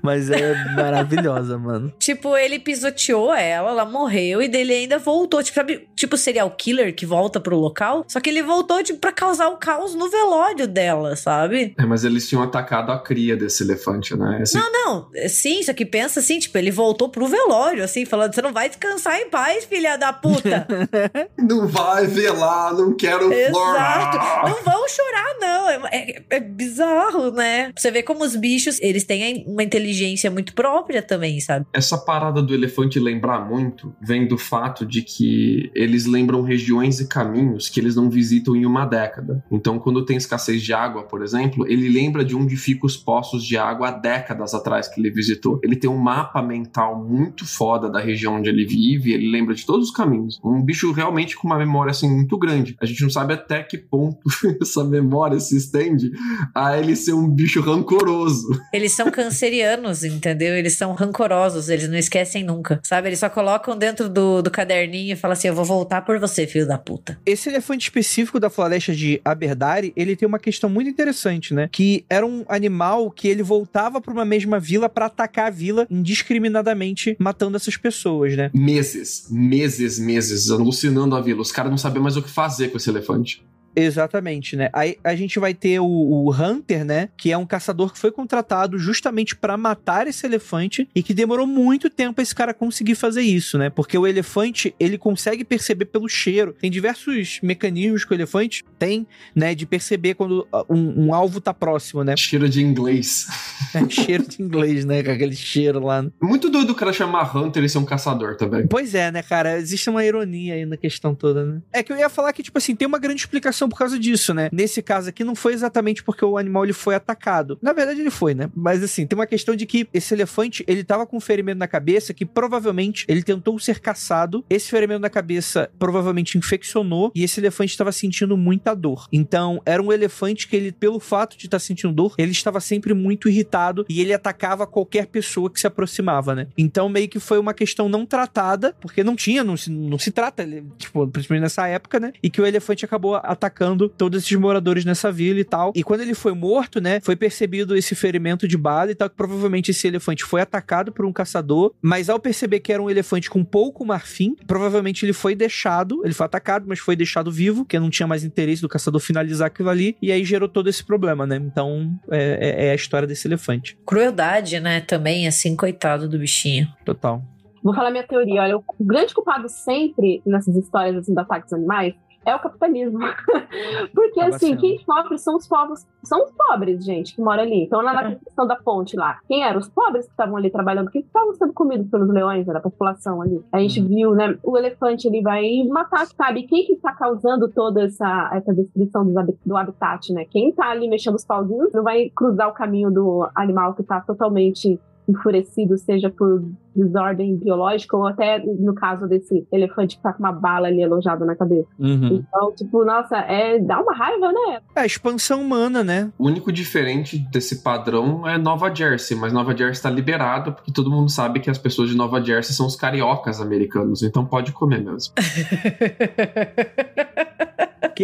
[0.02, 1.94] Mas é maravilhosa, mano.
[2.00, 5.42] Tipo, ele pisoteou ela, ela morreu e dele ainda voltou.
[5.44, 8.04] Tipo, sabe, tipo serial killer que volta pro local?
[8.08, 11.74] Só que ele voltou, tipo, pra causar o caos no velório dela, sabe?
[11.78, 14.40] É, mas eles tinham atacado a cria desse elefante, né?
[14.42, 15.10] Esse- Não, não.
[15.30, 18.70] Sim, só que pensa assim, tipo, ele voltou pro velório, assim, falando: você não vai
[18.70, 20.68] descansar em paz, filha da puta.
[21.38, 23.34] Não vai velar, não quero flor.
[23.34, 24.18] Exato.
[24.50, 25.70] Não vão chorar, não.
[25.70, 27.72] É, é- é bizarro, né?
[27.76, 31.66] Você vê como os bichos, eles têm uma inteligência muito própria também, sabe?
[31.74, 37.08] Essa parada do elefante lembrar muito vem do fato de que eles lembram regiões e
[37.08, 39.44] caminhos que eles não visitam em uma década.
[39.52, 43.44] Então, quando tem escassez de água, por exemplo, ele lembra de onde ficam os poços
[43.44, 45.60] de água há décadas atrás que ele visitou.
[45.64, 49.66] Ele tem um mapa mental muito foda da região onde ele vive, ele lembra de
[49.66, 50.40] todos os caminhos.
[50.44, 52.76] Um bicho realmente com uma memória assim muito grande.
[52.82, 54.20] A gente não sabe até que ponto
[54.62, 56.12] essa memória se estende
[56.54, 58.48] a ele ser um bicho rancoroso.
[58.74, 59.12] Eles são
[59.52, 60.56] cancerianos, entendeu?
[60.56, 63.10] Eles são rancorosos, eles não esquecem nunca, sabe?
[63.10, 66.48] Eles só colocam dentro do, do caderninho e falam assim: eu vou voltar por você,
[66.48, 67.20] filho da puta.
[67.26, 71.70] Esse elefante específico da floresta de Aberdare, ele tem uma questão muito interessante, né?
[71.72, 75.86] Que era um animal que ele voltava pra uma mesma vila pra atacar a vila
[75.90, 78.50] indiscriminadamente, matando essas pessoas, né?
[78.54, 81.42] meses, meses, meses, alucinando a vila.
[81.42, 83.44] Os caras não sabiam mais o que fazer com esse elefante.
[83.76, 84.70] Exatamente, né?
[84.74, 87.10] Aí a gente vai ter o, o Hunter, né?
[87.18, 91.48] Que é um caçador que foi contratado justamente pra matar esse elefante e que demorou
[91.48, 93.70] muito tempo esse cara conseguir fazer isso, né?
[93.70, 96.56] Porque o elefante, ele consegue perceber pelo cheiro.
[96.60, 99.56] Tem diversos mecanismos que o elefante tem, né?
[99.56, 102.16] De perceber quando ah, um, um alvo tá próximo, né?
[102.18, 103.28] Cheiro de inglês.
[103.90, 105.04] cheiro de inglês, né?
[105.04, 106.06] Com aquele cheiro lá.
[106.22, 108.68] Muito doido o cara chamar Hunter e ser um caçador também.
[108.68, 109.58] Pois é, né, cara?
[109.58, 111.62] Existe uma ironia aí na questão toda, né?
[111.72, 114.34] É que eu ia falar que, tipo assim, tem uma grande explicação por causa disso,
[114.34, 114.50] né?
[114.52, 117.58] Nesse caso aqui, não foi exatamente porque o animal ele foi atacado.
[117.62, 118.50] Na verdade, ele foi, né?
[118.56, 121.68] Mas assim, tem uma questão de que esse elefante, ele tava com um ferimento na
[121.68, 124.44] cabeça que provavelmente ele tentou ser caçado.
[124.50, 129.08] Esse ferimento na cabeça provavelmente infeccionou e esse elefante estava sentindo muita dor.
[129.12, 132.94] Então, era um elefante que ele, pelo fato de estar sentindo dor, ele estava sempre
[132.94, 136.48] muito irritado e ele atacava qualquer pessoa que se aproximava, né?
[136.58, 140.12] Então, meio que foi uma questão não tratada, porque não tinha, não se, não se
[140.12, 140.48] trata,
[140.78, 142.14] tipo, principalmente nessa época, né?
[142.22, 143.51] E que o elefante acabou atacando
[143.98, 145.72] todos esses moradores nessa vila e tal.
[145.76, 147.00] E quando ele foi morto, né?
[147.02, 151.06] Foi percebido esse ferimento de bala e tal, que provavelmente esse elefante foi atacado por
[151.06, 155.36] um caçador, mas ao perceber que era um elefante com pouco marfim, provavelmente ele foi
[155.36, 159.00] deixado, ele foi atacado, mas foi deixado vivo, porque não tinha mais interesse do caçador
[159.02, 161.36] finalizar aquilo ali, e aí gerou todo esse problema, né?
[161.38, 163.78] Então, é, é- é a história desse elefante.
[163.86, 164.82] Crueldade, né?
[164.82, 166.68] Também, assim, coitado do bichinho.
[166.86, 167.22] Total.
[167.64, 168.42] Vou falar minha teoria.
[168.42, 171.94] Olha, o grande culpado sempre nessas histórias assim, de ataques animais
[172.26, 173.00] é o capitalismo.
[173.94, 177.64] Porque, Acaba assim, quem sofre são os povos, são os pobres, gente, que moram ali.
[177.64, 180.92] Então, lá na questão da ponte lá, quem eram os pobres que estavam ali trabalhando,
[180.92, 183.44] que estavam sendo comidos pelos leões, né, da população ali.
[183.52, 186.44] A gente viu, né, o elefante, ele vai matar, sabe?
[186.44, 190.26] Quem que tá causando toda essa, essa destruição do habitat, né?
[190.26, 194.02] Quem tá ali mexendo os pauzinhos não vai cruzar o caminho do animal que tá
[194.02, 194.80] totalmente
[195.12, 196.44] enfurecido, seja por
[196.76, 201.26] desordem biológica ou até no caso desse elefante que tá com uma bala ali alojada
[201.26, 201.68] na cabeça.
[201.78, 202.24] Uhum.
[202.28, 204.62] Então, tipo, nossa, é dá uma raiva, né?
[204.76, 206.12] É a expansão humana, né?
[206.18, 210.90] O único diferente desse padrão é Nova Jersey, mas Nova Jersey está liberado porque todo
[210.90, 214.82] mundo sabe que as pessoas de Nova Jersey são os cariocas americanos, então pode comer
[214.82, 215.14] mesmo.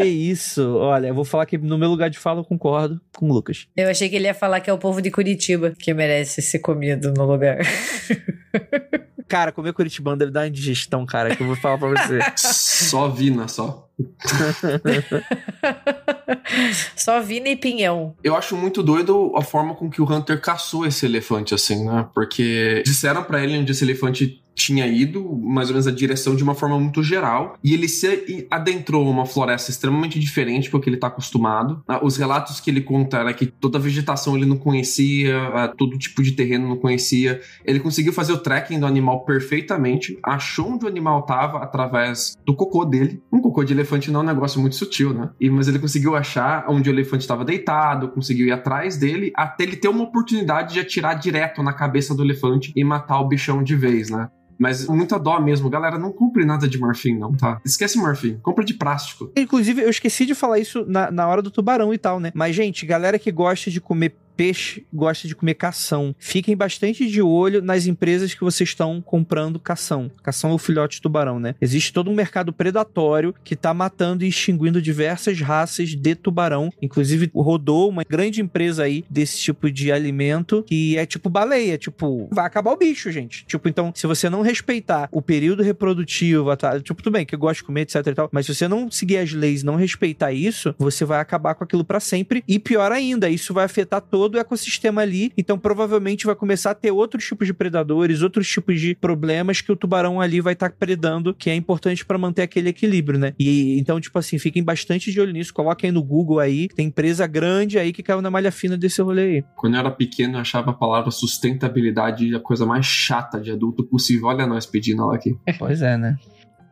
[0.04, 0.78] Que isso?
[0.78, 3.68] Olha, eu vou falar que no meu lugar de fala eu concordo com o Lucas.
[3.76, 6.60] Eu achei que ele ia falar que é o povo de Curitiba que merece ser
[6.60, 7.58] comido no lugar.
[9.28, 12.20] Cara, comer curitibano deve dar uma indigestão, cara, que eu vou falar pra você.
[12.38, 13.90] Só Vina, só.
[16.96, 18.16] Só Vina e Pinhão.
[18.24, 22.08] Eu acho muito doido a forma com que o Hunter caçou esse elefante, assim, né?
[22.14, 26.44] Porque disseram pra ele onde esse elefante tinha ido, mais ou menos a direção de
[26.44, 30.98] uma forma muito geral, e ele se adentrou uma floresta extremamente diferente do que ele
[30.98, 31.84] tá acostumado.
[31.88, 35.68] Ah, Os relatos que ele conta era que toda a vegetação ele não conhecia, ah,
[35.68, 37.40] todo tipo de terreno não conhecia.
[37.64, 42.56] Ele conseguiu fazer o tracking do animal perfeitamente, achou onde o animal tava através do
[42.56, 43.22] cocô dele.
[43.32, 45.30] Um cocô de elefante não é um negócio muito sutil, né?
[45.40, 49.64] E, mas ele conseguiu achar onde o elefante estava deitado, conseguiu ir atrás dele, até
[49.64, 53.62] ele ter uma oportunidade de atirar direto na cabeça do elefante e matar o bichão
[53.62, 54.28] de vez, né?
[54.58, 55.98] Mas muita dó mesmo, galera.
[55.98, 57.62] Não compre nada de morfim, não, tá?
[57.64, 58.38] Esquece morfim.
[58.42, 59.32] Compra de plástico.
[59.36, 62.32] Inclusive, eu esqueci de falar isso na, na hora do tubarão e tal, né?
[62.34, 66.16] Mas, gente, galera que gosta de comer peixe gosta de comer cação.
[66.20, 70.12] Fiquem bastante de olho nas empresas que vocês estão comprando cação.
[70.22, 71.56] Cação é o filhote de tubarão, né?
[71.60, 76.72] Existe todo um mercado predatório que tá matando e extinguindo diversas raças de tubarão.
[76.82, 81.78] Inclusive, rodou uma grande empresa aí desse tipo de alimento que é tipo baleia.
[81.78, 83.46] Tipo, vai acabar o bicho, gente.
[83.46, 86.80] Tipo, então, se você não respeitar o período reprodutivo, tá?
[86.80, 88.92] tipo, tudo bem, que eu gosto de comer, etc e tal, mas se você não
[88.92, 92.44] seguir as leis, não respeitar isso, você vai acabar com aquilo para sempre.
[92.48, 95.32] E pior ainda, isso vai afetar todo o ecossistema ali.
[95.38, 99.72] Então, provavelmente vai começar a ter outros tipos de predadores, outros tipos de problemas que
[99.72, 103.34] o tubarão ali vai estar tá predando, que é importante para manter aquele equilíbrio, né?
[103.40, 105.54] E então, tipo assim, fiquem bastante de olho nisso.
[105.54, 106.68] Coloquem no Google aí.
[106.68, 109.44] Tem empresa grande aí que caiu na malha fina desse rolê aí.
[109.56, 113.84] Quando eu era pequeno, eu achava a palavra sustentabilidade a coisa mais chata de adulto
[113.84, 114.28] possível.
[114.28, 115.36] Olha nós pedindo ela aqui.
[115.58, 116.18] Pois é, né?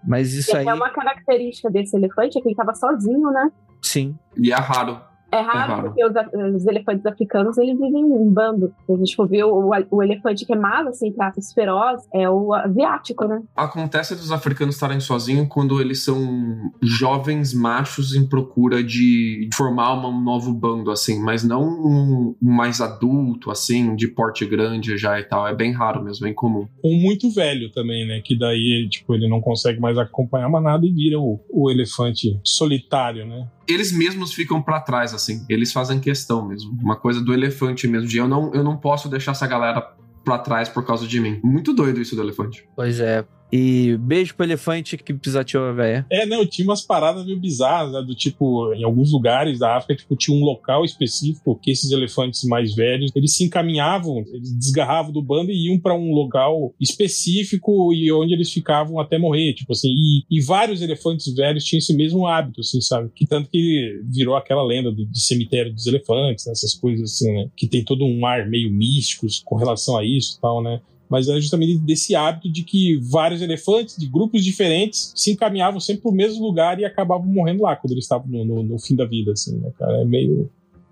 [0.07, 0.67] Mas isso e aí.
[0.67, 3.51] É uma característica desse elefante é que ele tava sozinho, né?
[3.81, 4.15] Sim.
[4.37, 5.01] E é raro.
[5.35, 5.83] É raro, É raro.
[5.89, 8.73] porque os, os elefantes africanos eles vivem em bando.
[8.85, 12.29] Se a gente for ver o, o elefante que é mais assim, traços feroz, é
[12.29, 13.41] o asiático, né?
[13.55, 20.21] Acontece dos africanos estarem sozinhos quando eles são jovens machos em procura de formar um
[20.21, 25.47] novo bando, assim, mas não um mais adulto, assim, de porte grande já e tal.
[25.47, 26.67] É bem raro mesmo, é incomum.
[26.83, 28.21] Um muito velho também, né?
[28.23, 31.69] Que daí ele, tipo, ele não consegue mais acompanhar a manada e vira o, o
[31.71, 33.47] elefante solitário, né?
[33.67, 35.45] Eles mesmos ficam pra trás, assim.
[35.49, 36.71] Eles fazem questão mesmo.
[36.81, 39.81] Uma coisa do elefante mesmo, de eu não, eu não posso deixar essa galera
[40.23, 41.39] pra trás por causa de mim.
[41.43, 42.67] Muito doido isso do elefante.
[42.75, 43.25] Pois é.
[43.57, 46.05] E beijo pro elefante que pisoteou a véia.
[46.11, 49.95] É, não, tinha umas paradas meio bizarras, né, do tipo, em alguns lugares da África,
[49.95, 55.13] tipo, tinha um local específico que esses elefantes mais velhos, eles se encaminhavam, eles desgarravam
[55.13, 59.71] do bando e iam para um local específico e onde eles ficavam até morrer, tipo
[59.71, 63.09] assim, e, e, vários elefantes velhos tinham esse mesmo hábito, assim, sabe?
[63.15, 67.31] Que tanto que virou aquela lenda do, de cemitério dos elefantes, né, essas coisas assim,
[67.31, 67.49] né?
[67.55, 70.81] Que tem todo um ar meio místico com relação a isso e tal, né?
[71.09, 76.03] Mas é justamente desse hábito de que vários elefantes de grupos diferentes se encaminhavam sempre
[76.03, 78.95] para o mesmo lugar e acabavam morrendo lá quando eles estavam no, no, no, fim
[78.95, 80.01] da vida, assim, né, cara?
[80.01, 80.49] É meio,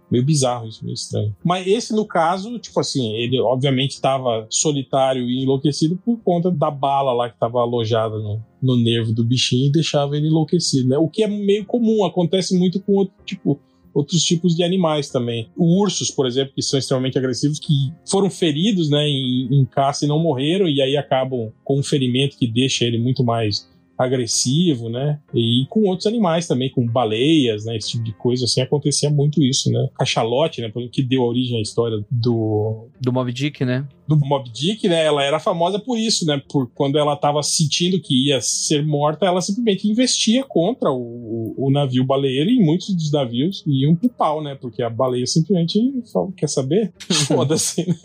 [0.10, 1.36] meio bizarro isso, meio estranho.
[1.44, 6.70] Mas esse, no caso, tipo assim, ele obviamente estava solitário e enlouquecido por conta da
[6.70, 10.98] bala lá que estava alojada no, no nervo do bichinho e deixava ele enlouquecido, né?
[10.98, 13.60] O que é meio comum, acontece muito com outro tipo
[13.94, 15.50] outros tipos de animais também.
[15.56, 20.08] Ursos, por exemplo, que são extremamente agressivos, que foram feridos né, em, em caça e
[20.08, 25.20] não morreram, e aí acabam com um ferimento que deixa ele muito mais agressivo, né?
[25.34, 27.78] E com outros animais também, com baleias, né?
[27.78, 29.88] Esse tipo de coisa, assim, acontecia muito isso, né?
[29.98, 30.72] Cachalote, né?
[30.92, 32.88] Que deu origem à história do...
[33.00, 33.88] Do Mob Dick, né?
[34.08, 35.06] Do Mob Dick, né?
[35.06, 36.42] Ela era famosa por isso, né?
[36.52, 41.72] Por quando ela estava sentindo que ia ser morta, ela simplesmente investia contra o, o,
[41.72, 44.56] navio baleeiro e muitos dos navios iam pro pau, né?
[44.56, 45.80] Porque a baleia simplesmente
[46.12, 46.94] fala, quer saber?
[47.28, 47.96] Foda-se, né?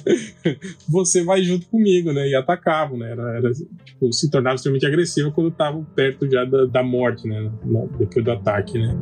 [0.88, 2.28] Você vai junto comigo, né?
[2.28, 3.12] E atacavam, né?
[3.12, 3.52] Era, era
[3.84, 7.50] tipo, se tornava extremamente agressiva quando estavam perto já da, da morte, né?
[7.98, 8.96] Depois do ataque, né?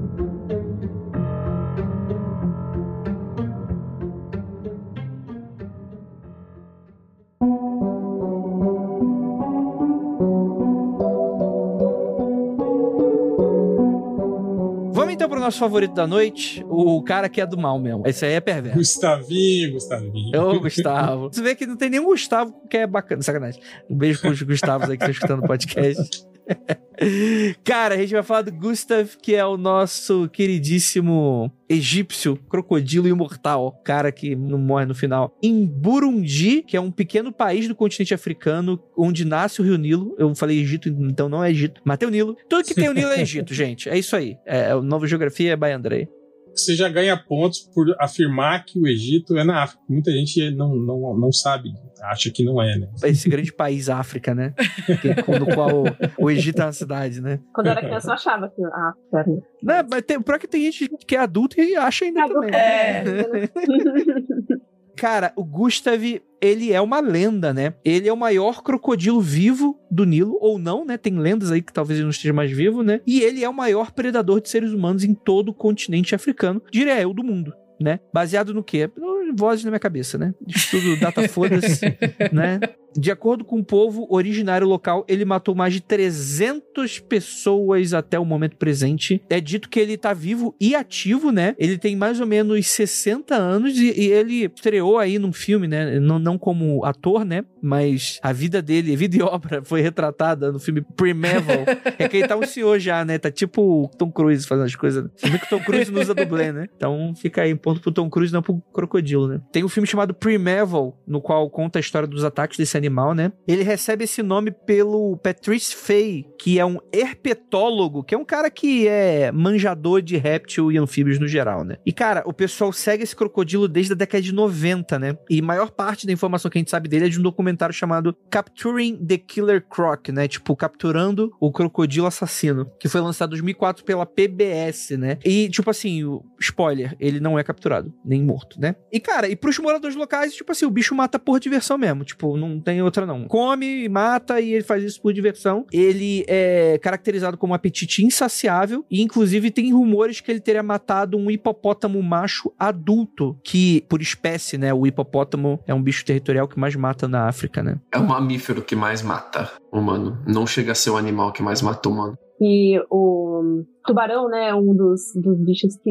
[15.23, 18.03] Então pro nosso favorito da noite, o cara que é do mal mesmo.
[18.05, 18.77] Esse aí é perverso.
[18.77, 20.43] Gustavinho, Gustavinho.
[20.43, 21.29] Ô, Gustavo.
[21.33, 23.23] Você vê que não tem nenhum Gustavo que é bacana.
[23.23, 23.63] Sacanagem.
[23.89, 26.27] Um beijo pros Gustavos aí que estão escutando o podcast.
[27.65, 33.81] Cara, a gente vai falar do Gustav, que é o nosso queridíssimo egípcio crocodilo imortal,
[33.85, 35.37] cara que não morre no final.
[35.43, 40.15] Em Burundi, que é um pequeno país do continente africano, onde nasce o Rio Nilo.
[40.19, 42.37] Eu falei Egito, então não é Egito, mas tem o Nilo.
[42.49, 43.89] Tudo que tem o Nilo é Egito, gente.
[43.89, 44.37] É isso aí.
[44.47, 46.09] É, o Nova Geografia é by Andrei.
[46.55, 49.83] Você já ganha pontos por afirmar que o Egito é na África.
[49.89, 51.71] Muita gente não, não, não sabe,
[52.03, 52.89] acha que não é, né?
[53.05, 54.55] Esse grande país África, né?
[55.01, 55.85] Que, no qual
[56.19, 57.41] o, Egito é uma cidade, né?
[57.55, 59.29] Quando eu era criança, eu achava que a África era.
[59.63, 62.51] Não, mas tem, pior que tem gente que é adulto e acha ainda também.
[62.53, 63.05] É.
[64.97, 66.03] Cara, o Gustav,
[66.41, 67.75] ele é uma lenda, né?
[67.85, 70.97] Ele é o maior crocodilo vivo do Nilo, ou não, né?
[70.97, 73.01] Tem lendas aí que talvez ele não esteja mais vivo, né?
[73.07, 77.01] E ele é o maior predador de seres humanos em todo o continente africano, diria
[77.01, 77.53] eu, do mundo.
[77.81, 78.01] Né?
[78.13, 78.91] Baseado no quê?
[79.35, 80.35] Vozes na minha cabeça, né?
[80.47, 81.85] Estudo data foda-se,
[82.33, 82.61] né?
[82.97, 88.25] De acordo com o povo originário local, ele matou mais de 300 pessoas até o
[88.25, 89.23] momento presente.
[89.31, 91.55] É dito que ele tá vivo e ativo, né?
[91.59, 95.99] Ele tem mais ou menos 60 anos e, e ele estreou aí num filme, né?
[95.99, 97.45] Não, não como ator, né?
[97.63, 101.65] Mas a vida dele, vida e obra, foi retratada no filme Primeval.
[101.99, 103.19] é que ele tá um senhor já, né?
[103.19, 105.09] Tá tipo o Tom Cruise fazendo as coisas.
[105.17, 106.69] Você vê que o Tom Cruise não usa dublê, né?
[106.77, 109.41] Então fica aí ponto pro Tom Cruise, não pro crocodilo, né?
[109.53, 113.33] Tem um filme chamado Primeval, no qual conta a história dos ataques desse animal, né?
[113.47, 118.51] Ele recebe esse nome pelo Patrice Fay, que é um herpetólogo, que é um cara
[118.51, 121.77] que é manjador de réptil e anfíbios no geral, né?
[121.87, 125.17] E cara, o pessoal segue esse crocodilo desde a década de 90, né?
[125.31, 128.17] E maior parte da informação que a gente sabe dele é de um documentário chamado
[128.31, 130.27] Capturing the Killer Croc, né?
[130.27, 135.19] Tipo, capturando o crocodilo assassino, que foi lançado em 2004 pela PBS, né?
[135.25, 136.03] E, tipo assim,
[136.41, 138.75] spoiler, ele não é capturado, nem morto, né?
[138.91, 142.05] E, cara, e pros moradores locais, tipo assim, o bicho mata por diversão mesmo.
[142.05, 143.27] Tipo, não tem outra não.
[143.27, 145.67] Come, mata e ele faz isso por diversão.
[145.73, 151.17] Ele é caracterizado como um apetite insaciável e, inclusive, tem rumores que ele teria matado
[151.17, 154.73] um hipopótamo macho adulto, que, por espécie, né?
[154.73, 157.77] O hipopótamo é um bicho territorial que mais mata na África, né?
[157.93, 160.23] É o mamífero que mais mata humano.
[160.27, 162.17] Não chega a ser o animal que mais mata humano.
[162.41, 165.91] E o tubarão, né, é um dos, dos bichos que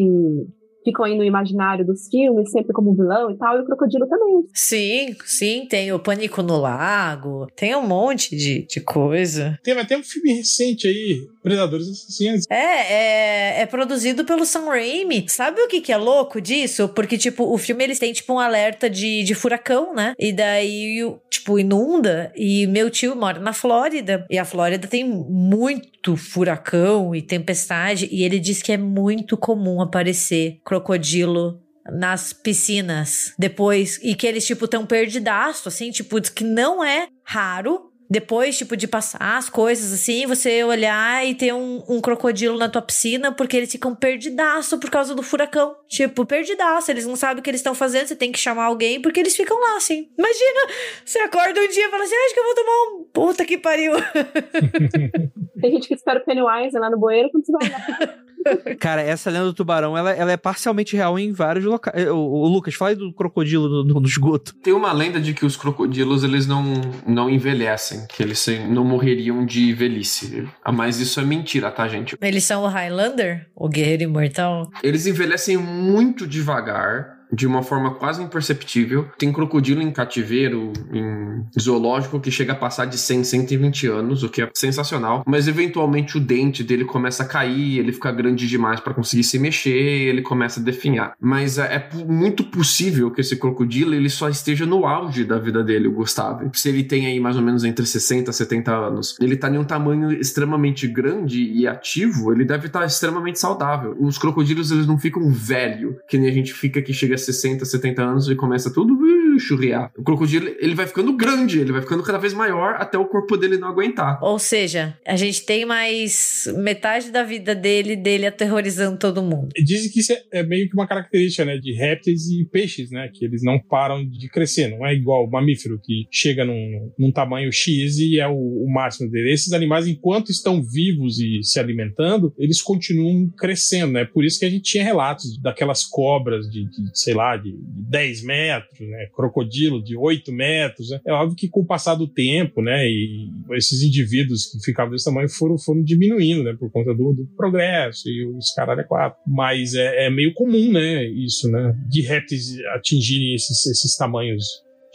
[0.84, 4.46] ficam aí no imaginário dos filmes, sempre como vilão e tal, e o crocodilo também.
[4.54, 9.60] Sim, sim, tem o Pânico no Lago, tem um monte de, de coisa.
[9.64, 12.46] Teve até um filme recente aí, Predadores Assassinos.
[12.50, 15.26] É, é, é produzido pelo Sam Raimi.
[15.28, 16.88] Sabe o que, que é louco disso?
[16.90, 20.14] Porque, tipo, o filme eles têm, tipo, um alerta de, de furacão, né?
[20.20, 21.00] E daí,
[21.30, 22.32] tipo, inunda.
[22.36, 24.26] E meu tio mora na Flórida.
[24.30, 28.08] E a Flórida tem muito furacão e tempestade.
[28.12, 31.60] E ele diz que é muito comum aparecer crocodilo
[31.92, 37.91] nas piscinas depois e que eles tipo tão perdidaço assim, tipo, que não é raro
[38.12, 42.68] depois, tipo, de passar as coisas assim, você olhar e ter um, um, crocodilo na
[42.68, 45.78] tua piscina, porque eles ficam perdidaço por causa do furacão.
[45.88, 49.02] Tipo, perdidaço, eles não sabem o que eles estão fazendo, você tem que chamar alguém,
[49.02, 50.10] porque eles ficam lá, assim.
[50.18, 50.60] Imagina,
[51.06, 53.58] você acorda um dia e fala assim, acho que eu vou tomar um puta que
[53.58, 53.94] pariu.
[55.62, 58.26] Tem gente que espera o Pennywise lá no bueiro quando você vai olhar.
[58.80, 62.08] Cara, essa lenda do tubarão, ela, ela é parcialmente real em vários locais.
[62.08, 64.54] O, o, Lucas, fala aí do crocodilo no, no, no, esgoto.
[64.56, 66.64] Tem uma lenda de que os crocodilos, eles não,
[67.06, 70.48] não envelhecem, que eles não morreriam de velhice.
[70.64, 72.18] Ah, mas isso é mentira, tá, gente?
[72.22, 73.48] Eles são o Highlander?
[73.56, 74.70] O guerreiro imortal?
[74.84, 79.08] Eles envelhecem muito devagar de uma forma quase imperceptível.
[79.18, 84.30] Tem crocodilo em cativeiro, em zoológico, que chega a passar de 100, 120 anos, o
[84.30, 85.24] que é sensacional.
[85.26, 89.40] Mas eventualmente o dente dele começa a cair, ele fica grande demais para conseguir se
[89.40, 91.14] mexer, ele começa a definhar.
[91.20, 95.64] Mas é, é muito possível que esse crocodilo ele só esteja no auge da vida
[95.64, 96.50] dele, o Gustavo.
[96.54, 99.58] Se ele tem aí mais ou menos entre 60 e 70 anos, ele tá em
[99.58, 103.96] um tamanho extremamente grande e ativo, ele deve estar extremamente saudável.
[104.00, 108.02] Os crocodilos eles não ficam velho, que nem a gente fica que chega 60, 70
[108.02, 109.92] anos e começa tudo uh, churriar.
[109.98, 113.38] O crocodilo, ele vai ficando grande, ele vai ficando cada vez maior até o corpo
[113.38, 114.20] dele não aguentar.
[114.22, 119.50] Ou seja, a gente tem mais metade da vida dele, dele aterrorizando todo mundo.
[119.56, 123.10] Dizem que isso é, é meio que uma característica, né, de répteis e peixes, né,
[123.14, 127.12] que eles não param de crescer, não é igual o mamífero que chega num, num
[127.12, 129.32] tamanho X e é o, o máximo dele.
[129.32, 134.46] Esses animais, enquanto estão vivos e se alimentando, eles continuam crescendo, né, por isso que
[134.46, 139.08] a gente tinha relatos daquelas cobras de, de sei lá, de, de 10 metros, né?
[139.14, 140.90] Crocodilo de 8 metros.
[140.90, 141.00] Né?
[141.06, 142.88] É óbvio que com o passar do tempo, né?
[142.88, 146.56] E esses indivíduos que ficavam desse tamanho foram, foram diminuindo, né?
[146.58, 149.20] Por conta do, do progresso e os caralho é quatro.
[149.28, 151.06] Mas é, é, meio comum, né?
[151.06, 151.76] Isso, né?
[151.90, 154.46] De répteis atingirem esses, esses tamanhos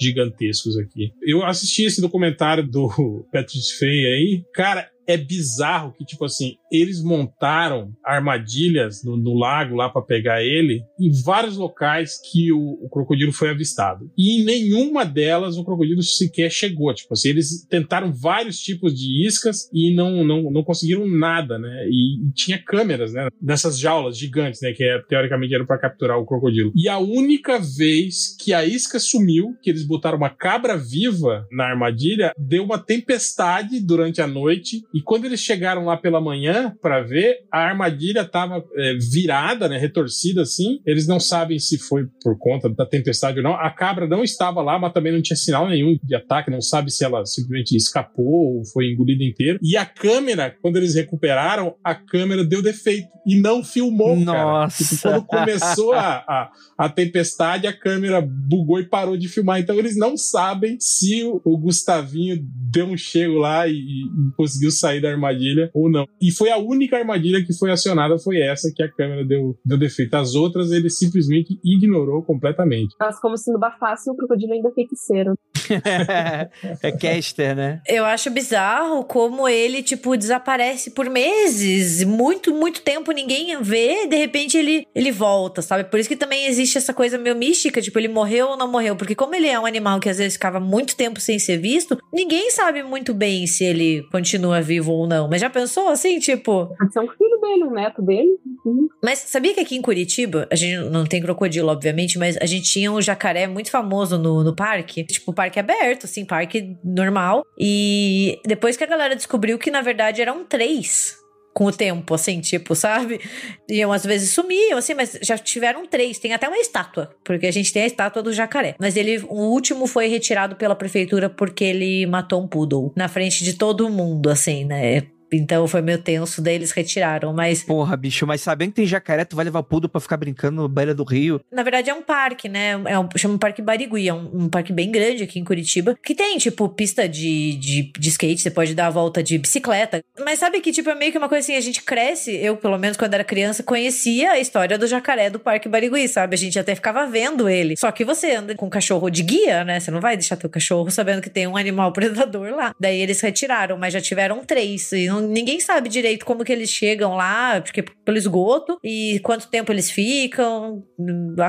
[0.01, 1.13] gigantescos aqui.
[1.23, 2.89] Eu assisti esse documentário do
[3.33, 4.45] Patrick Fay aí.
[4.55, 10.43] Cara, é bizarro que, tipo assim, eles montaram armadilhas no, no lago lá para pegar
[10.43, 14.11] ele em vários locais que o, o, crocodilo foi avistado.
[14.17, 16.93] E em nenhuma delas o crocodilo sequer chegou.
[16.95, 21.87] Tipo assim, eles tentaram vários tipos de iscas e não, não, não conseguiram nada, né?
[21.89, 23.29] E, e tinha câmeras, né?
[23.41, 24.73] Nessas jaulas gigantes, né?
[24.73, 26.73] Que é, teoricamente eram para capturar o crocodilo.
[26.75, 31.65] E a única vez que a isca sumiu, que eles botaram uma cabra viva na
[31.65, 34.83] armadilha, deu uma tempestade durante a noite.
[34.95, 39.69] E quando eles chegaram lá pela manhã, manhã pra ver, a armadilha tava é, virada,
[39.69, 40.81] né, retorcida assim.
[40.87, 43.55] Eles não sabem se foi por conta da tempestade ou não.
[43.55, 46.91] A cabra não estava lá, mas também não tinha sinal nenhum de ataque, não sabe
[46.91, 49.59] se ela simplesmente escapou ou foi engolida inteira.
[49.63, 54.85] E a câmera, quando eles recuperaram, a câmera deu defeito e não filmou, Nossa.
[54.85, 59.59] Tipo, quando começou a, a, a tempestade, a câmera bugou e parou de filmar.
[59.59, 62.39] Então eles não sabem se o, o Gustavinho
[62.71, 66.07] deu um chego lá e, e conseguiu sair da armadilha ou não.
[66.23, 69.79] E foi a única armadilha que foi acionada, foi essa que a câmera deu, deu
[69.79, 70.15] defeito.
[70.15, 72.95] As outras ele simplesmente ignorou completamente.
[73.01, 75.35] Nossa, como se no bafasse o crocodilo ainda feiticeiro.
[76.83, 77.81] é caster, né?
[77.87, 82.05] Eu acho bizarro como ele, tipo, desaparece por meses.
[82.05, 84.07] Muito, muito tempo ninguém vê.
[84.07, 85.85] De repente ele, ele volta, sabe?
[85.85, 88.97] Por isso que também existe essa coisa meio mística, tipo, ele morreu ou não morreu.
[88.97, 91.99] Porque como ele é um animal que às vezes ficava muito tempo sem ser visto,
[92.13, 95.29] ninguém sabe muito bem se ele continua vivo ou não.
[95.29, 96.36] Mas já pensou assim, tipo.
[96.39, 98.39] Pode ser um filho dele, um neto dele.
[98.65, 98.89] Uhum.
[99.03, 102.71] Mas sabia que aqui em Curitiba, a gente não tem crocodilo, obviamente, mas a gente
[102.71, 105.05] tinha um jacaré muito famoso no, no parque.
[105.05, 107.45] Tipo, parque aberto, assim, parque normal.
[107.59, 111.17] E depois que a galera descobriu que, na verdade, eram três
[111.57, 113.19] com o tempo, assim, tipo, sabe?
[113.67, 116.19] Iam às vezes sumiam, assim, mas já tiveram três.
[116.19, 118.75] Tem até uma estátua, porque a gente tem a estátua do jacaré.
[118.79, 123.43] Mas ele, o último foi retirado pela prefeitura porque ele matou um poodle na frente
[123.43, 125.05] de todo mundo, assim, né?
[125.33, 127.63] Então foi meio tenso, daí eles retiraram, mas...
[127.65, 130.69] Porra, bicho, mas sabendo que tem jacaré, tu vai levar pudo pra ficar brincando na
[130.69, 131.41] beira do rio.
[131.53, 132.81] Na verdade é um parque, né?
[132.87, 136.15] É um, chama Parque Barigui, é um, um, parque bem grande aqui em Curitiba, que
[136.15, 140.01] tem, tipo, pista de, de, de skate, você pode dar a volta de bicicleta.
[140.25, 142.79] Mas sabe que, tipo, é meio que uma coisa assim, a gente cresce, eu, pelo
[142.79, 146.35] menos, quando era criança, conhecia a história do jacaré do Parque Barigui, sabe?
[146.35, 147.77] A gente até ficava vendo ele.
[147.77, 149.81] Só que você anda com um cachorro de guia, né?
[149.81, 152.75] Você não vai deixar teu cachorro sabendo que tem um animal predador lá.
[152.79, 154.93] Daí eles retiraram, mas já tiveram três.
[154.93, 159.49] E não, ninguém sabe direito como que eles chegam lá, porque pelo esgoto, e quanto
[159.49, 160.85] tempo eles ficam.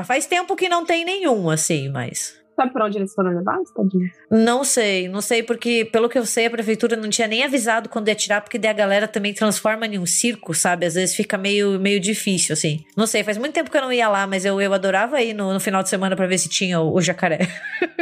[0.04, 2.38] Faz tempo que não tem nenhum, assim, mas.
[2.58, 4.10] Sabe pra onde eles foram levados, tadinho?
[4.28, 7.88] Não sei, não sei, porque pelo que eu sei, a prefeitura não tinha nem avisado
[7.88, 10.84] quando ia tirar, porque daí a galera também transforma em um circo, sabe?
[10.84, 12.84] Às vezes fica meio, meio difícil, assim.
[12.96, 15.34] Não sei, faz muito tempo que eu não ia lá, mas eu, eu adorava ir
[15.34, 17.46] no, no final de semana para ver se tinha o, o jacaré.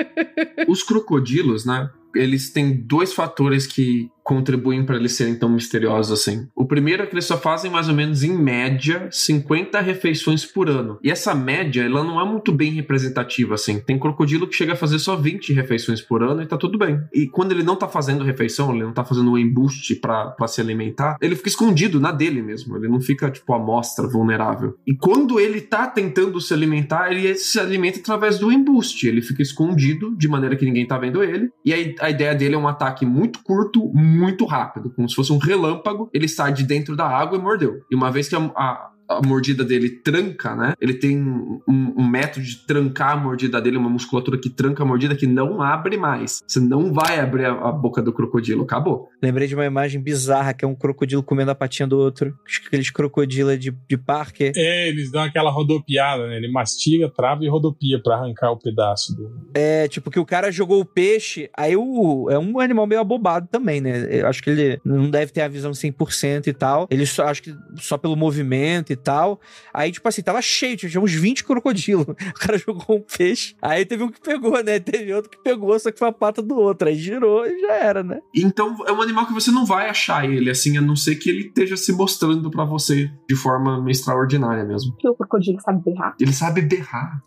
[0.66, 1.90] Os crocodilos, né?
[2.16, 6.48] Eles têm dois fatores que contribuem para eles serem tão misteriosos assim.
[6.52, 10.68] O primeiro é que eles só fazem mais ou menos em média 50 refeições por
[10.68, 10.98] ano.
[11.00, 13.78] E essa média, ela não é muito bem representativa assim.
[13.78, 17.00] Tem crocodilo que chega a fazer só 20 refeições por ano e tá tudo bem.
[17.14, 20.60] E quando ele não tá fazendo refeição, ele não tá fazendo um embuste para se
[20.60, 22.76] alimentar, ele fica escondido na dele mesmo.
[22.76, 24.76] Ele não fica tipo a amostra vulnerável.
[24.84, 29.06] E quando ele tá tentando se alimentar, ele se alimenta através do embuste.
[29.06, 31.48] Ele fica escondido de maneira que ninguém tá vendo ele.
[31.64, 35.32] E aí a ideia dele é um ataque muito curto, muito rápido, como se fosse
[35.32, 36.08] um relâmpago.
[36.12, 37.80] Ele sai de dentro da água e mordeu.
[37.90, 40.74] E uma vez que a, a, a mordida dele tranca, né?
[40.80, 44.86] Ele tem um, um, método de trancar a mordida dele, uma musculatura que tranca a
[44.86, 46.42] mordida que não abre mais.
[46.46, 49.08] Você não vai abrir a, a boca do crocodilo, acabou.
[49.22, 52.34] Lembrei de uma imagem bizarra que é um crocodilo comendo a patinha do outro.
[52.66, 54.52] Aqueles crocodilos de, de parque.
[54.54, 56.36] É, eles dão aquela rodopiada, né?
[56.36, 59.50] Ele mastiga, trava e rodopia para arrancar o pedaço do.
[59.54, 63.48] É, tipo que o cara jogou o peixe, aí o é um animal meio abobado
[63.50, 64.06] também, né?
[64.10, 66.86] Eu acho que ele não deve ter a visão 100% e tal.
[66.90, 69.40] Ele só acho que só pelo movimento e tal.
[69.72, 72.06] Aí, tipo assim, tava cheio, tinha uns 20 crocodilos.
[72.36, 73.54] O cara jogou um peixe.
[73.62, 74.78] Aí teve um que pegou, né?
[74.78, 76.88] Teve outro que pegou, só que foi a pata do outro.
[76.88, 78.20] Aí girou e já era, né?
[78.34, 81.30] Então é um animal que você não vai achar ele, assim, a não ser que
[81.30, 84.94] ele esteja se mostrando para você de forma extraordinária mesmo.
[84.98, 86.14] Que o crocodilo sabe berrar.
[86.20, 87.22] Ele sabe berrar.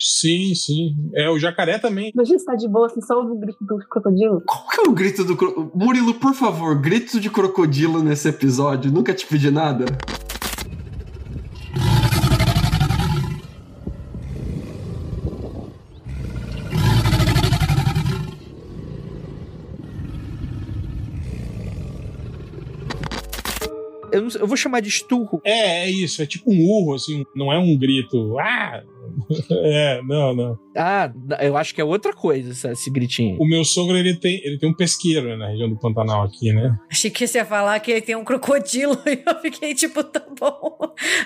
[0.00, 0.94] Sim, sim.
[1.14, 2.12] É, o jacaré também.
[2.14, 4.42] Imagina você tá de boa, você só ouve o grito do crocodilo.
[4.46, 5.72] Qual que é o grito do crocodilo?
[5.74, 8.92] Murilo, por favor, grito de crocodilo nesse episódio.
[8.92, 9.86] Nunca te pedi nada.
[24.18, 25.40] Eu, não, eu, vou chamar de esturro.
[25.44, 26.22] É, é isso.
[26.22, 27.24] É tipo um urro, assim.
[27.34, 28.38] Não é um grito.
[28.38, 28.82] Ah!
[29.50, 30.58] É, não, não.
[30.76, 33.36] Ah, eu acho que é outra coisa esse gritinho.
[33.40, 36.52] O meu sogro, ele tem, ele tem um pesqueiro né, na região do Pantanal aqui,
[36.52, 36.78] né?
[36.90, 40.22] Achei que você ia falar que ele tem um crocodilo e eu fiquei tipo, tá
[40.38, 40.78] bom.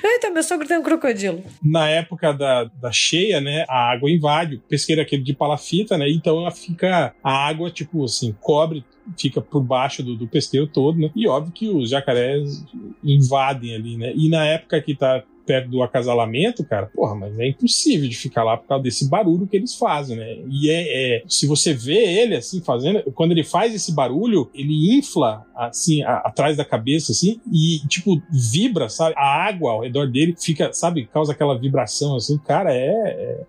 [0.02, 1.42] Eita, meu sogro tem um crocodilo.
[1.62, 4.56] Na época da, da cheia, né, a água invade.
[4.56, 6.08] O pesqueiro é aquele de palafita, né?
[6.08, 7.14] Então ela fica.
[7.22, 8.84] A água, tipo assim, cobre
[9.18, 11.10] fica por baixo do, do pesqueiro todo, né?
[11.14, 12.64] E óbvio que os jacarés
[13.02, 14.12] invadem ali, né?
[14.14, 18.44] E na época que tá perto do acasalamento, cara, porra, mas é impossível de ficar
[18.44, 20.38] lá por causa desse barulho que eles fazem, né?
[20.48, 24.96] E é, é se você vê ele assim fazendo, quando ele faz esse barulho, ele
[24.96, 29.14] infla assim a, atrás da cabeça assim e tipo vibra, sabe?
[29.16, 33.40] A água ao redor dele fica, sabe, causa aquela vibração assim, cara, é, é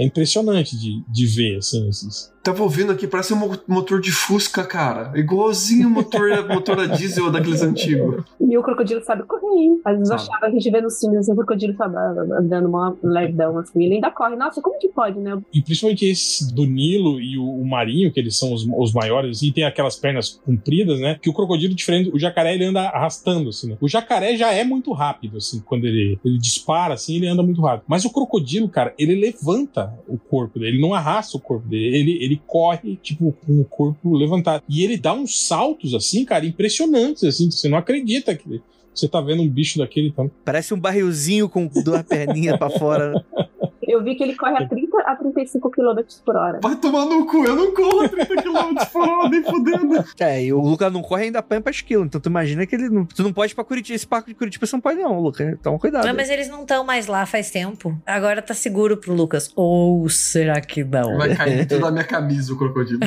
[0.00, 4.64] é impressionante de, de ver, assim, esses, Tava ouvindo aqui, parece um motor de Fusca,
[4.64, 5.12] cara.
[5.14, 8.24] Igualzinho o motor, motor a diesel daqueles antigos.
[8.40, 9.80] E o crocodilo sabe correr, hein?
[9.84, 11.96] Às vezes eu achava a gente vê nos filmes assim, o crocodilo sabe,
[12.38, 13.84] andando uma lerdão assim.
[13.84, 14.36] Ele ainda corre.
[14.36, 15.38] Nossa, como que pode, né?
[15.52, 19.42] E principalmente esse do Nilo e o, o marinho, que eles são os, os maiores,
[19.42, 21.18] e tem aquelas pernas compridas, né?
[21.20, 23.76] Que o crocodilo, diferente, o jacaré ele anda arrastando, assim, né?
[23.80, 27.60] O jacaré já é muito rápido, assim, quando ele, ele dispara, assim, ele anda muito
[27.60, 27.84] rápido.
[27.86, 31.96] Mas o crocodilo, cara, ele levanta o corpo dele, ele não arrasta o corpo dele,
[31.96, 34.62] ele, ele corre, tipo, com o corpo levantado.
[34.68, 38.60] E ele dá uns saltos, assim, cara, impressionantes, assim, você não acredita que
[38.94, 40.30] você tá vendo um bicho daquele então.
[40.44, 43.24] Parece um barrilzinho com duas perninhas pra fora.
[43.90, 46.60] Eu vi que ele corre a 30 a 35 km por hora.
[46.62, 50.04] Vai tomar no cu, eu não corro a 30 km por hora, nem fudendo.
[50.20, 52.04] É, e o Lucas não corre ainda apanha pra esquilo.
[52.04, 53.04] Então tu imagina que ele não.
[53.04, 53.96] Tu não pode ir pra Curitiba.
[53.96, 55.48] Esse parque de Curitiba você não pode, não, Lucas.
[55.48, 56.06] Então cuidado.
[56.06, 58.00] Não, mas eles não estão mais lá faz tempo.
[58.06, 59.50] Agora tá seguro pro Lucas.
[59.56, 61.18] Ou será que não?
[61.18, 63.00] Vai cair dentro da minha camisa o crocodilo.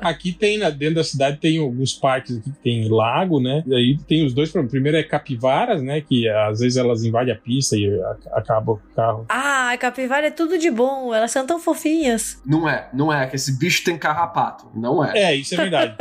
[0.00, 3.64] aqui tem, né, dentro da cidade, tem alguns parques aqui que tem lago, né?
[3.66, 4.70] E aí tem os dois problemas.
[4.70, 6.00] Primeiro é capivaras, né?
[6.00, 7.88] Que às vezes elas invadem a pista e
[8.32, 9.26] acaba o carro.
[9.28, 12.40] Ah, capivara é tudo de bom, elas são tão fofinhas.
[12.44, 14.70] Não é, não é, que esse bicho tem carrapato.
[14.74, 15.18] Não é.
[15.18, 15.96] É, isso é verdade.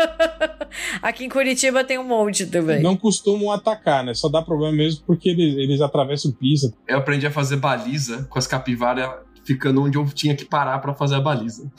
[1.02, 2.82] Aqui em Curitiba tem um monte também.
[2.82, 4.14] Não costumam atacar, né?
[4.14, 6.72] Só dá problema mesmo porque eles, eles atravessam pista.
[6.88, 9.10] Eu aprendi a fazer baliza com as capivaras
[9.48, 11.72] ficando onde eu tinha que parar para fazer a baliza.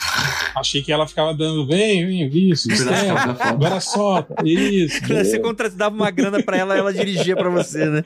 [0.56, 3.10] Achei que ela ficava dando, vem, vem, isso, é,
[3.46, 5.06] agora solta, isso.
[5.06, 8.02] Você contratava uma grana para ela, ela dirigia para você, né?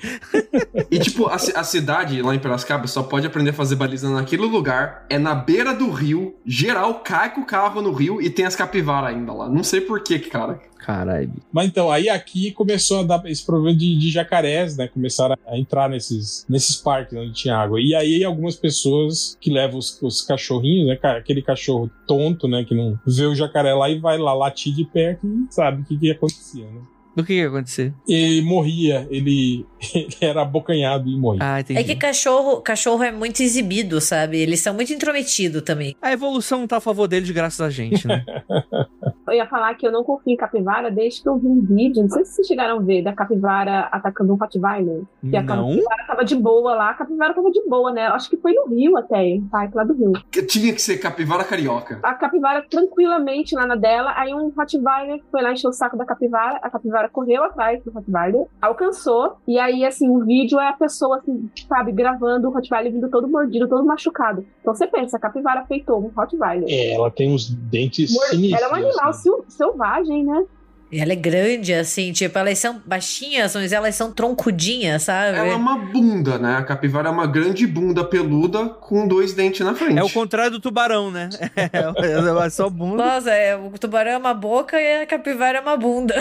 [0.91, 4.43] E tipo, a, a, cidade lá em Piracicaba só pode aprender a fazer baliza naquele
[4.43, 8.45] lugar, é na beira do rio, geral cai com o carro no rio e tem
[8.45, 9.49] as capivaras ainda lá.
[9.49, 10.61] Não sei por que, cara.
[10.83, 11.33] Caralho.
[11.53, 14.89] Mas então, aí aqui começou a dar esse problema de, de jacarés, né?
[14.89, 17.81] Começaram a entrar nesses, nesses parques onde tinha água.
[17.81, 20.99] E aí algumas pessoas que levam os, os cachorrinhos, né?
[21.17, 22.65] Aquele cachorro tonto, né?
[22.65, 25.85] Que não vê o jacaré lá e vai lá latir de perto e sabe o
[25.85, 26.81] que, que acontecia, né?
[27.15, 27.93] Do que ia acontecer?
[28.09, 31.41] Ele morria, ele, ele era abocanhado e morria.
[31.43, 31.81] Ah, entendi.
[31.81, 34.39] É que cachorro, cachorro é muito exibido, sabe?
[34.39, 35.95] Eles são muito intrometidos também.
[36.01, 38.25] A evolução não tá a favor deles graças a gente, né?
[39.29, 42.03] eu ia falar que eu não confio em capivara desde que eu vi um vídeo,
[42.03, 45.03] não sei se vocês chegaram a ver, da capivara atacando um Rottweiler.
[45.29, 45.69] Que a Não.
[45.69, 48.07] capivara tava de boa lá, a capivara tava de boa, né?
[48.09, 50.13] Acho que foi no Rio até, parque lá do Rio.
[50.31, 52.01] Que Tinha que ser capivara carioca.
[52.03, 56.05] A capivara tranquilamente lá na dela, aí um Rottweiler foi lá encher o saco da
[56.05, 60.73] capivara, a capivara correu atrás do Rottweiler, alcançou, e aí, assim, o vídeo é a
[60.73, 64.45] pessoa, assim, sabe, gravando o Rottweiler vindo todo mordido, todo machucado.
[64.61, 66.67] Então você pensa, a capivara feitou um Rottweiler.
[66.69, 68.63] É, ela tem uns dentes Mor- sinistros.
[68.63, 69.31] Ela é um animal assim.
[69.49, 70.45] selvagem, né?
[70.93, 75.39] E ela é grande, assim, tipo, elas são baixinhas, mas elas são troncudinhas, sabe?
[75.39, 76.57] Ela é uma bunda, né?
[76.57, 79.99] A capivara é uma grande bunda peluda com dois dentes na frente.
[79.99, 81.31] É o contrário do tubarão, né?
[81.73, 83.05] É, é só bunda.
[83.05, 86.15] Nossa, é, o tubarão é uma boca e a capivara é uma bunda.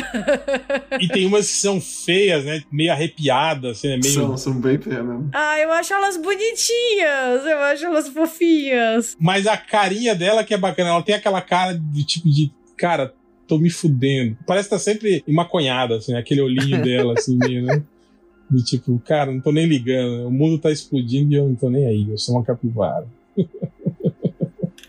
[0.99, 2.61] E tem umas que são feias, né?
[2.71, 3.99] Meio arrepiadas, assim, né?
[4.01, 4.13] Meio...
[4.13, 5.29] São, são bem feias mesmo.
[5.33, 9.17] ah, eu acho elas bonitinhas, eu acho elas fofinhas.
[9.19, 12.51] Mas a carinha dela que é bacana, ela tem aquela cara de tipo de.
[12.77, 13.13] Cara,
[13.51, 14.37] tô me fudendo.
[14.47, 17.83] Parece que tá sempre maconhada, assim, aquele olhinho dela, assim, meio, né?
[18.49, 20.25] De tipo, cara, não tô nem ligando.
[20.25, 22.09] O mundo tá explodindo e eu não tô nem aí.
[22.09, 23.05] Eu sou uma capivara.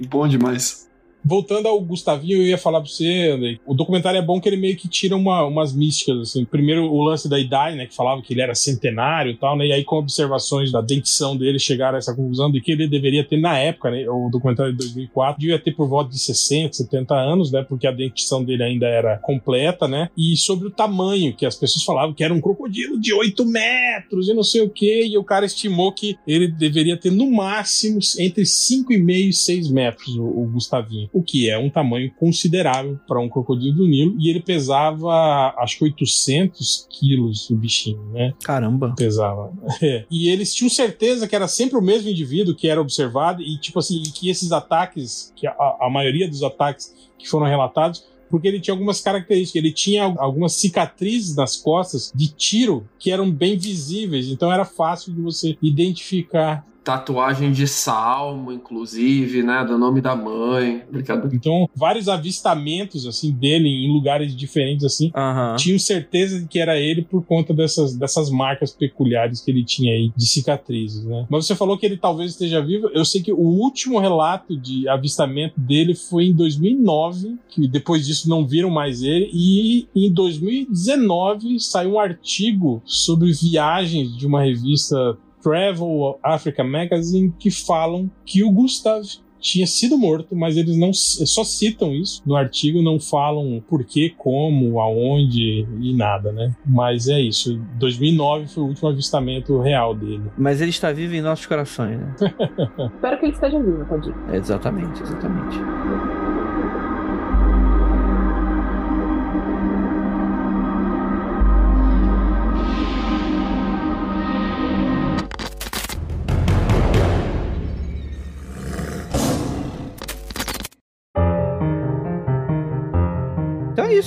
[0.08, 0.88] Bom demais.
[1.24, 3.60] Voltando ao Gustavinho, eu ia falar pra você, Andrei.
[3.64, 6.44] O documentário é bom que ele meio que tira uma, umas místicas, assim.
[6.44, 7.86] Primeiro, o lance da idade, né?
[7.86, 9.66] Que falava que ele era centenário e tal, né?
[9.66, 13.22] E aí, com observações da dentição dele, chegaram a essa conclusão de que ele deveria
[13.22, 14.04] ter, na época, né?
[14.08, 17.64] O documentário de 2004, devia ter por volta de 60, 70 anos, né?
[17.68, 20.10] Porque a dentição dele ainda era completa, né?
[20.18, 24.28] E sobre o tamanho, que as pessoas falavam que era um crocodilo de 8 metros
[24.28, 25.06] e não sei o quê.
[25.06, 30.16] E o cara estimou que ele deveria ter, no máximo, entre 5,5 e 6 metros,
[30.16, 34.30] o, o Gustavinho o que é um tamanho considerável para um crocodilo do Nilo, e
[34.30, 38.32] ele pesava acho que 800 quilos o bichinho, né?
[38.42, 38.94] Caramba.
[38.96, 39.52] Pesava.
[39.82, 40.04] É.
[40.10, 43.80] E eles tinham certeza que era sempre o mesmo indivíduo que era observado, e tipo
[43.80, 48.60] assim, que esses ataques, que a, a maioria dos ataques que foram relatados, porque ele
[48.60, 49.62] tinha algumas características.
[49.62, 55.12] Ele tinha algumas cicatrizes nas costas de tiro que eram bem visíveis, então era fácil
[55.12, 59.64] de você identificar tatuagem de salmo, inclusive, né?
[59.64, 60.82] Do nome da mãe.
[60.90, 61.34] Brincadeira.
[61.34, 65.12] Então, vários avistamentos, assim, dele em lugares diferentes, assim,
[65.56, 69.92] tinham certeza de que era ele por conta dessas, dessas marcas peculiares que ele tinha
[69.92, 71.26] aí de cicatrizes, né?
[71.30, 72.88] Mas você falou que ele talvez esteja vivo.
[72.92, 78.28] Eu sei que o último relato de avistamento dele foi em 2009, que depois disso
[78.28, 85.16] não viram mais ele, e em 2019 saiu um artigo sobre viagens de uma revista
[85.42, 89.02] Travel Africa Magazine que falam que o Gustav
[89.42, 94.10] tinha sido morto, mas eles não só citam isso no artigo, não falam por que,
[94.10, 96.54] como, aonde e nada, né?
[96.64, 97.60] Mas é isso.
[97.74, 100.30] 2009 foi o último avistamento real dele.
[100.38, 102.14] Mas ele está vivo em nossos corações, né?
[102.94, 104.14] Espero que ele esteja vivo, tadinho.
[104.30, 105.58] É, exatamente, exatamente.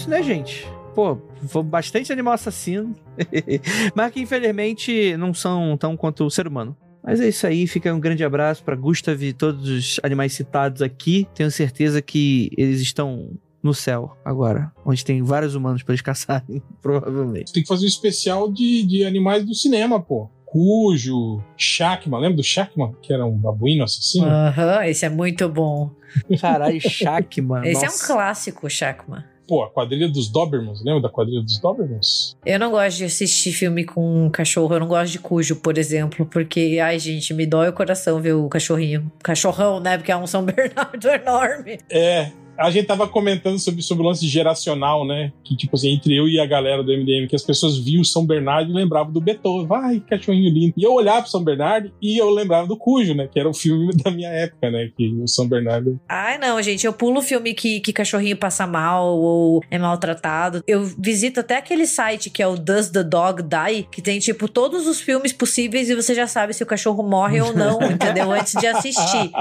[0.05, 0.67] Isso, né, gente?
[0.93, 1.17] Pô,
[1.47, 2.93] foi bastante animal assassino.
[3.95, 6.77] Mas que infelizmente não são tão quanto o ser humano.
[7.03, 10.81] Mas é isso aí, fica um grande abraço para Gustav e todos os animais citados
[10.81, 11.27] aqui.
[11.35, 16.61] Tenho certeza que eles estão no céu agora, onde tem vários humanos para eles caçarem,
[16.81, 17.51] provavelmente.
[17.51, 20.29] Tem que fazer um especial de, de animais do cinema, pô.
[20.45, 22.95] Cujo, Shakman, lembra do Shakman?
[23.01, 24.27] Que era um babuíno assassino?
[24.27, 25.91] Aham, esse é muito bom.
[26.39, 27.67] Caralho, Shakman.
[27.67, 27.85] Esse nossa.
[27.85, 29.34] é um clássico, Shakman.
[29.47, 32.35] Pô, a quadrilha dos Dobermans, lembra da quadrilha dos Dobermans?
[32.45, 36.25] Eu não gosto de assistir filme com cachorro, eu não gosto de cujo, por exemplo,
[36.25, 39.11] porque, ai, gente, me dói o coração ver o cachorrinho.
[39.23, 39.97] Cachorrão, né?
[39.97, 41.77] Porque é um São Bernardo enorme.
[41.89, 45.31] É, a gente tava comentando sobre, sobre o lance geracional, né?
[45.43, 48.05] Que, tipo assim, entre eu e a galera do MDM, que as pessoas viam o
[48.05, 49.67] São Bernardo e lembravam do Beethoven.
[49.67, 50.73] Vai, cachorrinho lindo.
[50.77, 53.27] E eu olhava pro São Bernardo e eu lembrava do Cujo, né?
[53.31, 54.89] Que era o filme da minha época, né?
[54.95, 55.99] Que o São Bernardo.
[56.07, 60.63] Ai, não, gente, eu pulo filme que, que cachorrinho passa mal ou é maltratado.
[60.67, 64.47] Eu visito até aquele site que é o Does the Dog Die, que tem, tipo,
[64.47, 68.31] todos os filmes possíveis e você já sabe se o cachorro morre ou não, entendeu?
[68.31, 69.31] Antes de assistir.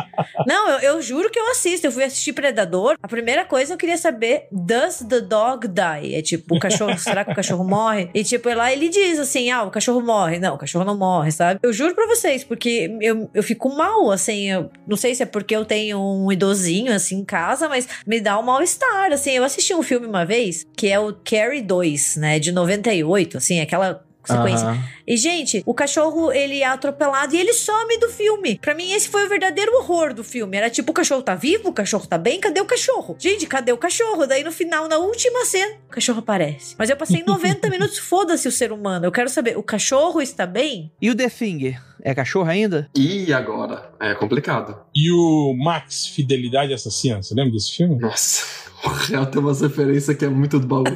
[0.46, 1.86] Não, eu, eu juro que eu assisto.
[1.86, 2.96] Eu fui assistir Predador.
[3.04, 6.14] A primeira coisa eu queria saber: Does the dog die?
[6.14, 8.08] É tipo, o cachorro, será que o cachorro morre?
[8.14, 10.38] E tipo, lá ele diz assim: ah, o cachorro morre.
[10.38, 11.60] Não, o cachorro não morre, sabe?
[11.62, 14.50] Eu juro pra vocês, porque eu, eu fico mal, assim.
[14.50, 18.22] Eu não sei se é porque eu tenho um idosinho assim em casa, mas me
[18.22, 19.12] dá um mal-estar.
[19.12, 22.38] Assim, eu assisti um filme uma vez que é o Carrie 2, né?
[22.38, 24.66] De 98, assim, aquela sequência.
[24.66, 24.84] Aham.
[25.06, 28.58] E, gente, o cachorro, ele é atropelado e ele some do filme.
[28.58, 30.56] Pra mim, esse foi o verdadeiro horror do filme.
[30.56, 33.16] Era tipo, o cachorro tá vivo, o cachorro tá bem, cadê o cachorro?
[33.18, 34.26] Gente, cadê o cachorro?
[34.26, 36.74] Daí, no final, na última cena, o cachorro aparece.
[36.78, 39.04] Mas eu passei 90 minutos, foda-se o ser humano.
[39.04, 40.90] Eu quero saber, o cachorro está bem?
[41.00, 41.80] E o The Finger?
[42.02, 42.90] É cachorro ainda?
[42.94, 43.90] E agora?
[43.98, 44.78] É complicado.
[44.94, 47.96] E o Max, Fidelidade Assassina, você lembra desse filme?
[47.98, 48.44] Nossa,
[48.84, 50.84] o real tem umas referências que é muito do baú.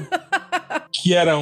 [0.90, 1.38] Que era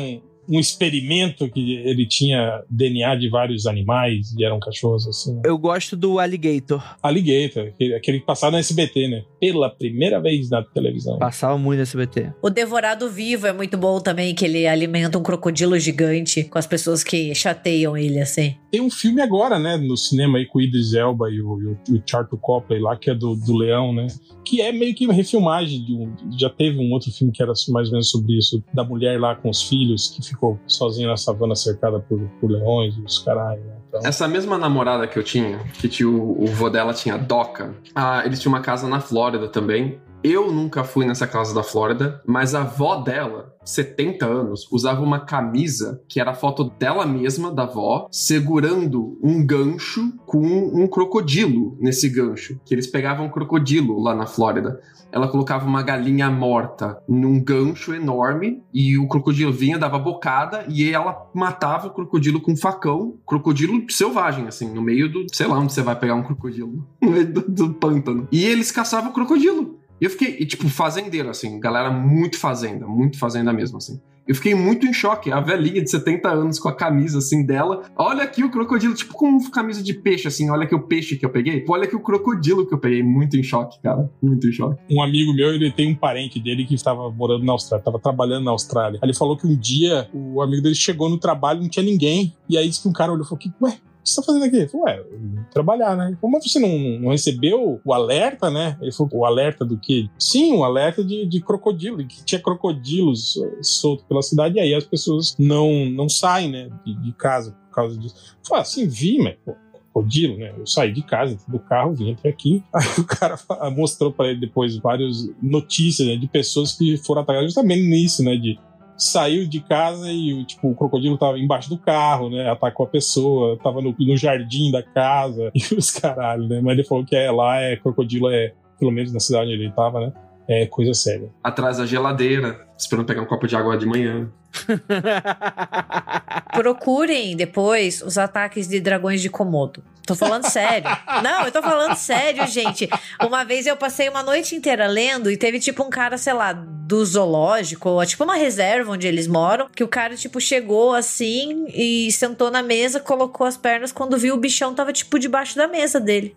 [0.49, 5.41] um, experimento que ele tinha DNA de vários animais e eram cachorros assim.
[5.45, 6.83] Eu gosto do Alligator.
[7.03, 9.23] Alligator, aquele, aquele que passava no SBT, né?
[9.41, 11.19] Pela primeira vez na televisão.
[11.19, 12.33] Passava muito no SBT.
[12.43, 16.67] O Devorado Vivo é muito bom também, que ele alimenta um crocodilo gigante com as
[16.67, 18.57] pessoas que chateiam ele, assim.
[18.77, 21.95] Tem um filme agora, né, no cinema aí com o Idris Elba e o, o,
[21.95, 24.07] o Charlton Copley lá, que é do, do Leão, né?
[24.45, 26.15] Que é meio que uma refilmagem de um.
[26.39, 29.35] Já teve um outro filme que era mais ou menos sobre isso, da mulher lá
[29.35, 33.65] com os filhos, que ficou sozinha na savana cercada por, por leões e os caralho,
[33.65, 33.77] né?
[33.89, 37.75] Então, Essa mesma namorada que eu tinha, que tinha o, o vô dela tinha Doca,
[37.95, 39.99] ah, eles tinham uma casa na Flórida também.
[40.29, 45.21] Eu nunca fui nessa casa da Flórida, mas a avó dela, 70 anos, usava uma
[45.21, 51.79] camisa que era a foto dela mesma, da avó, segurando um gancho com um crocodilo
[51.79, 52.59] nesse gancho.
[52.65, 54.81] Que eles pegavam um crocodilo lá na Flórida.
[55.13, 60.91] Ela colocava uma galinha morta num gancho enorme e o crocodilo vinha, dava bocada e
[60.91, 63.17] ela matava o crocodilo com um facão.
[63.25, 65.25] Crocodilo selvagem, assim, no meio do.
[65.33, 66.85] sei lá onde você vai pegar um crocodilo.
[67.01, 68.27] No meio do, do pântano.
[68.33, 69.86] E eles caçavam o crocodilo.
[70.01, 74.01] E eu fiquei, e, tipo, fazendeiro, assim, galera muito fazenda, muito fazenda mesmo, assim.
[74.27, 75.31] Eu fiquei muito em choque.
[75.31, 77.85] A velhinha de 70 anos com a camisa, assim, dela.
[77.97, 80.51] Olha aqui o crocodilo, tipo com camisa de peixe, assim.
[80.51, 81.65] Olha aqui o peixe que eu peguei.
[81.69, 83.05] Olha aqui o crocodilo que eu peguei.
[83.05, 84.11] Muito em choque, cara.
[84.21, 84.81] Muito em choque.
[84.91, 88.45] um amigo meu, ele tem um parente dele que estava morando na Austrália, estava trabalhando
[88.45, 88.99] na Austrália.
[89.01, 92.35] Ele falou que um dia o amigo dele chegou no trabalho, não tinha ninguém.
[92.49, 94.45] E aí disse que um cara olhou e falou: que, ué, que você tá fazendo
[94.45, 94.57] aqui?
[94.57, 96.17] Ele falou, ué, eu trabalhar, né?
[96.21, 98.79] Falou, mas você não, não recebeu o alerta, né?
[98.81, 100.09] Ele falou, o alerta do quê?
[100.19, 104.75] Sim, o alerta de, de crocodilo, que tinha crocodilos eh, soltos pela cidade, e aí
[104.75, 108.15] as pessoas não, não saem, né, de, de casa por causa disso.
[108.17, 109.55] Eu falei, assim, vi, pô,
[109.97, 110.53] crocodilo, né?
[110.57, 112.63] Eu saí de casa, do carro, vim até aqui.
[112.73, 113.39] Aí o cara
[113.71, 118.37] mostrou pra ele depois várias notícias né, de pessoas que foram atacadas justamente nisso, né?
[118.37, 118.59] De
[118.97, 122.49] saiu de casa e tipo, o crocodilo tava embaixo do carro, né?
[122.49, 126.61] Atacou a pessoa, tava no, no jardim da casa e os caralho, né?
[126.63, 129.73] Mas ele falou que é, lá é crocodilo, é, pelo menos na cidade onde ele
[129.73, 130.13] tava, né?
[130.49, 131.29] É coisa séria.
[131.43, 134.31] Atrás da geladeira, esperando pegar um copo de água de manhã.
[136.55, 139.83] Procurem depois os ataques de dragões de Komodo.
[140.07, 140.89] Tô falando sério.
[141.23, 142.89] Não, eu tô falando sério, gente.
[143.21, 146.53] Uma vez eu passei uma noite inteira lendo e teve tipo um cara, sei lá,
[146.53, 151.67] do zoológico, ou tipo uma reserva onde eles moram, que o cara tipo chegou assim
[151.75, 155.67] e sentou na mesa, colocou as pernas quando viu o bichão tava tipo debaixo da
[155.67, 156.37] mesa dele.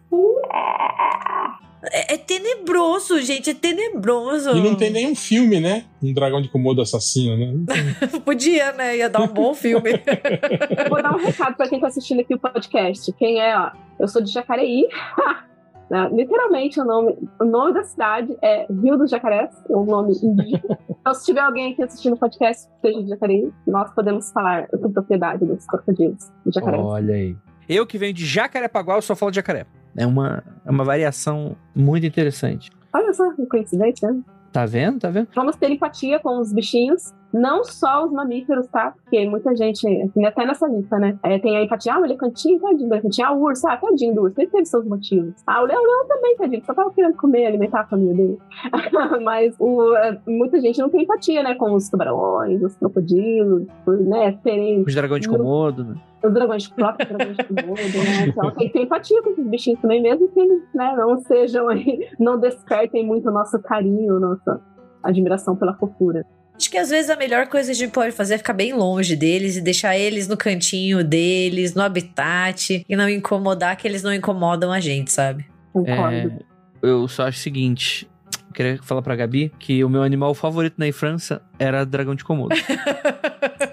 [1.83, 4.51] É, é tenebroso, gente, é tenebroso.
[4.51, 5.85] E não tem nenhum filme, né?
[6.03, 7.53] Um dragão de Komodo assassino, né?
[8.25, 8.97] Podia, né?
[8.97, 9.91] Ia dar um bom filme.
[9.91, 13.11] Eu vou dar um recado pra quem tá assistindo aqui o podcast.
[13.13, 14.87] Quem é, ó, eu sou de Jacareí.
[15.89, 20.13] Né, Literalmente, o nome, o nome da cidade é Rio dos Jacarés, é um nome
[20.21, 20.77] indígena.
[20.87, 24.67] Então, se tiver alguém aqui assistindo o podcast que seja de Jacareí, nós podemos falar
[24.67, 26.85] com propriedade dos crocodilos de Jacarés.
[26.85, 27.35] Olha aí.
[27.67, 29.65] Eu que venho de Jacarepaguá, eu só falo de jacaré.
[29.97, 32.69] É uma, é uma variação muito interessante.
[32.93, 34.21] Olha só, que coincidência, né?
[34.51, 34.99] Tá vendo?
[34.99, 35.27] Tá vendo?
[35.33, 38.91] Vamos ter empatia com os bichinhos, não só os mamíferos, tá?
[38.91, 41.17] Porque muita gente, assim, até nessa lista, né?
[41.23, 44.15] É, tem a empatia, ah, o elefantinho, tadinho do elefantinho, ah, o urso, ah, tadinho
[44.15, 45.33] do urso, ele teve seus motivos.
[45.45, 48.37] Ah, o leão, leão também, tadinho, só tava querendo comer, alimentar a família dele.
[49.23, 51.55] Mas o, é, muita gente não tem empatia, né?
[51.55, 54.37] Com os tubarões, os crocodilos, por, né?
[54.43, 55.95] Serem Os dragões de Komodo, né?
[56.21, 58.27] os dragões de próprios dragões de Komodo, né?
[58.27, 61.69] Então tem que ter empatia com esses bichinhos também, mesmo que eles né, não sejam
[61.69, 64.61] aí, não despertem muito o nosso carinho, nossa
[65.03, 66.25] admiração pela fofura.
[66.59, 68.73] Acho que às vezes a melhor coisa que a gente pode fazer é ficar bem
[68.73, 74.03] longe deles e deixar eles no cantinho deles, no habitat, e não incomodar que eles
[74.03, 75.45] não incomodam a gente, sabe?
[75.71, 76.43] Concordo.
[76.83, 78.09] É, eu só acho o seguinte.
[78.49, 82.25] eu Queria falar pra Gabi que o meu animal favorito na França era dragão de
[82.25, 82.53] Komodo.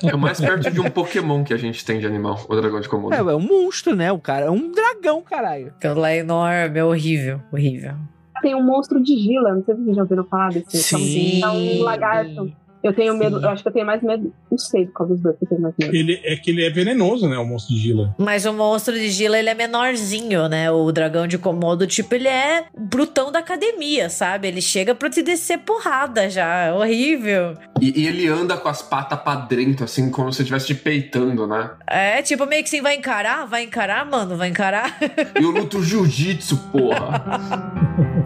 [0.05, 2.81] É o mais perto de um Pokémon que a gente tem de animal, o dragão
[2.81, 3.15] de Komodo.
[3.15, 4.13] é, é um monstro, né?
[4.13, 5.73] O cara é um dragão, caralho.
[5.77, 7.97] Aquilo lá é enorme, é horrível, horrível.
[8.43, 10.77] Tem um monstro de Gila, não sei se vocês já ouviram falar desse.
[10.77, 11.43] Sim.
[11.43, 12.53] É um lagarto.
[12.87, 13.45] Eu tenho medo, Sim.
[13.45, 14.33] eu acho que eu tenho mais medo.
[14.49, 15.93] Não sei qual dos dois que eu tenho mais medo.
[15.93, 17.37] Ele, é que ele é venenoso, né?
[17.37, 18.15] O monstro de Gila.
[18.17, 20.71] Mas o monstro de Gila, ele é menorzinho, né?
[20.71, 24.47] O dragão de Komodo, tipo, ele é brutão da academia, sabe?
[24.47, 27.55] Ele chega pra te descer porrada já, é horrível.
[27.81, 31.45] E, e ele anda com as patas pra dentro, assim, como se estivesse te peitando,
[31.45, 31.71] né?
[31.89, 33.47] É, tipo, meio que assim, vai encarar?
[33.47, 34.37] Vai encarar, mano?
[34.37, 34.97] Vai encarar?
[35.35, 37.25] Eu luto jiu-jitsu, porra.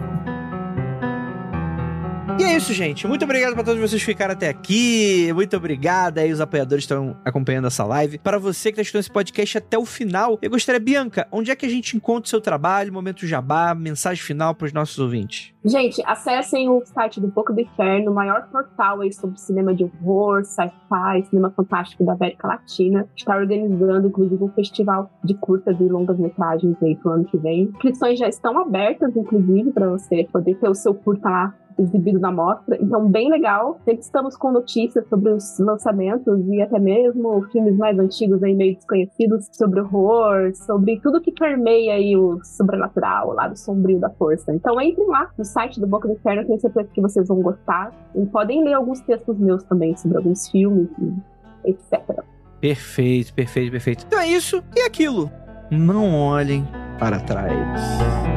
[2.39, 3.07] E é isso, gente.
[3.07, 5.31] Muito obrigado pra todos vocês que ficaram até aqui.
[5.33, 8.17] Muito obrigado aí, os apoiadores que estão acompanhando essa live.
[8.17, 11.55] Para você que tá escutando esse podcast até o final, eu gostaria, Bianca, onde é
[11.55, 15.53] que a gente encontra o seu trabalho, momento jabá, mensagem final pros nossos ouvintes?
[15.63, 19.83] Gente, acessem o site do Boca do Inferno, o maior portal aí sobre cinema de
[19.83, 23.07] horror, sci-fi, cinema fantástico da América Latina.
[23.15, 27.63] Está organizando, inclusive, um festival de curtas e longas metragens aí pro ano que vem.
[27.65, 32.31] Inscrições já estão abertas, inclusive, para você poder ter o seu curta lá exibido na
[32.31, 32.77] mostra.
[32.81, 33.79] Então, bem legal.
[33.85, 38.75] Sempre estamos com notícias sobre os lançamentos e até mesmo filmes mais antigos aí, meio
[38.75, 44.53] desconhecidos, sobre horror, sobre tudo que permeia aí o sobrenatural, o lado sombrio da força.
[44.53, 47.91] Então, entrem lá no site do Boca do Inferno, tenho certeza que vocês vão gostar.
[48.15, 50.89] E podem ler alguns textos meus também sobre alguns filmes,
[51.65, 52.23] etc.
[52.59, 54.05] Perfeito, perfeito, perfeito.
[54.07, 55.31] Então é isso e aquilo.
[55.71, 56.67] Não olhem
[56.99, 58.30] para trás.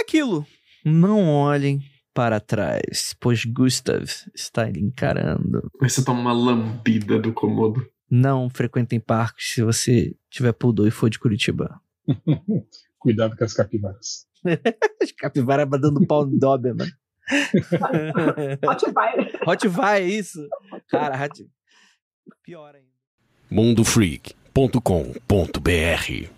[0.00, 0.46] Aquilo.
[0.84, 1.80] Não olhem
[2.14, 4.04] para trás, pois Gustav
[4.34, 5.70] está lhe encarando.
[5.80, 7.86] Você toma uma lambida do Komodo.
[8.10, 11.80] Não frequentem parques se você tiver poodle e for de Curitiba.
[12.98, 14.26] Cuidado com as capivaras.
[15.02, 16.38] As capivaras dando pau no
[18.88, 19.38] Fire.
[19.46, 20.48] Hot vai, é isso?
[20.88, 21.48] Cara, hot...
[22.42, 22.90] pior ainda.
[23.50, 26.30] mundofreak.com.br